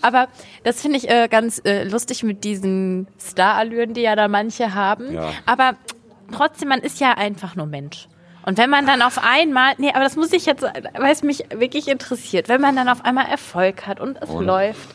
Aber 0.01 0.29
das 0.65 0.81
finde 0.81 0.97
ich 0.97 1.11
äh, 1.11 1.29
ganz 1.29 1.61
äh, 1.67 1.85
lustig 1.85 2.23
mit 2.23 2.43
diesen 2.43 3.07
Star-Allüren, 3.21 3.93
die 3.93 4.01
ja 4.01 4.17
da 4.17 4.29
manche 4.29 4.75
haben. 4.75 5.13
Ja. 5.13 5.29
Aber 5.45 5.75
trotzdem, 6.33 6.71
man 6.71 6.81
ist 6.81 7.01
ja 7.01 7.13
einfach 7.13 7.55
nur 7.55 7.67
Mensch. 7.67 8.09
Und 8.47 8.59
wenn 8.59 8.71
man 8.71 8.87
dann 8.87 9.03
auf 9.03 9.19
einmal, 9.23 9.75
nee, 9.79 9.91
aber 9.91 10.05
das 10.05 10.15
muss 10.15 10.33
ich 10.33 10.47
jetzt, 10.47 10.63
weil 10.63 11.13
es 11.13 11.25
mich 11.25 11.45
wirklich 11.53 11.89
interessiert, 11.89 12.49
wenn 12.49 12.61
man 12.61 12.77
dann 12.77 12.89
auf 12.89 13.05
einmal 13.05 13.27
Erfolg 13.27 13.89
hat 13.89 13.99
und 14.01 14.23
es 14.23 14.31
läuft, 14.31 14.95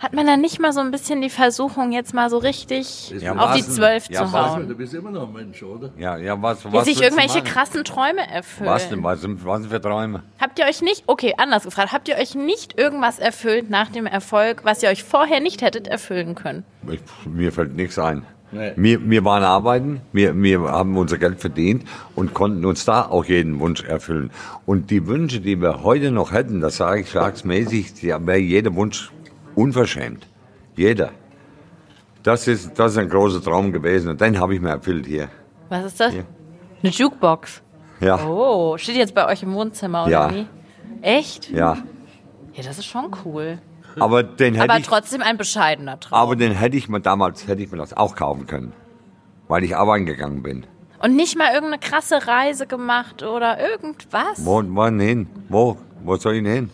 hat 0.00 0.12
man 0.12 0.26
dann 0.26 0.40
nicht 0.40 0.58
mal 0.58 0.72
so 0.72 0.80
ein 0.80 0.90
bisschen 0.90 1.20
die 1.20 1.30
Versuchung, 1.30 1.92
jetzt 1.92 2.14
mal 2.14 2.30
so 2.30 2.38
richtig 2.38 3.10
Ja, 3.10 3.36
auf 3.36 3.54
die? 3.54 3.62
Zwölf 3.62 4.08
Ja, 4.08 4.24
zu 4.24 4.32
was 4.32 4.50
hauen? 4.52 4.66
Du 4.66 4.74
bist 4.74 4.92
immer 4.94 5.10
noch 5.12 5.28
ein 5.28 5.32
Mensch, 5.32 5.62
oder? 5.62 5.90
Ja, 5.98 6.16
ja, 6.16 6.40
was, 6.42 6.64
was 6.72 6.86
sich 6.86 7.00
irgendwelche 7.00 7.42
krassen 7.42 7.84
Träume 7.84 8.28
erfüllen. 8.28 8.70
Was 8.70 8.88
denn? 8.88 9.04
Was 9.04 9.20
sind, 9.20 9.44
was 9.44 9.60
sind 9.60 9.70
für 9.70 9.80
Träume? 9.80 10.24
Habt 10.40 10.58
ihr 10.58 10.64
euch 10.64 10.82
nicht, 10.82 11.04
okay, 11.06 11.34
anders 11.36 11.62
gefragt, 11.64 11.92
habt 11.92 12.08
ihr 12.08 12.16
euch 12.16 12.34
nicht 12.34 12.76
irgendwas 12.76 13.20
erfüllt 13.20 13.70
nach 13.70 13.90
dem 13.90 14.06
Erfolg, 14.06 14.64
was 14.64 14.82
ihr 14.82 14.88
euch 14.88 15.04
vorher 15.04 15.38
nicht 15.38 15.62
hättet 15.62 15.86
erfüllen 15.86 16.34
können? 16.34 16.64
Ich, 16.90 17.00
mir 17.26 17.52
fällt 17.52 17.76
nichts 17.76 17.98
ein. 18.00 18.24
Nee. 18.52 18.72
Wir, 18.76 19.08
wir 19.08 19.24
waren 19.24 19.44
arbeiten, 19.44 20.00
wir, 20.12 20.34
wir 20.42 20.60
haben 20.62 20.96
unser 20.96 21.18
Geld 21.18 21.40
verdient 21.40 21.84
und 22.16 22.34
konnten 22.34 22.64
uns 22.64 22.84
da 22.84 23.02
auch 23.06 23.24
jeden 23.24 23.60
Wunsch 23.60 23.84
erfüllen. 23.84 24.30
Und 24.66 24.90
die 24.90 25.06
Wünsche, 25.06 25.40
die 25.40 25.60
wir 25.60 25.84
heute 25.84 26.10
noch 26.10 26.32
hätten, 26.32 26.60
das 26.60 26.76
sage 26.78 27.02
ich 27.02 27.10
schlagsmäßig, 27.10 28.02
ja, 28.02 28.24
wäre 28.26 28.38
jeder 28.38 28.74
Wunsch 28.74 29.12
unverschämt. 29.54 30.26
Jeder. 30.76 31.10
Das 32.22 32.48
ist, 32.48 32.78
das 32.78 32.92
ist 32.92 32.98
ein 32.98 33.08
großer 33.08 33.42
Traum 33.42 33.72
gewesen 33.72 34.10
und 34.10 34.20
den 34.20 34.38
habe 34.40 34.54
ich 34.54 34.60
mir 34.60 34.70
erfüllt 34.70 35.06
hier. 35.06 35.28
Was 35.68 35.84
ist 35.84 36.00
das? 36.00 36.14
Ja. 36.14 36.22
Eine 36.82 36.92
Jukebox. 36.92 37.62
Ja, 38.00 38.18
Oh, 38.26 38.76
steht 38.78 38.96
jetzt 38.96 39.14
bei 39.14 39.26
euch 39.28 39.42
im 39.42 39.52
Wohnzimmer 39.54 40.02
oder 40.04 40.10
Ja. 40.10 40.30
wie? 40.34 40.46
Echt? 41.02 41.50
ja. 41.50 41.78
Ja, 42.54 42.62
das 42.64 42.78
ist 42.78 42.86
schon 42.86 43.10
cool. 43.24 43.58
Aber 43.98 44.22
den 44.22 44.54
hätte 44.54 44.70
Aber 44.70 44.78
ich, 44.80 44.86
trotzdem 44.86 45.22
ein 45.22 45.36
bescheidener 45.36 45.98
Traum. 45.98 46.18
aber 46.18 46.36
den 46.36 46.52
hätte 46.52 46.76
ich 46.76 46.88
mir 46.88 47.00
damals, 47.00 47.46
hätte 47.48 47.62
ich 47.62 47.70
mir 47.72 47.78
das 47.78 47.94
auch 47.96 48.14
kaufen 48.14 48.46
können. 48.46 48.72
Weil 49.48 49.64
ich 49.64 49.76
arbeiten 49.76 50.06
gegangen 50.06 50.42
bin. 50.42 50.66
Und 51.02 51.16
nicht 51.16 51.36
mal 51.36 51.52
irgendeine 51.52 51.78
krasse 51.80 52.26
Reise 52.26 52.66
gemacht 52.66 53.22
oder 53.22 53.58
irgendwas? 53.58 54.44
Wo, 54.44 54.62
wo 54.64 54.84
denn 54.84 55.00
hin? 55.00 55.28
Wo? 55.48 55.76
Wo 56.04 56.16
soll 56.16 56.34
ich 56.34 56.42
denn 56.44 56.52
hin? 56.52 56.70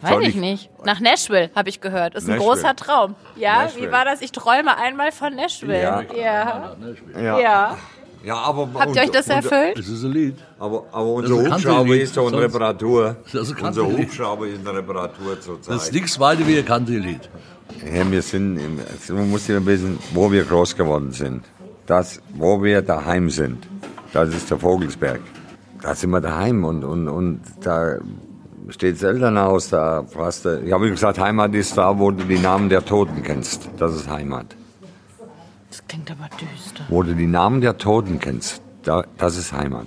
Weiß 0.00 0.10
soll 0.12 0.22
ich 0.22 0.28
ich- 0.30 0.34
nicht. 0.36 0.70
Nach 0.84 1.00
Nashville, 1.00 1.50
habe 1.56 1.68
ich 1.68 1.80
gehört. 1.80 2.14
Ist 2.14 2.24
ein 2.28 2.36
Nashville. 2.36 2.54
großer 2.54 2.76
Traum. 2.76 3.14
Ja, 3.36 3.64
Nashville. 3.64 3.88
wie 3.88 3.92
war 3.92 4.04
das? 4.04 4.20
Ich 4.22 4.32
träume 4.32 4.78
einmal 4.78 5.10
von 5.12 5.34
Nashville. 5.34 5.80
Ja. 5.82 6.02
Ja. 6.16 6.76
Ja. 7.20 7.38
ja. 7.40 7.76
Ja, 8.24 8.36
aber 8.36 8.68
Habt 8.74 8.96
ihr 8.96 9.02
euch 9.02 9.10
das 9.10 9.28
erfüllt? 9.28 9.78
Das 9.78 9.88
ist 9.88 10.02
ein 10.04 10.12
Lied. 10.12 10.34
Aber, 10.58 10.84
aber 10.92 11.06
unser 11.06 11.36
Das 11.36 11.46
ist 11.46 11.52
Hubschrauber 11.52 11.96
ist 11.96 12.16
doch 12.16 12.28
in 12.28 12.34
Reparatur. 12.34 13.16
Das 13.32 13.48
ist 13.48 13.56
ein 13.58 13.64
Unser. 13.66 13.86
Hubschrauber 13.86 14.46
ist 14.48 14.60
in 14.60 14.66
Reparatur 14.66 15.36
Das 15.36 15.38
ist 15.38 15.44
zurzeit. 15.62 15.92
nichts 15.92 16.18
weiter 16.20 16.46
wie 16.46 16.58
ein 16.58 16.64
Country-Lied. 16.64 17.30
Ja, 17.94 18.10
wir 18.10 18.22
sind, 18.22 18.56
im, 18.56 18.78
also 18.90 19.14
man 19.14 19.30
muss 19.30 19.46
ja 19.46 19.64
wissen, 19.64 19.98
wo 20.14 20.30
wir 20.32 20.44
groß 20.44 20.74
geworden 20.74 21.12
sind. 21.12 21.44
Das, 21.86 22.20
wo 22.34 22.62
wir 22.62 22.82
daheim 22.82 23.30
sind, 23.30 23.66
das 24.12 24.30
ist 24.34 24.50
der 24.50 24.58
Vogelsberg. 24.58 25.20
Da 25.82 25.94
sind 25.94 26.10
wir 26.10 26.20
daheim 26.20 26.64
und, 26.64 26.82
und, 26.84 27.08
und 27.08 27.40
da 27.62 27.98
steht 28.68 28.96
das 28.96 29.02
Elternhaus, 29.04 29.68
da 29.70 30.04
fast, 30.04 30.44
ich 30.44 30.72
habe 30.72 30.90
gesagt, 30.90 31.18
Heimat 31.20 31.54
ist 31.54 31.76
da, 31.78 31.98
wo 31.98 32.10
du 32.10 32.24
die 32.24 32.38
Namen 32.38 32.68
der 32.68 32.84
Toten 32.84 33.22
kennst. 33.22 33.68
Das 33.78 33.94
ist 33.94 34.08
Heimat. 34.08 34.56
Das 35.88 35.94
klingt 35.94 36.10
aber 36.10 36.28
düster. 36.36 36.84
Wo 36.90 37.02
du 37.02 37.14
die 37.14 37.26
Namen 37.26 37.62
der 37.62 37.78
Toten 37.78 38.18
kennst, 38.18 38.60
da, 38.82 39.04
das 39.16 39.38
ist 39.38 39.52
Heimat. 39.54 39.86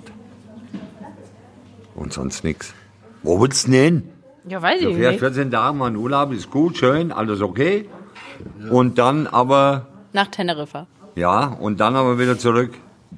Und 1.94 2.12
sonst 2.12 2.42
nichts. 2.42 2.74
Wo 3.22 3.40
willst 3.40 3.68
du 3.68 3.70
denn 3.70 3.80
hin? 3.84 4.08
Ja, 4.48 4.60
weiß 4.60 4.80
Du 4.82 4.88
ich 4.90 4.96
nicht. 4.96 5.20
14 5.20 5.52
Tage 5.52 5.76
mal 5.76 5.88
in 5.88 5.96
Urlaub, 5.96 6.32
ist 6.32 6.50
gut, 6.50 6.76
schön, 6.76 7.12
alles 7.12 7.40
okay. 7.40 7.88
Und 8.68 8.98
dann 8.98 9.28
aber, 9.28 9.86
Nach 10.12 10.26
Teneriffa. 10.26 10.88
ja, 11.14 11.44
und 11.46 11.78
dann 11.78 11.94
aber 11.94 12.18
wieder 12.18 12.36
zurück. 12.36 12.72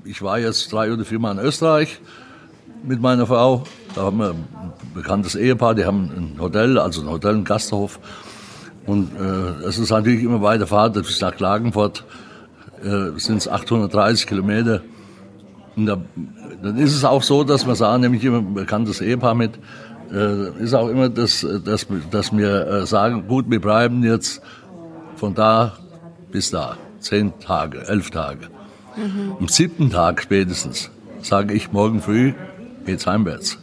Ich 0.04 0.20
war 0.20 0.38
jetzt 0.38 0.70
drei 0.70 0.92
oder 0.92 1.06
vier 1.06 1.18
Mal 1.18 1.38
in 1.38 1.44
Österreich 1.44 2.00
mit 2.82 3.00
meiner 3.00 3.26
Frau. 3.26 3.64
Da 3.94 4.02
haben 4.02 4.18
wir 4.18 4.30
ein 4.32 4.72
bekanntes 4.92 5.34
Ehepaar, 5.36 5.74
die 5.74 5.86
haben 5.86 6.34
ein 6.34 6.38
Hotel, 6.38 6.78
also 6.78 7.00
ein 7.00 7.08
Hotel, 7.08 7.36
ein 7.36 7.44
Gasthof. 7.44 7.98
Und 8.84 9.16
äh, 9.18 9.64
es 9.66 9.78
ist 9.78 9.88
natürlich 9.88 10.22
immer 10.22 10.42
weiter 10.42 10.66
Fahrt, 10.66 10.92
bis 10.92 11.18
nach 11.22 11.34
Klagenfurt 11.34 12.04
äh, 12.84 13.18
sind 13.18 13.38
es 13.38 13.48
830 13.48 14.26
Kilometer. 14.26 14.82
Und 15.76 15.86
da, 15.86 15.98
dann 16.62 16.78
ist 16.78 16.94
es 16.94 17.04
auch 17.04 17.22
so, 17.22 17.44
dass 17.44 17.66
wir 17.66 17.74
sagen, 17.74 18.02
nämlich 18.02 18.24
immer 18.24 18.38
ein 18.38 18.54
bekanntes 18.54 19.00
Ehepaar 19.00 19.34
mit, 19.34 19.58
äh, 20.12 20.62
ist 20.62 20.74
auch 20.74 20.88
immer, 20.88 21.08
dass, 21.08 21.46
dass, 21.64 21.86
dass 22.10 22.36
wir 22.36 22.66
äh, 22.66 22.86
sagen, 22.86 23.26
gut, 23.26 23.50
wir 23.50 23.60
bleiben 23.60 24.02
jetzt 24.04 24.42
von 25.16 25.34
da 25.34 25.72
bis 26.30 26.50
da. 26.50 26.76
Zehn 27.00 27.32
Tage, 27.38 27.86
elf 27.86 28.10
Tage. 28.10 28.48
Am 29.40 29.48
siebten 29.48 29.90
Tag 29.90 30.22
spätestens 30.22 30.90
sage 31.20 31.54
ich, 31.54 31.72
morgen 31.72 32.00
früh 32.00 32.32
geht's 32.86 33.06
heimwärts. 33.06 33.58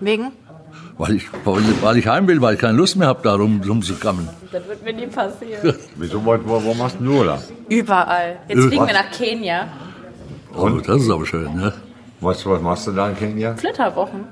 Wegen? 0.00 0.32
Weil 0.98 1.16
ich, 1.16 1.24
weil, 1.44 1.62
weil 1.82 1.98
ich 1.98 2.06
heim 2.06 2.26
will, 2.26 2.40
weil 2.40 2.54
ich 2.54 2.60
keine 2.60 2.76
Lust 2.78 2.96
mehr 2.96 3.08
habe, 3.08 3.20
da 3.22 3.34
rum, 3.34 3.60
rumzugammeln. 3.66 4.28
Das 4.50 4.66
wird 4.66 4.82
mir 4.82 4.94
nie 4.94 5.06
passieren. 5.06 5.76
Wieso, 5.96 6.24
wo, 6.24 6.38
wo, 6.44 6.64
wo 6.64 6.74
machst 6.74 6.96
du 6.98 7.04
Urlaub? 7.18 7.40
Überall. 7.68 8.38
Jetzt 8.48 8.58
Äh, 8.58 8.62
fliegen 8.68 8.82
was? 8.82 8.88
wir 8.88 8.94
nach 8.94 9.10
Kenia. 9.10 9.68
Oh, 10.56 10.68
das 10.70 11.02
ist 11.02 11.10
aber 11.10 11.26
schön, 11.26 11.54
ne? 11.54 11.74
Was, 12.20 12.46
was 12.46 12.62
machst 12.62 12.86
du 12.86 12.92
da 12.92 13.10
in 13.10 13.16
Kenia? 13.16 13.54
Flitterwochen. 13.56 14.24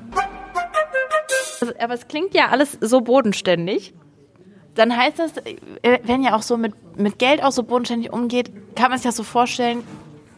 Also, 1.60 1.74
aber 1.78 1.94
es 1.94 2.08
klingt 2.08 2.34
ja 2.34 2.48
alles 2.48 2.78
so 2.80 3.00
bodenständig. 3.02 3.92
Dann 4.74 4.96
heißt 4.96 5.18
das, 5.18 5.32
äh, 5.82 5.98
wenn 6.04 6.22
ihr 6.22 6.34
auch 6.34 6.42
so 6.42 6.56
mit, 6.56 6.72
mit 6.98 7.18
Geld 7.18 7.42
auch 7.44 7.52
so 7.52 7.62
bodenständig 7.62 8.10
umgeht, 8.12 8.50
kann 8.74 8.88
man 8.90 8.98
sich 8.98 9.06
das 9.06 9.16
so 9.16 9.22
vorstellen, 9.22 9.82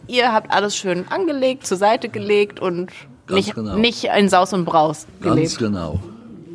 ihr 0.09 0.33
habt 0.33 0.51
alles 0.53 0.77
schön 0.77 1.07
angelegt, 1.09 1.67
zur 1.67 1.77
Seite 1.79 2.09
gelegt 2.09 2.61
und 2.61 2.91
Ganz 3.27 3.47
nicht, 3.47 3.55
genau. 3.55 3.77
nicht 3.77 4.05
in 4.05 4.29
Saus 4.29 4.53
und 4.53 4.65
Braus 4.65 5.07
Ganz 5.21 5.35
gelebt. 5.37 5.59
genau. 5.59 6.01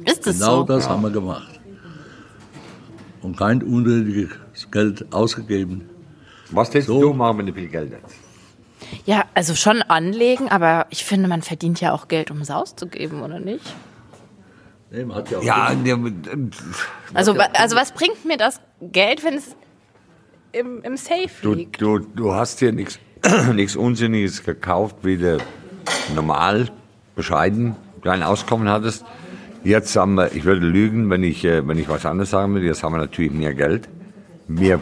Ist 0.05 0.27
es 0.27 0.39
Genau 0.39 0.57
so? 0.57 0.63
das 0.63 0.89
haben 0.89 1.01
wir 1.03 1.09
gemacht. 1.11 1.59
Und 3.21 3.37
kein 3.37 3.61
unnötiges 3.61 4.29
Geld 4.71 5.13
ausgegeben. 5.13 5.89
Was 6.49 6.73
willst 6.73 6.87
So. 6.87 6.99
du 7.01 7.13
machen, 7.13 7.37
wenn 7.39 7.45
du 7.45 7.53
viel 7.53 7.67
Geld 7.67 7.93
hast? 8.03 8.15
Ja, 9.05 9.25
also 9.35 9.55
schon 9.55 9.81
anlegen, 9.83 10.49
aber 10.49 10.87
ich 10.89 11.05
finde, 11.05 11.27
man 11.29 11.41
verdient 11.43 11.79
ja 11.79 11.93
auch 11.93 12.07
Geld, 12.07 12.31
um 12.31 12.41
es 12.41 12.49
auszugeben, 12.49 13.21
oder 13.21 13.39
nicht? 13.39 13.63
Nee, 14.89 15.05
man 15.05 15.17
hat 15.17 15.31
ja 15.31 15.37
auch 15.37 15.43
Ja, 15.43 15.73
der, 15.73 15.97
Also, 17.13 17.37
wa- 17.37 17.47
also 17.53 17.75
was 17.75 17.91
bringt 17.93 18.25
mir 18.25 18.37
das 18.37 18.59
Geld, 18.81 19.23
wenn 19.23 19.35
es 19.35 19.55
im, 20.51 20.81
im 20.83 20.97
Safe 20.97 21.29
du, 21.41 21.53
liegt? 21.53 21.79
du, 21.79 21.99
du 21.99 22.33
hast 22.33 22.59
hier 22.59 22.73
nichts 22.73 22.99
nichts 23.53 23.75
Unsinniges 23.75 24.43
gekauft, 24.43 24.97
wie 25.03 25.15
du 25.17 25.37
normal, 26.15 26.69
bescheiden 27.15 27.75
dein 28.03 28.23
Auskommen 28.23 28.67
hattest. 28.67 29.05
Jetzt 29.63 29.95
haben 29.95 30.15
wir, 30.15 30.33
ich 30.33 30.43
würde 30.43 30.65
lügen, 30.65 31.09
wenn 31.09 31.23
ich, 31.23 31.45
äh, 31.45 31.67
wenn 31.67 31.77
ich 31.77 31.87
was 31.87 32.05
anderes 32.05 32.31
sagen 32.31 32.53
würde, 32.53 32.65
jetzt 32.65 32.83
haben 32.83 32.93
wir 32.93 32.99
natürlich 32.99 33.31
mehr 33.31 33.53
Geld. 33.53 33.87
Wir 34.47 34.79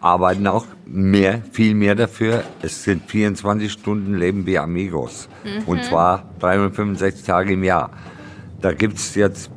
arbeiten 0.00 0.46
auch 0.46 0.66
mehr, 0.84 1.40
viel 1.52 1.74
mehr 1.74 1.94
dafür. 1.94 2.42
Es 2.60 2.82
sind 2.84 3.08
24 3.08 3.70
Stunden 3.70 4.14
Leben 4.14 4.44
wie 4.44 4.58
Amigos. 4.58 5.28
Und 5.66 5.82
zwar 5.84 6.24
365 6.40 7.24
Tage 7.24 7.54
im 7.54 7.64
Jahr. 7.64 7.90
Da 8.60 8.72
gibt's 8.72 9.14
jetzt 9.14 9.50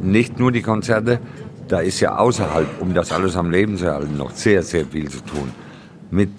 nicht 0.00 0.38
nur 0.38 0.52
die 0.52 0.62
Konzerte, 0.62 1.20
da 1.66 1.80
ist 1.80 2.00
ja 2.00 2.16
außerhalb, 2.16 2.80
um 2.80 2.94
das 2.94 3.12
alles 3.12 3.36
am 3.36 3.50
Leben 3.50 3.76
zu 3.76 3.86
erhalten, 3.86 4.16
noch 4.16 4.30
sehr, 4.30 4.62
sehr 4.62 4.86
viel 4.86 5.10
zu 5.10 5.18
tun. 5.20 5.52
Mit 6.10 6.30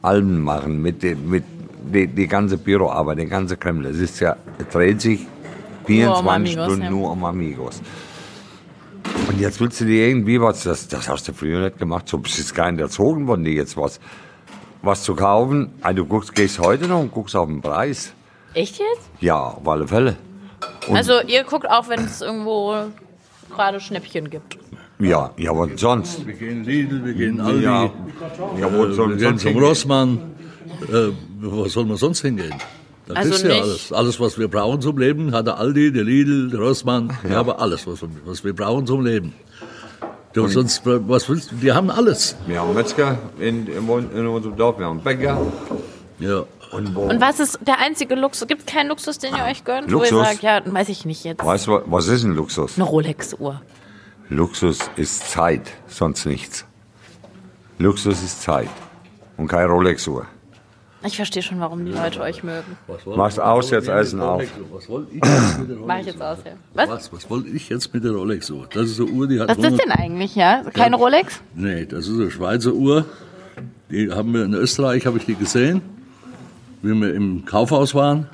Alben 0.00 0.40
machen, 0.40 0.80
mit, 0.80 1.02
mit 1.02 1.44
die, 1.92 2.06
die 2.06 2.26
ganze 2.26 2.56
Büroarbeit, 2.56 3.18
der 3.18 3.26
ganze 3.26 3.56
Kreml. 3.56 3.86
Es 3.86 3.98
ist 3.98 4.20
ja, 4.20 4.36
es 4.58 4.68
dreht 4.68 5.00
sich 5.00 5.26
24 5.86 6.28
Amigos, 6.30 6.64
Stunden 6.64 6.82
ja. 6.82 6.90
nur 6.90 7.10
um 7.12 7.24
Amigos. 7.24 7.80
Und 9.28 9.40
jetzt 9.40 9.60
willst 9.60 9.80
du 9.80 9.84
dir 9.84 10.08
irgendwie 10.08 10.40
was, 10.40 10.64
das, 10.64 10.88
das 10.88 11.08
hast 11.08 11.28
du 11.28 11.32
früher 11.32 11.64
nicht 11.64 11.78
gemacht, 11.78 12.08
so 12.08 12.18
bist 12.18 12.50
du 12.50 12.54
gar 12.54 12.70
nicht 12.70 12.80
erzogen 12.80 13.26
worden, 13.26 13.44
dir 13.44 13.52
jetzt 13.54 13.76
was, 13.76 14.00
was 14.82 15.02
zu 15.02 15.14
kaufen. 15.14 15.72
Also 15.80 16.02
du 16.02 16.06
guckst, 16.06 16.34
gehst 16.34 16.58
heute 16.58 16.86
noch 16.86 17.00
und 17.00 17.12
guckst 17.12 17.34
auf 17.36 17.46
den 17.48 17.60
Preis. 17.60 18.12
Echt 18.54 18.78
jetzt? 18.78 19.10
Ja, 19.20 19.38
auf 19.38 19.66
alle 19.68 19.86
Fälle. 19.86 20.16
Und- 20.88 20.96
Also 20.96 21.20
ihr 21.26 21.44
guckt 21.44 21.68
auch, 21.68 21.88
wenn 21.88 22.00
es 22.04 22.20
irgendwo 22.22 22.74
gerade 23.54 23.80
Schnäppchen 23.80 24.30
gibt. 24.30 24.58
Ja, 24.98 25.30
ja, 25.36 25.50
was 25.56 25.78
sonst? 25.78 26.26
Wir 26.26 26.34
gehen 26.34 26.64
Lidl, 26.64 27.04
wir 27.04 27.12
gehen 27.12 27.40
Aldi, 27.40 27.64
Ja, 27.64 27.84
ja 28.58 28.72
wo 28.72 28.84
äh, 28.84 28.96
wir 28.96 29.06
gehen 29.08 29.18
sonst 29.18 29.42
zum? 29.42 29.58
Rossmann. 29.58 30.18
Äh, 30.90 31.08
wo 31.40 31.66
soll 31.68 31.84
man 31.84 31.96
sonst 31.96 32.22
hingehen? 32.22 32.54
Da 33.06 33.14
Also 33.14 33.30
kriegst 33.30 33.44
du 33.44 33.48
ja 33.48 33.62
alles. 33.62 33.92
Alles, 33.92 34.20
was 34.20 34.38
wir 34.38 34.48
brauchen 34.48 34.80
zum 34.80 34.98
Leben, 34.98 35.32
hat 35.32 35.46
der 35.46 35.58
Aldi, 35.58 35.92
der 35.92 36.04
Lidl, 36.04 36.50
der 36.50 36.60
Rossmann. 36.60 37.16
Wir 37.22 37.36
haben 37.36 37.50
alles, 37.50 37.86
was, 37.86 38.02
wir- 38.02 38.08
was 38.24 38.42
wir 38.44 38.54
brauchen 38.54 38.86
zum 38.86 39.04
Leben. 39.04 39.32
Du, 40.32 40.46
sonst, 40.48 40.82
was 40.84 41.28
willst 41.28 41.52
du? 41.52 41.56
Die 41.56 41.72
haben 41.72 41.88
alles. 41.90 42.36
Wir 42.46 42.60
haben 42.60 42.74
Metzger 42.74 43.16
in, 43.38 43.66
in, 43.68 43.88
in 44.14 44.26
unserem 44.26 44.56
Dorf, 44.56 44.78
wir 44.78 44.86
haben 44.86 45.00
Bäcker. 45.00 45.40
Ja. 46.18 46.44
Und 46.72 46.94
wo, 46.96 47.02
Und 47.02 47.20
was 47.20 47.38
ist 47.40 47.58
der 47.66 47.78
einzige 47.78 48.16
Luxus? 48.16 48.46
Gibt 48.48 48.62
es 48.62 48.74
keinen 48.74 48.88
Luxus, 48.88 49.18
den 49.18 49.34
ihr 49.36 49.44
euch 49.44 49.64
gönnt? 49.64 49.86
Wo 49.88 49.98
Luxus? 49.98 50.10
ihr 50.10 50.24
sagt, 50.24 50.42
ja, 50.42 50.60
weiß 50.66 50.88
ich 50.88 51.04
nicht 51.06 51.24
jetzt. 51.24 51.42
weißt 51.44 51.68
du, 51.68 51.80
was 51.86 52.08
ist 52.08 52.24
ein 52.24 52.34
Luxus? 52.34 52.72
Eine 52.76 52.84
Rolex-Uhr. 52.84 53.62
Luxus 54.28 54.78
ist 54.96 55.30
Zeit, 55.30 55.70
sonst 55.86 56.26
nichts. 56.26 56.66
Luxus 57.78 58.22
ist 58.22 58.42
Zeit 58.42 58.68
und 59.36 59.46
keine 59.46 59.68
Rolex-Uhr. 59.68 60.26
Ich 61.04 61.16
verstehe 61.16 61.42
schon, 61.42 61.60
warum 61.60 61.84
die 61.84 61.92
Leute 61.92 62.20
euch 62.20 62.42
mögen. 62.42 62.76
Mach's 63.04 63.38
aus, 63.38 63.70
jetzt 63.70 63.88
Essen 63.88 64.20
auf. 64.20 64.42
Was 64.72 64.88
wollte 64.88 65.12
ich 65.12 65.22
jetzt 65.22 65.58
mit 65.58 65.68
der 65.68 65.76
Rolex? 65.76 65.86
Mach 65.86 65.98
ich 66.00 66.06
jetzt 66.06 66.22
aus, 66.22 66.38
ja. 66.44 66.52
Was? 66.74 66.88
Was? 66.88 67.12
Was 67.12 67.30
wollte 67.30 67.48
ich 67.50 67.68
jetzt 67.68 67.94
mit 67.94 68.04
der 68.04 68.12
Rolex 68.12 68.46
so? 68.46 68.64
Das 68.72 68.84
ist 68.90 69.00
eine 69.00 69.10
Uhr, 69.10 69.28
die 69.28 69.38
hat. 69.38 69.48
Was 69.48 69.58
ist 69.58 69.64
das 69.64 69.72
100 69.72 69.86
denn 69.86 70.04
eigentlich, 70.04 70.34
ja? 70.34 70.62
Keine 70.72 70.96
Rolex? 70.96 71.40
Nee, 71.54 71.86
das 71.86 72.08
ist 72.08 72.18
eine 72.18 72.30
Schweizer 72.30 72.72
Uhr. 72.72 73.04
Die 73.90 74.10
haben 74.10 74.32
wir 74.32 74.44
in 74.44 74.54
Österreich, 74.54 75.06
habe 75.06 75.18
ich 75.18 75.26
die 75.26 75.36
gesehen, 75.36 75.80
wie 76.82 76.92
wir 76.94 77.14
im 77.14 77.44
Kaufhaus 77.44 77.94
waren. 77.94 78.28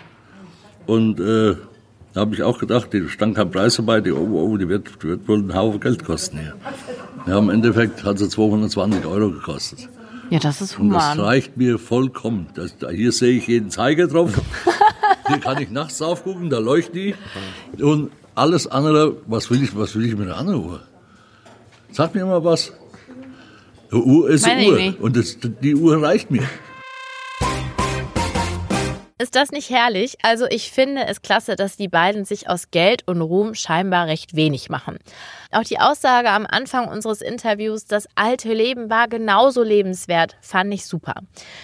Und 0.86 1.20
äh, 1.20 1.56
da 2.14 2.20
habe 2.20 2.34
ich 2.34 2.42
auch 2.42 2.58
gedacht, 2.58 2.92
die 2.92 3.08
stand 3.08 3.36
kein 3.36 3.50
Preis 3.50 3.76
dabei, 3.76 4.00
die, 4.00 4.12
oh, 4.12 4.18
oh, 4.18 4.56
die 4.56 4.68
wird, 4.68 5.02
die 5.02 5.08
wird 5.08 5.28
wohl 5.28 5.38
einen 5.38 5.54
Haufen 5.54 5.80
Geld 5.80 6.04
kosten 6.04 6.38
hier. 6.38 6.54
Ja, 7.26 7.38
im 7.38 7.50
Endeffekt 7.50 8.04
hat 8.04 8.18
sie 8.18 8.28
220 8.28 9.04
Euro 9.06 9.30
gekostet. 9.30 9.88
Ja, 10.32 10.38
das 10.38 10.62
ist 10.62 10.78
Und 10.78 10.88
das 10.88 11.12
human. 11.12 11.20
reicht 11.20 11.58
mir 11.58 11.78
vollkommen. 11.78 12.46
Das, 12.54 12.78
da, 12.78 12.88
hier 12.88 13.12
sehe 13.12 13.36
ich 13.36 13.48
jeden 13.48 13.68
Zeiger 13.68 14.06
drauf. 14.06 14.30
hier 15.26 15.38
kann 15.40 15.60
ich 15.60 15.70
nachts 15.70 15.98
drauf 15.98 16.24
gucken, 16.24 16.48
da 16.48 16.58
leuchtet 16.58 16.94
die. 16.94 17.14
Und 17.82 18.10
alles 18.34 18.66
andere, 18.66 19.16
was 19.26 19.50
will 19.50 19.62
ich, 19.62 19.76
was 19.76 19.94
will 19.94 20.06
ich 20.06 20.16
mit 20.16 20.28
einer 20.28 20.38
anderen 20.38 20.64
Uhr? 20.64 20.80
Sag 21.90 22.14
mir 22.14 22.24
mal 22.24 22.42
was. 22.42 22.72
Eine 23.90 24.00
Uhr 24.00 24.30
ist 24.30 24.46
Meine 24.46 24.62
eine 24.62 24.94
Uhr. 24.94 25.02
Und 25.02 25.18
das, 25.18 25.36
die 25.38 25.74
Uhr 25.76 26.02
reicht 26.02 26.30
mir. 26.30 26.44
Ist 29.22 29.36
das 29.36 29.52
nicht 29.52 29.70
herrlich? 29.70 30.16
Also 30.24 30.46
ich 30.50 30.72
finde 30.72 31.06
es 31.06 31.22
klasse, 31.22 31.54
dass 31.54 31.76
die 31.76 31.86
beiden 31.86 32.24
sich 32.24 32.48
aus 32.48 32.72
Geld 32.72 33.06
und 33.06 33.20
Ruhm 33.20 33.54
scheinbar 33.54 34.08
recht 34.08 34.34
wenig 34.34 34.68
machen. 34.68 34.98
Auch 35.52 35.62
die 35.62 35.78
Aussage 35.78 36.28
am 36.28 36.44
Anfang 36.44 36.88
unseres 36.88 37.22
Interviews, 37.22 37.84
das 37.84 38.08
alte 38.16 38.52
Leben 38.52 38.90
war 38.90 39.06
genauso 39.06 39.62
lebenswert, 39.62 40.34
fand 40.40 40.74
ich 40.74 40.86
super. 40.86 41.14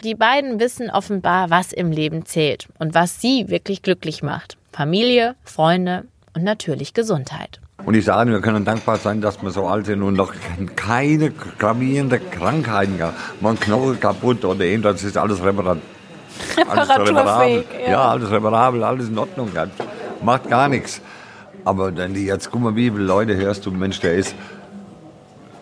Die 0.04 0.14
beiden 0.14 0.61
wissen 0.61 0.88
offenbar, 0.88 1.50
was 1.50 1.72
im 1.72 1.90
Leben 1.90 2.24
zählt 2.26 2.68
und 2.78 2.94
was 2.94 3.20
sie 3.20 3.48
wirklich 3.48 3.82
glücklich 3.82 4.22
macht. 4.22 4.56
Familie, 4.72 5.34
Freunde 5.42 6.04
und 6.36 6.44
natürlich 6.44 6.94
Gesundheit. 6.94 7.61
Und 7.84 7.96
ich 7.96 8.04
sage, 8.04 8.30
wir 8.30 8.40
können 8.40 8.64
dankbar 8.64 8.98
sein, 8.98 9.20
dass 9.20 9.42
wir 9.42 9.50
so 9.50 9.66
alt 9.66 9.86
sind 9.86 10.04
und 10.04 10.14
noch 10.14 10.32
keine 10.76 11.32
gravierende 11.32 12.20
Krankheiten 12.20 12.98
gehabt. 12.98 13.16
Man 13.40 13.59
Knochen 13.59 13.98
kaputt 13.98 14.44
oder 14.44 14.64
irgendwas, 14.64 14.92
das 14.92 15.02
ist 15.02 15.16
alles 15.16 15.42
reparat. 15.42 15.78
Alles 16.68 16.89
Reparaturfähig, 16.89 17.66
ja. 17.84 17.91
Ja, 17.91 18.09
alles 18.11 18.30
reparabel, 18.30 18.84
alles 18.84 19.09
in 19.09 19.18
Ordnung. 19.18 19.51
Ja. 19.55 19.66
Macht 20.22 20.49
gar 20.49 20.68
nichts. 20.68 21.01
Aber 21.64 21.93
dann 21.93 22.14
die, 22.14 22.24
jetzt 22.24 22.51
guck 22.51 22.61
mal, 22.61 22.76
wie 22.76 22.91
viele 22.91 23.05
Leute 23.05 23.36
hörst 23.36 23.66
du, 23.66 23.70
Mensch, 23.70 24.01
der 24.01 24.14
ist 24.14 24.34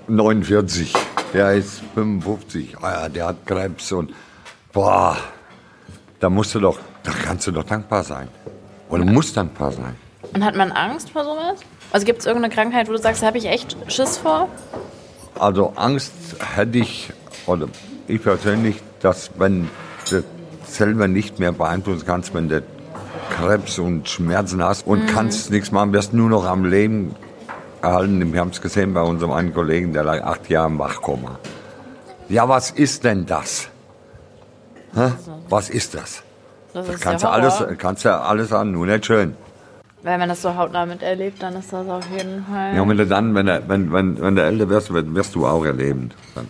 49, 0.08 0.94
der 1.32 1.54
ist 1.54 1.82
55, 1.94 2.76
ah 2.80 3.02
ja, 3.02 3.08
der 3.08 3.26
hat 3.26 3.46
Krebs 3.46 3.90
und 3.92 4.12
boah, 4.72 5.16
da 6.20 6.30
musst 6.30 6.54
du 6.54 6.60
doch, 6.60 6.78
da 7.02 7.10
kannst 7.10 7.46
du 7.46 7.52
doch 7.52 7.64
dankbar 7.64 8.04
sein. 8.04 8.28
Und 8.88 9.00
du 9.00 9.12
musst 9.12 9.36
dankbar 9.36 9.72
sein. 9.72 9.96
Und 10.32 10.44
hat 10.44 10.54
man 10.54 10.70
Angst 10.70 11.10
vor 11.10 11.24
sowas? 11.24 11.60
Also 11.92 12.06
gibt 12.06 12.20
es 12.20 12.26
irgendeine 12.26 12.54
Krankheit, 12.54 12.88
wo 12.88 12.92
du 12.92 12.98
sagst, 12.98 13.22
da 13.22 13.26
habe 13.26 13.38
ich 13.38 13.46
echt 13.46 13.76
Schiss 13.88 14.18
vor? 14.18 14.48
Also 15.38 15.72
Angst 15.76 16.12
hätte 16.54 16.78
ich, 16.78 17.12
oder 17.46 17.68
ich 18.06 18.22
persönlich, 18.22 18.76
dass 19.00 19.30
wenn 19.38 19.68
selber 20.66 21.08
nicht 21.08 21.38
mehr 21.38 21.52
beeinflussen 21.52 22.04
kannst, 22.06 22.34
wenn 22.34 22.48
du 22.48 22.62
Krebs 23.30 23.78
und 23.78 24.08
Schmerzen 24.08 24.62
hast 24.62 24.86
und 24.86 25.06
kannst 25.06 25.50
nichts 25.50 25.72
machen, 25.72 25.92
wirst 25.92 26.12
nur 26.12 26.30
noch 26.30 26.46
am 26.46 26.64
Leben 26.64 27.14
erhalten. 27.82 28.32
Wir 28.32 28.40
haben 28.40 28.50
es 28.50 28.60
gesehen 28.60 28.94
bei 28.94 29.02
unserem 29.02 29.32
einen 29.32 29.52
Kollegen, 29.52 29.92
der 29.92 30.04
lag 30.04 30.22
acht 30.22 30.48
Jahre 30.48 30.68
im 30.68 30.78
Wachkoma. 30.78 31.38
Ja, 32.28 32.48
was 32.48 32.70
ist 32.70 33.04
denn 33.04 33.26
das? 33.26 33.68
Hä? 34.94 35.12
Was 35.48 35.70
ist 35.70 35.94
das? 35.94 36.22
Das 36.72 36.88
ist 36.88 37.00
Kannst 37.00 37.24
ja 37.24 37.30
du 37.30 37.34
alles, 37.34 37.78
kannst 37.78 38.04
du 38.04 38.20
alles 38.20 38.48
sagen, 38.48 38.72
nur 38.72 38.86
nicht 38.86 39.06
schön. 39.06 39.36
Wenn 40.02 40.20
man 40.20 40.28
das 40.28 40.42
so 40.42 40.54
hautnah 40.54 40.86
miterlebt, 40.86 41.42
dann 41.42 41.56
ist 41.56 41.72
das 41.72 41.88
auf 41.88 42.04
jeden 42.10 42.44
Fall. 42.46 42.76
Ja, 42.76 42.82
und 42.82 42.88
wenn 42.90 42.96
du 42.96 43.06
dann, 43.06 43.34
wenn 43.34 43.46
du, 43.46 43.62
wenn, 43.66 43.92
wenn, 43.92 44.20
wenn 44.20 44.36
du 44.36 44.42
älter 44.42 44.68
wirst, 44.68 44.92
wirst 44.92 45.14
wirst 45.14 45.34
du 45.34 45.46
auch 45.46 45.64
erleben. 45.64 46.10
Dann 46.34 46.46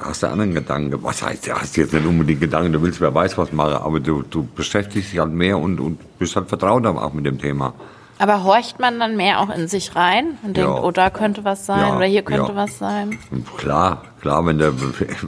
hast 0.00 0.22
du 0.22 0.28
anderen 0.28 0.54
Gedanken. 0.54 1.02
Was 1.02 1.22
heißt, 1.22 1.46
du 1.46 1.52
hast 1.54 1.76
jetzt 1.76 1.92
nicht 1.92 2.06
unbedingt 2.06 2.40
Gedanken, 2.40 2.72
du 2.72 2.82
willst 2.82 3.00
wer 3.00 3.14
weiß 3.14 3.36
was 3.38 3.52
machen, 3.52 3.74
aber 3.74 4.00
du, 4.00 4.22
du 4.22 4.46
beschäftigst 4.54 5.12
dich 5.12 5.18
halt 5.18 5.32
mehr 5.32 5.58
und, 5.58 5.80
und 5.80 6.18
bist 6.18 6.36
halt 6.36 6.48
vertrauter 6.48 6.90
auch 6.90 7.12
mit 7.12 7.26
dem 7.26 7.38
Thema. 7.38 7.74
Aber 8.20 8.42
horcht 8.42 8.80
man 8.80 8.98
dann 8.98 9.16
mehr 9.16 9.40
auch 9.40 9.50
in 9.50 9.68
sich 9.68 9.94
rein 9.94 10.38
und 10.42 10.56
denkt, 10.56 10.70
Ja. 10.70 10.82
oh, 10.82 10.90
da 10.90 11.08
könnte 11.10 11.44
was 11.44 11.66
sein 11.66 11.80
Ja, 11.80 11.96
oder 11.96 12.06
hier 12.06 12.22
könnte 12.22 12.50
ja. 12.52 12.56
was 12.56 12.78
sein? 12.78 13.18
Klar, 13.56 14.02
klar, 14.20 14.44
wenn 14.44 14.58
du 14.58 14.72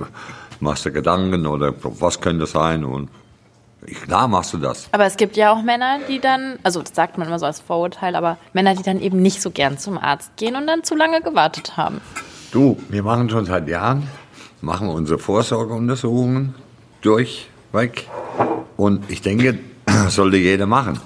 machst 0.61 0.85
du 0.87 0.91
Gedanken 0.93 1.47
oder 1.47 1.73
was 1.83 2.21
könnte 2.21 2.47
sein 2.47 2.85
und 2.85 3.09
ich, 3.87 4.03
klar 4.03 4.29
machst 4.29 4.53
du 4.53 4.59
das. 4.59 4.89
Aber 4.93 5.07
es 5.07 5.17
gibt 5.17 5.37
ja 5.37 5.53
auch 5.53 5.63
Männer, 5.63 6.01
die 6.09 6.19
dann, 6.19 6.59
also 6.63 6.81
das 6.83 6.95
sagt 6.95 7.17
man 7.17 7.29
immer 7.29 7.39
so 7.39 7.47
als 7.47 7.61
Vorurteil, 7.61 8.15
aber 8.15 8.37
Männer, 8.53 8.75
die 8.75 8.83
dann 8.83 9.01
eben 9.01 9.23
nicht 9.23 9.41
so 9.41 9.51
gern 9.51 9.79
zum 9.79 9.97
Arzt 9.97 10.37
gehen 10.37 10.55
und 10.57 10.67
dann 10.67 10.85
zu 10.85 10.95
lange 10.95 11.23
gewartet 11.23 11.77
haben. 11.77 12.01
Du, 12.53 12.77
wir 12.89 13.03
machen 13.03 13.31
schon 13.31 13.47
seit 13.47 13.69
Jahren, 13.69 14.07
machen 14.63 14.89
wir 14.89 14.95
unsere 14.95 15.19
Vorsorgeuntersuchungen 15.19 16.55
durchweg. 17.03 18.09
Und 18.77 19.11
ich 19.11 19.23
denke, 19.23 19.59
das 19.87 20.15
sollte 20.15 20.37
jeder 20.37 20.67
machen. 20.67 20.99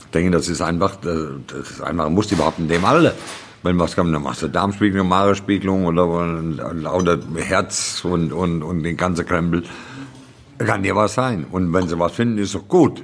Ich 0.00 0.06
denke, 0.12 0.30
das 0.32 0.48
ist 0.48 0.60
einfach, 0.60 0.96
das 0.96 1.70
ist 1.70 1.80
einfach, 1.80 2.08
muss 2.10 2.30
überhaupt 2.30 2.58
in 2.58 2.68
dem 2.68 2.84
Alter. 2.84 3.14
Wenn 3.62 3.78
was 3.78 3.94
kommt, 3.94 4.12
dann 4.12 4.22
machst 4.22 4.42
du 4.42 4.48
Darmspiegelung, 4.48 5.08
Magenspiegelung 5.08 5.86
oder, 5.86 6.06
oder, 6.08 6.94
oder 6.94 7.18
Herz 7.36 8.04
und, 8.04 8.32
und, 8.32 8.62
und 8.62 8.82
den 8.82 8.96
ganzen 8.96 9.24
Krempel. 9.24 9.62
Kann 10.58 10.82
dir 10.82 10.94
was 10.96 11.14
sein. 11.14 11.46
Und 11.50 11.72
wenn 11.72 11.88
sie 11.88 11.98
was 11.98 12.12
finden, 12.12 12.38
ist 12.38 12.54
doch 12.54 12.66
gut. 12.68 13.02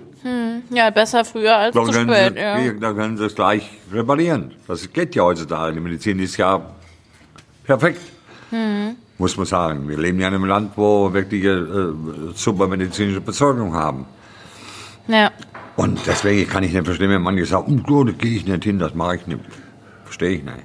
Ja, 0.70 0.90
besser 0.90 1.24
früher 1.24 1.56
als 1.56 1.74
Dann 1.74 1.86
zu 1.86 1.92
spät. 1.92 2.34
sie, 2.34 2.40
Ja. 2.40 2.72
dann 2.72 2.96
können 2.96 3.16
sie 3.16 3.24
es 3.26 3.34
gleich 3.34 3.70
reparieren. 3.92 4.52
Das 4.66 4.92
geht 4.92 5.14
ja 5.14 5.22
heutzutage. 5.22 5.74
Die 5.74 5.80
Medizin 5.80 6.18
ist 6.18 6.36
ja 6.36 6.60
perfekt, 7.64 8.00
Hm. 8.50 8.96
muss 9.18 9.36
man 9.36 9.46
sagen. 9.46 9.88
Wir 9.88 9.98
leben 9.98 10.18
ja 10.20 10.28
in 10.28 10.34
einem 10.34 10.44
Land, 10.46 10.72
wo 10.76 11.08
wir 11.08 11.14
wirklich 11.14 11.44
äh, 11.44 12.32
super 12.34 12.66
medizinische 12.66 13.20
Versorgung 13.22 13.74
haben. 13.74 14.06
ja. 15.08 15.30
Und 15.76 16.00
deswegen 16.08 16.50
kann 16.50 16.64
ich 16.64 16.72
nicht 16.72 16.84
verstehen, 16.84 17.08
wenn 17.10 17.22
manche 17.22 17.46
sagen, 17.46 17.84
oh, 17.88 18.02
da 18.02 18.10
gehe 18.10 18.32
ich 18.38 18.44
nicht 18.46 18.64
hin, 18.64 18.80
das 18.80 18.94
mache 18.96 19.14
ich 19.16 19.26
nicht. 19.28 19.38
Verstehe 20.04 20.30
ich 20.30 20.42
nicht. 20.42 20.56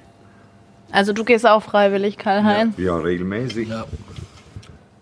Also 0.92 1.14
du 1.14 1.24
gehst 1.24 1.46
auch 1.46 1.62
freiwillig, 1.62 2.18
Karl-Heinz. 2.18 2.74
Ja, 2.80 2.98
regelmäßig. 2.98 3.68
Ja. 3.70 3.86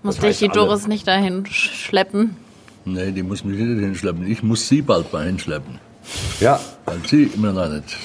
Muss 0.03 0.17
Das 0.17 0.25
dich 0.25 0.39
die 0.39 0.49
alle. 0.49 0.67
Doris 0.67 0.87
nicht 0.87 1.07
dahin 1.07 1.43
sch- 1.45 1.73
schleppen. 1.85 2.35
Nee, 2.83 3.11
die 3.11 3.23
muss 3.23 3.45
mich 3.45 3.57
nicht 3.57 3.79
hinschleppen. 3.79 4.25
Ich 4.29 4.43
muss 4.43 4.67
sie 4.67 4.81
bald 4.81 5.13
mal 5.13 5.25
hinschleppen. 5.25 5.79
Ja, 6.41 6.59
Weil 6.85 6.97
sie 7.07 7.31
immer 7.33 7.53
noch 7.53 7.69
nicht 7.69 7.95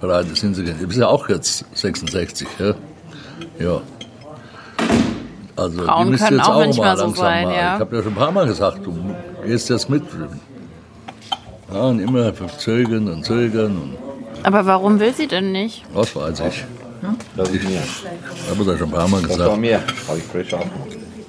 bereit 0.00 0.26
ist 0.32 0.40
hinzugehen. 0.40 0.78
Du 0.80 0.86
bist 0.86 0.98
ja 1.00 1.08
auch 1.08 1.28
jetzt 1.28 1.66
66, 1.76 2.48
ja? 2.58 2.74
Ja. 3.58 3.82
Also, 5.56 5.82
Frauen 5.84 6.12
die 6.12 6.18
können 6.18 6.38
jetzt 6.38 6.48
auch 6.48 6.54
auch 6.54 6.58
manchmal 6.60 6.86
mal 6.88 6.96
so 6.96 7.04
langsam 7.04 7.24
sein, 7.24 7.44
mal. 7.48 7.54
ja. 7.54 7.74
Ich 7.74 7.80
habe 7.80 7.96
ja 7.96 8.02
schon 8.02 8.12
ein 8.12 8.16
paar 8.16 8.32
Mal 8.32 8.46
gesagt, 8.46 8.84
du 8.84 9.14
gehst 9.44 9.70
jetzt 9.70 9.88
mit. 9.88 10.02
Ja, 11.72 11.80
und 11.84 11.98
immer 11.98 12.32
zögern 12.58 13.08
und 13.08 13.24
zögern 13.24 13.76
und 13.76 13.96
Aber 14.44 14.66
warum 14.66 15.00
will 15.00 15.14
sie 15.14 15.26
denn 15.26 15.52
nicht? 15.52 15.84
was 15.92 16.14
weiß 16.14 16.40
ich. 16.40 16.64
das 17.36 17.48
ist 17.50 17.64
mir. 17.64 17.80
Ich 17.82 18.50
habe 18.50 18.64
das 18.64 18.78
schon 18.78 18.88
ein 18.88 18.92
paar 18.94 19.08
Mal 19.08 19.22
Das 19.22 19.30
war 19.30 19.36
gesagt. 19.38 19.60
mir. 19.60 19.80
Habe 20.08 20.18
ich 20.18 20.24
frisch 20.24 20.54
auf. 20.54 20.66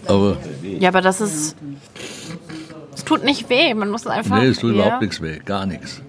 Aber 0.07 0.37
Ja, 0.61 0.89
aber 0.89 1.01
das 1.01 1.21
ist. 1.21 1.55
Es 2.95 3.03
tut 3.05 3.23
nicht 3.23 3.49
weh, 3.49 3.73
man 3.73 3.89
muss 3.89 4.05
einfach. 4.07 4.39
nee, 4.41 4.47
es 4.47 4.59
tut 4.59 4.75
ja. 4.75 4.81
überhaupt 4.83 5.01
nichts 5.01 5.21
weh. 5.21 5.39
Gar 5.43 5.65
nichts. 5.65 6.01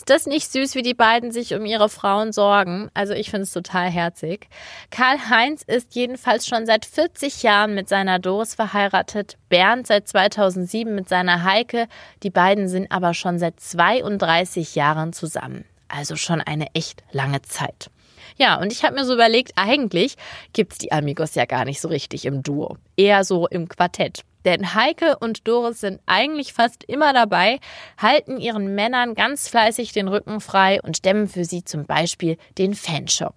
Ist 0.00 0.08
das 0.08 0.24
nicht 0.24 0.50
süß, 0.50 0.76
wie 0.76 0.82
die 0.82 0.94
beiden 0.94 1.30
sich 1.30 1.52
um 1.52 1.66
ihre 1.66 1.90
Frauen 1.90 2.32
sorgen? 2.32 2.88
Also 2.94 3.12
ich 3.12 3.28
finde 3.28 3.42
es 3.42 3.52
total 3.52 3.90
herzig. 3.90 4.48
Karl-Heinz 4.90 5.62
ist 5.62 5.94
jedenfalls 5.94 6.46
schon 6.46 6.64
seit 6.64 6.86
40 6.86 7.42
Jahren 7.42 7.74
mit 7.74 7.90
seiner 7.90 8.18
Doris 8.18 8.54
verheiratet, 8.54 9.36
Bernd 9.50 9.86
seit 9.86 10.08
2007 10.08 10.94
mit 10.94 11.10
seiner 11.10 11.44
Heike. 11.44 11.86
Die 12.22 12.30
beiden 12.30 12.66
sind 12.66 12.90
aber 12.90 13.12
schon 13.12 13.38
seit 13.38 13.60
32 13.60 14.74
Jahren 14.74 15.12
zusammen. 15.12 15.66
Also 15.88 16.16
schon 16.16 16.40
eine 16.40 16.68
echt 16.72 17.02
lange 17.12 17.42
Zeit. 17.42 17.90
Ja, 18.38 18.58
und 18.58 18.72
ich 18.72 18.84
habe 18.84 18.94
mir 18.94 19.04
so 19.04 19.12
überlegt, 19.12 19.52
eigentlich 19.56 20.14
gibt's 20.54 20.78
die 20.78 20.92
Amigos 20.92 21.34
ja 21.34 21.44
gar 21.44 21.66
nicht 21.66 21.82
so 21.82 21.88
richtig 21.88 22.24
im 22.24 22.42
Duo. 22.42 22.78
Eher 22.96 23.22
so 23.22 23.46
im 23.48 23.68
Quartett. 23.68 24.22
Denn 24.44 24.74
Heike 24.74 25.18
und 25.18 25.46
Doris 25.46 25.80
sind 25.80 26.00
eigentlich 26.06 26.52
fast 26.52 26.84
immer 26.84 27.12
dabei, 27.12 27.60
halten 27.98 28.38
ihren 28.38 28.74
Männern 28.74 29.14
ganz 29.14 29.48
fleißig 29.48 29.92
den 29.92 30.08
Rücken 30.08 30.40
frei 30.40 30.80
und 30.82 30.96
stemmen 30.96 31.28
für 31.28 31.44
sie 31.44 31.64
zum 31.64 31.84
Beispiel 31.86 32.36
den 32.58 32.74
Fanshop. 32.74 33.34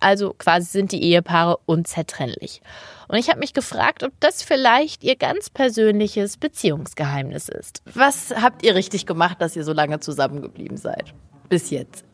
Also 0.00 0.32
quasi 0.32 0.66
sind 0.66 0.92
die 0.92 1.02
Ehepaare 1.02 1.58
unzertrennlich. 1.66 2.60
Und 3.08 3.18
ich 3.18 3.28
habe 3.28 3.40
mich 3.40 3.52
gefragt, 3.52 4.04
ob 4.04 4.12
das 4.20 4.42
vielleicht 4.42 5.02
ihr 5.02 5.16
ganz 5.16 5.50
persönliches 5.50 6.36
Beziehungsgeheimnis 6.36 7.48
ist. 7.48 7.82
Was 7.92 8.32
habt 8.40 8.62
ihr 8.62 8.74
richtig 8.74 9.06
gemacht, 9.06 9.40
dass 9.40 9.56
ihr 9.56 9.64
so 9.64 9.72
lange 9.72 9.98
zusammengeblieben 9.98 10.76
seid? 10.76 11.14
Bis 11.48 11.70
jetzt. 11.70 12.04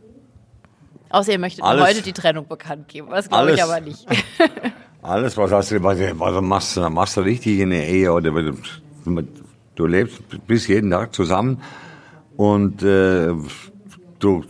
Außer 1.10 1.32
ihr 1.32 1.38
möchtet 1.38 1.62
Alles. 1.64 1.86
heute 1.86 2.02
die 2.02 2.12
Trennung 2.12 2.48
bekannt 2.48 2.88
geben. 2.88 3.10
Das 3.10 3.28
glaube 3.28 3.52
ich 3.52 3.62
Alles. 3.62 3.70
aber 3.70 3.80
nicht. 3.80 4.06
Alles, 5.04 5.36
was, 5.36 5.52
hast 5.52 5.70
du, 5.70 5.82
was, 5.82 5.98
was 6.00 6.40
machst 6.40 6.78
du, 6.78 6.88
machst 6.88 7.18
du 7.18 7.20
richtig 7.20 7.58
in 7.58 7.70
der 7.70 7.86
Ehe 7.86 8.10
oder 8.10 8.32
du 9.74 9.86
lebst 9.86 10.22
bis 10.46 10.66
jeden 10.66 10.90
Tag 10.90 11.14
zusammen 11.14 11.60
und 12.38 12.82
äh, 12.82 13.34
du 14.18 14.44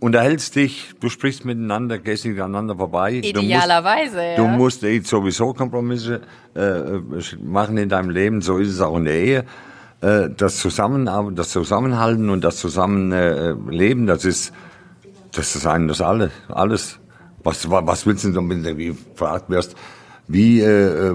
unterhältst 0.00 0.56
dich, 0.56 0.94
du 0.98 1.08
sprichst 1.08 1.44
miteinander, 1.44 1.98
gehst 1.98 2.24
nicht 2.24 2.40
aneinander 2.40 2.74
vorbei. 2.74 3.12
Idealerweise, 3.12 4.34
du 4.36 4.48
musst, 4.48 4.82
ja. 4.82 4.88
Du 4.88 4.96
musst 4.96 4.96
eh 4.96 4.98
sowieso 4.98 5.52
Kompromisse 5.52 6.22
äh, 6.56 6.98
machen 7.40 7.78
in 7.78 7.88
deinem 7.88 8.10
Leben, 8.10 8.42
so 8.42 8.58
ist 8.58 8.70
es 8.70 8.80
auch 8.80 8.96
in 8.96 9.04
der 9.04 9.14
Ehe. 9.14 9.44
Äh, 10.00 10.30
das, 10.36 10.56
Zusammen, 10.56 11.06
das 11.36 11.50
Zusammenhalten 11.50 12.30
und 12.30 12.42
das 12.42 12.56
Zusammenleben, 12.56 14.04
äh, 14.04 14.06
das 14.08 14.24
ist, 14.24 14.52
das 15.30 15.54
ist 15.54 15.68
ein, 15.68 15.86
das 15.86 16.00
alles, 16.00 16.32
alles. 16.48 16.98
Was, 17.46 17.70
was 17.70 18.04
willst 18.06 18.24
du 18.24 18.32
denn, 18.32 18.50
wenn 18.50 18.64
du 18.64 18.74
gefragt 18.74 19.48
wirst, 19.50 19.76
wie, 20.26 20.60
äh, 20.60 21.10
äh, 21.10 21.14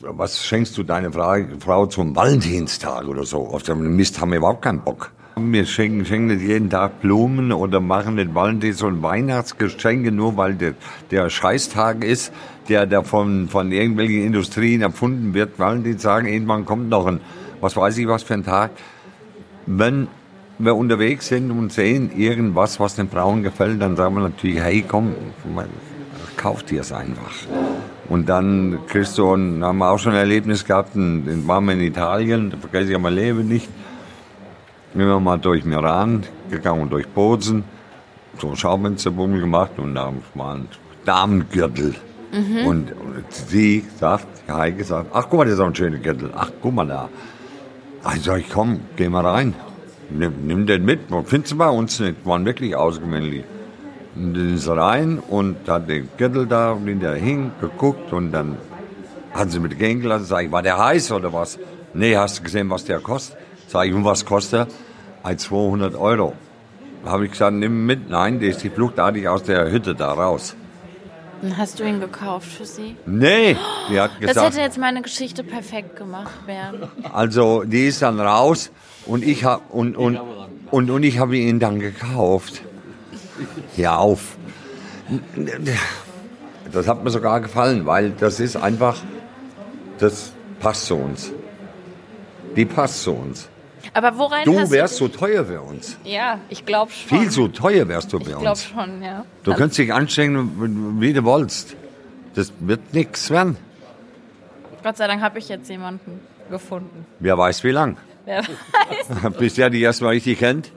was 0.00 0.44
schenkst 0.44 0.76
du 0.76 0.82
deiner 0.82 1.12
Frau, 1.12 1.86
zum 1.86 2.16
Valentinstag 2.16 3.06
oder 3.06 3.24
so? 3.24 3.46
Auf 3.46 3.62
den 3.62 3.94
Mist 3.94 4.20
haben 4.20 4.32
wir 4.32 4.38
überhaupt 4.38 4.62
keinen 4.62 4.80
Bock. 4.80 5.12
Wir 5.36 5.64
schenken, 5.64 6.04
schenken 6.04 6.26
nicht 6.26 6.42
jeden 6.42 6.68
Tag 6.68 7.00
Blumen 7.00 7.52
oder 7.52 7.78
machen 7.78 8.16
den 8.16 8.34
Valentins 8.34 8.82
und 8.82 9.04
Weihnachtsgeschenke, 9.04 10.10
nur 10.10 10.36
weil 10.36 10.56
der, 10.56 10.74
der 11.12 11.30
Scheißtag 11.30 12.02
ist, 12.02 12.32
der 12.68 12.86
da 12.86 13.04
von, 13.04 13.48
von 13.48 13.70
irgendwelchen 13.70 14.24
Industrien 14.24 14.82
erfunden 14.82 15.32
wird. 15.32 15.60
Valentins 15.60 16.02
sagen, 16.02 16.26
irgendwann 16.26 16.64
kommt 16.64 16.88
noch 16.88 17.06
ein, 17.06 17.20
was 17.60 17.76
weiß 17.76 17.98
ich 17.98 18.08
was 18.08 18.24
für 18.24 18.34
ein 18.34 18.44
Tag. 18.44 18.72
Wenn 19.66 20.08
wir 20.64 20.76
unterwegs 20.76 21.28
sind 21.28 21.50
und 21.50 21.72
sehen 21.72 22.10
irgendwas, 22.16 22.78
was 22.78 22.94
den 22.94 23.08
Frauen 23.08 23.42
gefällt, 23.42 23.82
dann 23.82 23.96
sagen 23.96 24.14
wir 24.14 24.22
natürlich, 24.22 24.60
hey, 24.60 24.84
komm, 24.86 25.14
kauf 26.36 26.62
dir 26.62 26.82
es 26.82 26.92
einfach. 26.92 27.32
Und 28.08 28.28
dann 28.28 28.78
kriegst 28.86 29.18
du, 29.18 29.32
und 29.32 29.64
haben 29.64 29.78
wir 29.78 29.90
auch 29.90 29.98
schon 29.98 30.12
ein 30.12 30.18
Erlebnis 30.18 30.64
gehabt, 30.64 30.94
dann 30.94 31.46
waren 31.46 31.64
wir 31.64 31.72
in 31.72 31.80
Italien, 31.80 32.50
da 32.50 32.58
vergesse 32.58 32.92
ich 32.92 32.98
mein 32.98 33.14
Leben 33.14 33.48
nicht, 33.48 33.68
sind 34.92 35.06
wir 35.06 35.20
mal 35.20 35.38
durch 35.38 35.64
Meran 35.64 36.22
gegangen 36.50 36.82
und 36.82 36.92
durch 36.92 37.08
Bozen, 37.08 37.64
so 38.38 38.50
ein 38.50 38.56
Schaufensterbummel 38.56 39.40
gemacht 39.40 39.72
und 39.78 39.94
da 39.94 40.12
war 40.34 40.54
ein 40.54 40.68
Damengürtel. 41.04 41.94
Mhm. 42.32 42.66
Und, 42.66 42.92
und, 42.92 43.24
sie 43.30 43.84
sagt, 43.98 44.26
Heike 44.48 44.84
sagt, 44.84 45.10
ach 45.12 45.26
guck 45.28 45.40
mal, 45.40 45.44
das 45.44 45.54
ist 45.54 45.60
auch 45.60 45.66
ein 45.66 45.74
schöner 45.74 45.98
Gürtel, 45.98 46.30
ach 46.34 46.50
guck 46.62 46.74
mal 46.74 46.86
da. 46.86 47.08
Also 48.04 48.34
ich 48.34 48.48
komm, 48.48 48.80
geh 48.96 49.08
mal 49.08 49.24
rein, 49.24 49.54
nimm, 50.18 50.46
nimm 50.46 50.66
den 50.66 50.84
mit, 50.84 51.00
findest 51.24 51.52
du 51.52 51.58
bei 51.58 51.68
uns 51.68 52.00
nicht, 52.00 52.24
waren 52.24 52.44
wirklich 52.44 52.76
ausgemännlich. 52.76 53.44
Und 54.14 54.34
dann 54.34 54.54
ist 54.54 54.68
rein 54.68 55.18
und 55.18 55.68
hat 55.68 55.88
den 55.88 56.08
Gürtel 56.16 56.46
da, 56.46 56.72
und 56.72 57.00
der 57.00 57.14
hing, 57.14 57.52
geguckt 57.60 58.12
und 58.12 58.32
dann 58.32 58.56
hat 59.32 59.50
sie 59.50 59.58
mit 59.58 59.78
gehen 59.78 60.00
gelassen. 60.00 60.26
Sag 60.26 60.44
ich, 60.44 60.52
war 60.52 60.62
der 60.62 60.78
heiß 60.78 61.12
oder 61.12 61.32
was? 61.32 61.58
Nee, 61.94 62.16
hast 62.16 62.38
du 62.38 62.42
gesehen, 62.42 62.68
was 62.70 62.84
der 62.84 63.00
kostet? 63.00 63.38
Sag 63.68 63.86
ich, 63.86 63.94
und 63.94 64.04
was 64.04 64.24
kostet 64.24 64.68
er? 65.24 65.38
200 65.38 65.94
Euro. 65.94 66.34
Habe 67.04 67.24
ich 67.24 67.32
gesagt, 67.32 67.54
nimm 67.54 67.86
mit. 67.86 68.10
Nein, 68.10 68.38
der 68.38 68.50
ist 68.50 68.62
die 68.62 68.70
fluchtartig 68.70 69.28
aus 69.28 69.42
der 69.42 69.70
Hütte 69.70 69.94
da 69.94 70.12
raus. 70.12 70.54
Und 71.40 71.56
hast 71.56 71.80
du 71.80 71.84
ihn 71.84 71.98
gekauft 71.98 72.46
für 72.46 72.64
sie? 72.64 72.96
Nee, 73.06 73.56
die 73.90 74.00
hat 74.00 74.20
gesagt. 74.20 74.36
Das 74.36 74.44
hätte 74.44 74.60
jetzt 74.60 74.78
meine 74.78 75.02
Geschichte 75.02 75.42
perfekt 75.42 75.96
gemacht, 75.96 76.46
Bernd. 76.46 76.86
Also, 77.12 77.64
die 77.64 77.86
ist 77.86 78.02
dann 78.02 78.20
raus 78.20 78.70
und 79.06 79.24
ich 79.24 79.44
habe 79.44 79.62
und, 79.70 79.96
und, 79.96 80.18
und, 80.70 80.90
und 80.90 81.02
ich 81.02 81.18
habe 81.18 81.36
ihn 81.36 81.58
dann 81.60 81.80
gekauft. 81.80 82.62
Hör 83.76 83.98
auf. 83.98 84.36
Das 86.72 86.86
hat 86.88 87.02
mir 87.04 87.10
sogar 87.10 87.40
gefallen, 87.40 87.86
weil 87.86 88.10
das 88.10 88.40
ist 88.40 88.56
einfach, 88.56 88.96
das 89.98 90.32
passt 90.60 90.86
zu 90.86 90.96
uns. 90.96 91.32
Die 92.56 92.64
passt 92.64 93.02
zu 93.02 93.12
uns. 93.12 93.48
Aber 93.94 94.16
worein 94.16 94.44
Du 94.44 94.70
wärst 94.70 95.00
du 95.00 95.06
so 95.06 95.08
teuer 95.08 95.44
für 95.44 95.60
uns. 95.60 95.98
Ja, 96.04 96.38
ich 96.48 96.64
glaube 96.64 96.92
schon. 96.92 97.18
Viel 97.18 97.30
zu 97.30 97.48
teuer 97.48 97.88
wärst 97.88 98.12
du 98.12 98.18
Ich 98.18 98.24
für 98.24 98.30
glaube 98.30 98.50
uns. 98.50 98.64
schon, 98.64 99.02
ja. 99.02 99.24
Du 99.42 99.52
könntest 99.54 99.78
dich 99.78 99.92
anstrengen, 99.92 101.00
wie 101.00 101.12
du 101.12 101.24
wolltest. 101.24 101.76
Das 102.34 102.52
wird 102.60 102.94
nichts 102.94 103.28
werden. 103.30 103.56
Gott 104.82 104.96
sei 104.96 105.06
Dank 105.06 105.20
habe 105.20 105.38
ich 105.38 105.48
jetzt 105.48 105.68
jemanden 105.68 106.20
gefunden. 106.50 107.06
Wer 107.18 107.36
weiß 107.36 107.64
wie 107.64 107.70
lang. 107.70 107.96
Wer 108.24 108.38
weiß, 109.22 109.32
Bis 109.38 109.54
der 109.54 109.70
dich 109.70 109.82
erstmal 109.82 110.10
richtig 110.12 110.38
kennt. 110.38 110.66
Ist 110.66 110.72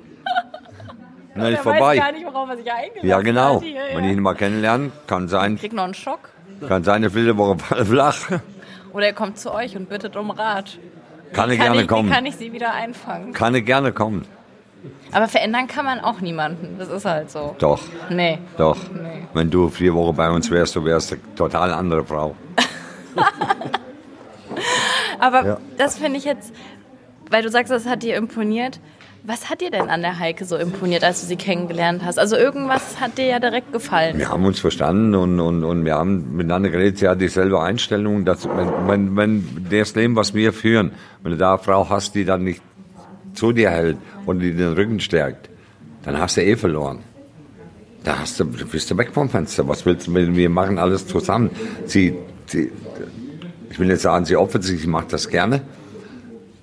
wer 1.36 1.58
vorbei. 1.58 1.80
weiß 1.80 2.00
gar 2.00 2.12
nicht, 2.14 2.26
worauf 2.26 2.50
er 2.50 2.58
sich 2.58 2.72
eingelassen 2.72 3.08
Ja, 3.10 3.20
genau. 3.22 3.62
hier, 3.62 3.74
ja. 3.74 3.98
Wenn 3.98 4.06
ich 4.06 4.12
ihn 4.14 4.22
mal 4.22 4.36
kennenlerne, 4.36 4.92
kann 5.06 5.28
sein, 5.28 5.58
Krieg 5.58 5.74
noch 5.74 5.84
einen 5.84 5.94
Schock. 5.94 6.30
kann 6.68 6.84
sein, 6.84 6.96
eine 6.96 7.10
Flitterwoche 7.10 7.58
flach. 7.86 8.18
Oder 8.94 9.08
er 9.08 9.14
kommt 9.14 9.38
zu 9.38 9.54
euch 9.54 9.76
und 9.76 9.90
bittet 9.90 10.16
um 10.16 10.32
Rat. 10.32 10.80
Kann 11.34 11.50
er 11.50 11.58
gerne 11.58 11.82
ich, 11.82 11.88
kommen. 11.90 12.10
Kann 12.10 12.26
ich 12.26 12.38
sie 12.38 12.54
wieder 12.54 12.74
einfangen? 12.74 13.34
Kann 13.34 13.54
er 13.54 13.62
gerne 13.62 13.92
kommen. 13.92 14.26
Aber 15.12 15.28
verändern 15.28 15.68
kann 15.68 15.84
man 15.84 16.00
auch 16.00 16.22
niemanden. 16.22 16.78
Das 16.80 16.88
ist 16.90 17.04
halt 17.06 17.30
so. 17.32 17.56
Doch, 17.60 17.82
Nee. 18.10 18.38
doch. 18.58 18.78
Nee. 18.94 19.26
Wenn 19.34 19.50
du 19.50 19.68
vier 19.68 19.94
Wochen 19.94 20.16
bei 20.16 20.30
uns 20.30 20.50
wärst, 20.52 20.76
du 20.78 20.86
wärst 20.86 21.12
eine 21.12 21.22
total 21.36 21.74
andere 21.74 22.06
Frau. 22.06 22.36
Aber 25.20 25.46
Ja. 25.46 25.58
das 25.78 25.98
finde 25.98 26.18
ich 26.18 26.26
jetzt, 26.26 26.54
weil 27.36 27.44
du 27.44 27.50
sagst, 27.50 27.70
das 27.70 27.86
hat 27.86 28.02
dir 28.02 28.16
imponiert. 28.16 28.80
Was 29.24 29.50
hat 29.50 29.60
dir 29.60 29.70
denn 29.72 29.90
an 29.90 30.02
der 30.02 30.20
Heike 30.20 30.46
so 30.46 30.56
imponiert, 30.56 31.04
als 31.04 31.20
du 31.20 31.28
sie 31.28 31.36
kennengelernt 31.36 32.02
hast? 32.06 32.18
Also 32.18 32.38
irgendwas 32.38 33.02
hat 33.02 33.18
dir 33.18 33.26
ja 33.26 33.40
direkt 33.40 33.74
gefallen. 33.74 34.18
Wir 34.18 34.30
haben 34.30 34.46
uns 34.46 34.60
verstanden 34.60 35.16
und, 35.16 35.38
und, 35.42 35.66
und 35.66 35.84
wir 35.84 35.96
haben 35.96 36.38
miteinander 36.38 36.70
geredet. 36.70 37.00
Sie 37.00 37.10
hat 37.10 37.20
dieselbe 37.20 37.60
Einstellung, 37.62 38.24
dass 38.24 38.48
wenn, 38.48 38.88
wenn, 38.88 39.16
wenn 39.18 39.68
das 39.70 39.96
Leben, 39.96 40.16
was 40.16 40.34
wir 40.34 40.54
führen, 40.54 40.92
wenn 41.24 41.32
du 41.34 41.38
da 41.38 41.56
eine 41.56 41.64
Frau 41.64 41.90
hast, 41.90 42.16
die 42.16 42.24
dann 42.24 42.46
nicht 42.46 42.62
zu 43.34 43.52
dir 43.52 43.70
hält 43.70 43.98
und 44.26 44.40
die 44.40 44.54
den 44.54 44.72
Rücken 44.74 45.02
stärkt, 45.02 45.50
dann 46.06 46.18
hast 46.18 46.38
du 46.38 46.42
eh 46.42 46.56
verloren. 46.56 47.00
Da 48.06 48.20
hast 48.20 48.40
du, 48.40 48.46
bist 48.46 48.90
du 48.92 48.98
weg 48.98 49.10
vom 49.12 49.28
Fenster. 49.30 49.68
Was 49.68 49.86
willst 49.86 50.08
du? 50.08 50.12
mit- 50.12 50.36
Wir 50.38 50.50
machen 50.50 50.78
alles 50.78 51.06
zusammen. 51.06 51.50
Sie, 51.86 52.14
sie 52.46 52.72
ich 53.72 53.80
will 53.80 53.88
nicht 53.88 54.00
sagen, 54.02 54.24
sie 54.24 54.38
opfert 54.38 54.64
sich, 54.64 54.80
sie 54.82 54.88
macht 54.88 55.12
das 55.12 55.28
gerne. 55.28 55.62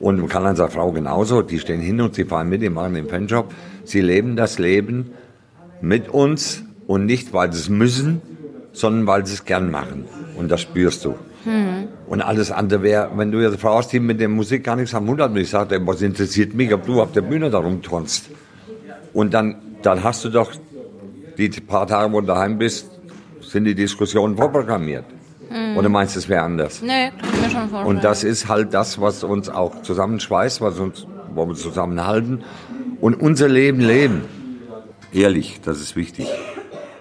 Und 0.02 0.18
man 0.18 0.28
kann 0.28 0.44
an 0.44 0.56
seiner 0.56 0.68
Frau 0.68 0.90
genauso. 0.90 1.42
Die 1.42 1.60
stehen 1.60 1.80
hin 1.80 2.00
und 2.00 2.16
sie 2.16 2.24
fahren 2.24 2.48
mit, 2.48 2.60
die 2.60 2.68
machen 2.68 2.94
den 2.94 3.08
Fanjob. 3.08 3.54
Sie 3.84 4.00
leben 4.00 4.34
das 4.34 4.58
Leben 4.58 5.12
mit 5.80 6.08
uns 6.08 6.64
und 6.88 7.06
nicht, 7.06 7.32
weil 7.32 7.52
sie 7.52 7.60
es 7.60 7.68
müssen, 7.68 8.20
sondern 8.72 9.06
weil 9.06 9.24
sie 9.24 9.34
es 9.34 9.44
gern 9.44 9.70
machen. 9.70 10.06
Und 10.36 10.50
das 10.50 10.60
spürst 10.60 11.04
du. 11.04 11.14
Und 12.08 12.20
alles 12.20 12.50
andere 12.50 12.82
wäre, 12.82 13.10
wenn 13.14 13.30
du 13.30 13.38
jetzt 13.38 13.50
eine 13.50 13.58
Frau 13.58 13.76
hast, 13.76 13.92
die 13.92 14.00
mit 14.00 14.18
der 14.18 14.28
Musik 14.28 14.64
gar 14.64 14.74
nichts 14.74 14.92
am 14.92 15.06
Mund 15.06 15.20
hat, 15.20 15.30
und 15.30 15.36
ich 15.36 15.50
sage, 15.50 15.80
was 15.86 16.02
interessiert 16.02 16.52
mich, 16.52 16.74
ob 16.74 16.84
du 16.84 17.00
auf 17.00 17.12
der 17.12 17.22
Bühne 17.22 17.48
da 17.48 17.58
rumturnst. 17.58 18.28
Und 19.12 19.32
dann, 19.32 19.56
dann 19.82 20.02
hast 20.02 20.24
du 20.24 20.30
doch 20.30 20.50
die 21.38 21.48
paar 21.48 21.86
Tage, 21.86 22.12
wo 22.12 22.20
du 22.20 22.26
daheim 22.26 22.58
bist, 22.58 22.90
sind 23.40 23.66
die 23.66 23.74
Diskussionen 23.76 24.36
vorprogrammiert. 24.36 25.04
Oder 25.76 25.88
meinst 25.88 26.16
du, 26.16 26.18
es 26.18 26.28
wäre 26.28 26.42
anders? 26.42 26.82
Nee, 26.82 27.12
ich 27.22 27.22
mir 27.22 27.31
schon 27.52 27.68
vorstellen. 27.68 27.86
Und 27.96 28.04
das 28.04 28.24
ist 28.24 28.48
halt 28.48 28.74
das, 28.74 29.00
was 29.00 29.22
uns 29.24 29.48
auch 29.48 29.82
zusammenschweißt, 29.82 30.60
was 30.60 30.78
uns, 30.78 31.06
wo 31.34 31.46
wir 31.46 31.54
zusammenhalten 31.54 32.42
und 33.00 33.14
unser 33.20 33.48
Leben 33.48 33.80
leben. 33.80 34.22
Ehrlich, 35.12 35.60
das 35.64 35.80
ist 35.80 35.94
wichtig. 35.96 36.26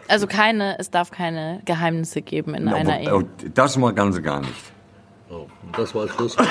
also 0.07 0.27
keine, 0.27 0.77
es 0.79 0.89
darf 0.91 1.11
keine 1.11 1.61
Geheimnisse 1.65 2.21
geben 2.21 2.53
in 2.55 2.67
einer 2.67 2.99
Ehe. 2.99 3.15
Oh, 3.15 3.23
Das 3.53 3.77
mal 3.77 3.93
ganz 3.93 4.21
gar 4.21 4.41
nicht. 4.41 4.51
Und 5.29 5.77
das 5.77 5.95
war 5.95 6.05
das 6.07 6.15
Schlusswort. 6.15 6.47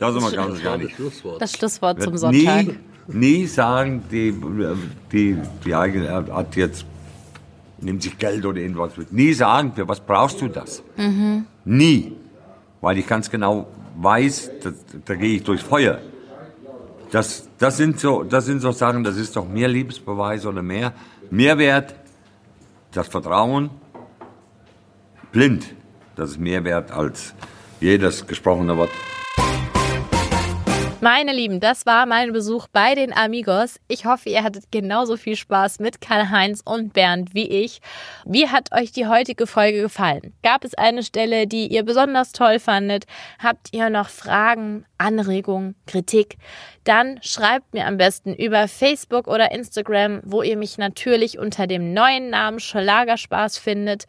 Das 0.00 0.14
mal 0.14 0.32
ganz 0.32 0.60
gar 0.62 0.72
Das 0.76 0.82
nicht. 0.86 0.96
Schlusswort. 0.96 1.40
Das 1.40 1.52
Schlusswort 1.52 2.02
zum 2.02 2.16
Sonntag. 2.16 2.66
Nie, 2.66 2.76
nie 3.06 3.46
sagen, 3.46 4.02
die, 4.10 4.34
die, 5.12 5.36
die 5.64 5.74
eigene 5.74 6.10
hat 6.12 6.56
jetzt, 6.56 6.84
nimmt 7.80 8.02
sich 8.02 8.18
Geld 8.18 8.44
oder 8.44 8.58
irgendwas 8.58 8.96
mit. 8.96 9.12
Nie 9.12 9.32
sagen, 9.32 9.72
für 9.76 9.86
was 9.86 10.00
brauchst 10.00 10.40
du 10.40 10.48
das? 10.48 10.82
Nie. 11.64 12.12
Weil 12.80 12.98
ich 12.98 13.06
ganz 13.06 13.30
genau 13.30 13.66
weiß, 13.96 14.50
da, 14.62 14.70
da 15.04 15.14
gehe 15.14 15.36
ich 15.36 15.44
durchs 15.44 15.62
Feuer. 15.62 15.98
Das, 17.10 17.48
das, 17.58 17.76
sind 17.76 18.00
so, 18.00 18.24
das 18.24 18.46
sind 18.46 18.60
so 18.60 18.72
Sachen, 18.72 19.04
das 19.04 19.16
ist 19.16 19.36
doch 19.36 19.48
mehr 19.48 19.68
Liebesbeweis 19.68 20.44
oder 20.44 20.62
mehr 20.62 20.92
Mehrwert, 21.30 21.94
das 22.92 23.08
Vertrauen, 23.08 23.70
blind. 25.32 25.74
Das 26.16 26.30
ist 26.30 26.40
mehr 26.40 26.64
wert 26.64 26.90
als 26.90 27.34
jedes 27.80 28.26
gesprochene 28.26 28.76
Wort. 28.76 28.90
Meine 31.08 31.32
Lieben, 31.32 31.60
das 31.60 31.86
war 31.86 32.04
mein 32.04 32.32
Besuch 32.32 32.66
bei 32.66 32.96
den 32.96 33.16
Amigos. 33.16 33.78
Ich 33.86 34.06
hoffe, 34.06 34.28
ihr 34.28 34.42
hattet 34.42 34.72
genauso 34.72 35.16
viel 35.16 35.36
Spaß 35.36 35.78
mit 35.78 36.00
Karl-Heinz 36.00 36.62
und 36.64 36.94
Bernd 36.94 37.32
wie 37.32 37.46
ich. 37.46 37.80
Wie 38.24 38.48
hat 38.48 38.72
euch 38.72 38.90
die 38.90 39.06
heutige 39.06 39.46
Folge 39.46 39.82
gefallen? 39.82 40.34
Gab 40.42 40.64
es 40.64 40.74
eine 40.74 41.04
Stelle, 41.04 41.46
die 41.46 41.68
ihr 41.68 41.84
besonders 41.84 42.32
toll 42.32 42.58
fandet? 42.58 43.04
Habt 43.38 43.68
ihr 43.70 43.88
noch 43.88 44.08
Fragen, 44.08 44.84
Anregungen, 44.98 45.76
Kritik? 45.86 46.38
Dann 46.82 47.20
schreibt 47.22 47.72
mir 47.72 47.86
am 47.86 47.98
besten 47.98 48.34
über 48.34 48.66
Facebook 48.66 49.28
oder 49.28 49.52
Instagram, 49.52 50.22
wo 50.24 50.42
ihr 50.42 50.56
mich 50.56 50.76
natürlich 50.76 51.38
unter 51.38 51.68
dem 51.68 51.94
neuen 51.94 52.30
Namen 52.30 52.58
Schlagerspaß 52.58 53.58
findet. 53.58 54.06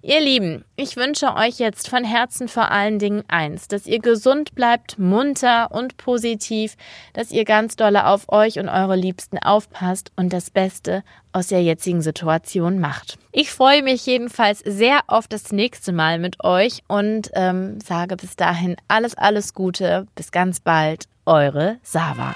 Ihr 0.04 0.22
Lieben, 0.22 0.64
ich 0.76 0.98
wünsche 0.98 1.34
euch 1.36 1.58
jetzt 1.58 1.90
von 1.90 2.04
Herzen 2.04 2.48
vor 2.48 2.70
allen 2.70 3.00
Dingen 3.00 3.24
eins, 3.28 3.68
dass 3.68 3.88
ihr 3.88 3.98
gesund 3.98 4.54
bleibt, 4.54 5.00
munter 5.00 5.72
und 5.72 5.98
positiv, 5.98 6.76
dass 7.14 7.32
ihr 7.32 7.44
ganz 7.44 7.76
dolle 7.76 8.06
auf 8.06 8.30
euch 8.30 8.60
und 8.60 8.70
eure 8.70 8.96
Liebsten 8.96 9.40
aufpasst 9.40 10.12
und 10.16 10.32
das 10.32 10.52
Beste 10.52 11.04
aus 11.34 11.48
der 11.48 11.64
jetzigen 11.64 12.04
Situation 12.04 12.80
macht. 12.80 13.18
Ich 13.32 13.50
freue 13.50 13.82
mich 13.82 14.06
jedenfalls 14.06 14.60
sehr 14.60 15.00
auf 15.08 15.28
das 15.28 15.52
nächste 15.52 15.92
Mal 15.92 16.20
mit 16.20 16.44
euch 16.44 16.84
und 16.88 17.32
ähm, 17.34 17.80
sage 17.82 18.16
bis 18.16 18.36
dahin 18.36 18.76
alles, 18.88 19.16
alles 19.16 19.56
Gute. 19.56 20.06
Bis 20.14 20.32
ganz 20.32 20.60
bald. 20.60 21.06
Eure 21.26 21.78
Sava. 21.82 22.36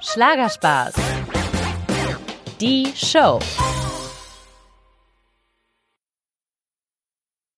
Schlagerspaß. 0.00 0.94
Die 2.60 2.92
Show. 2.94 3.40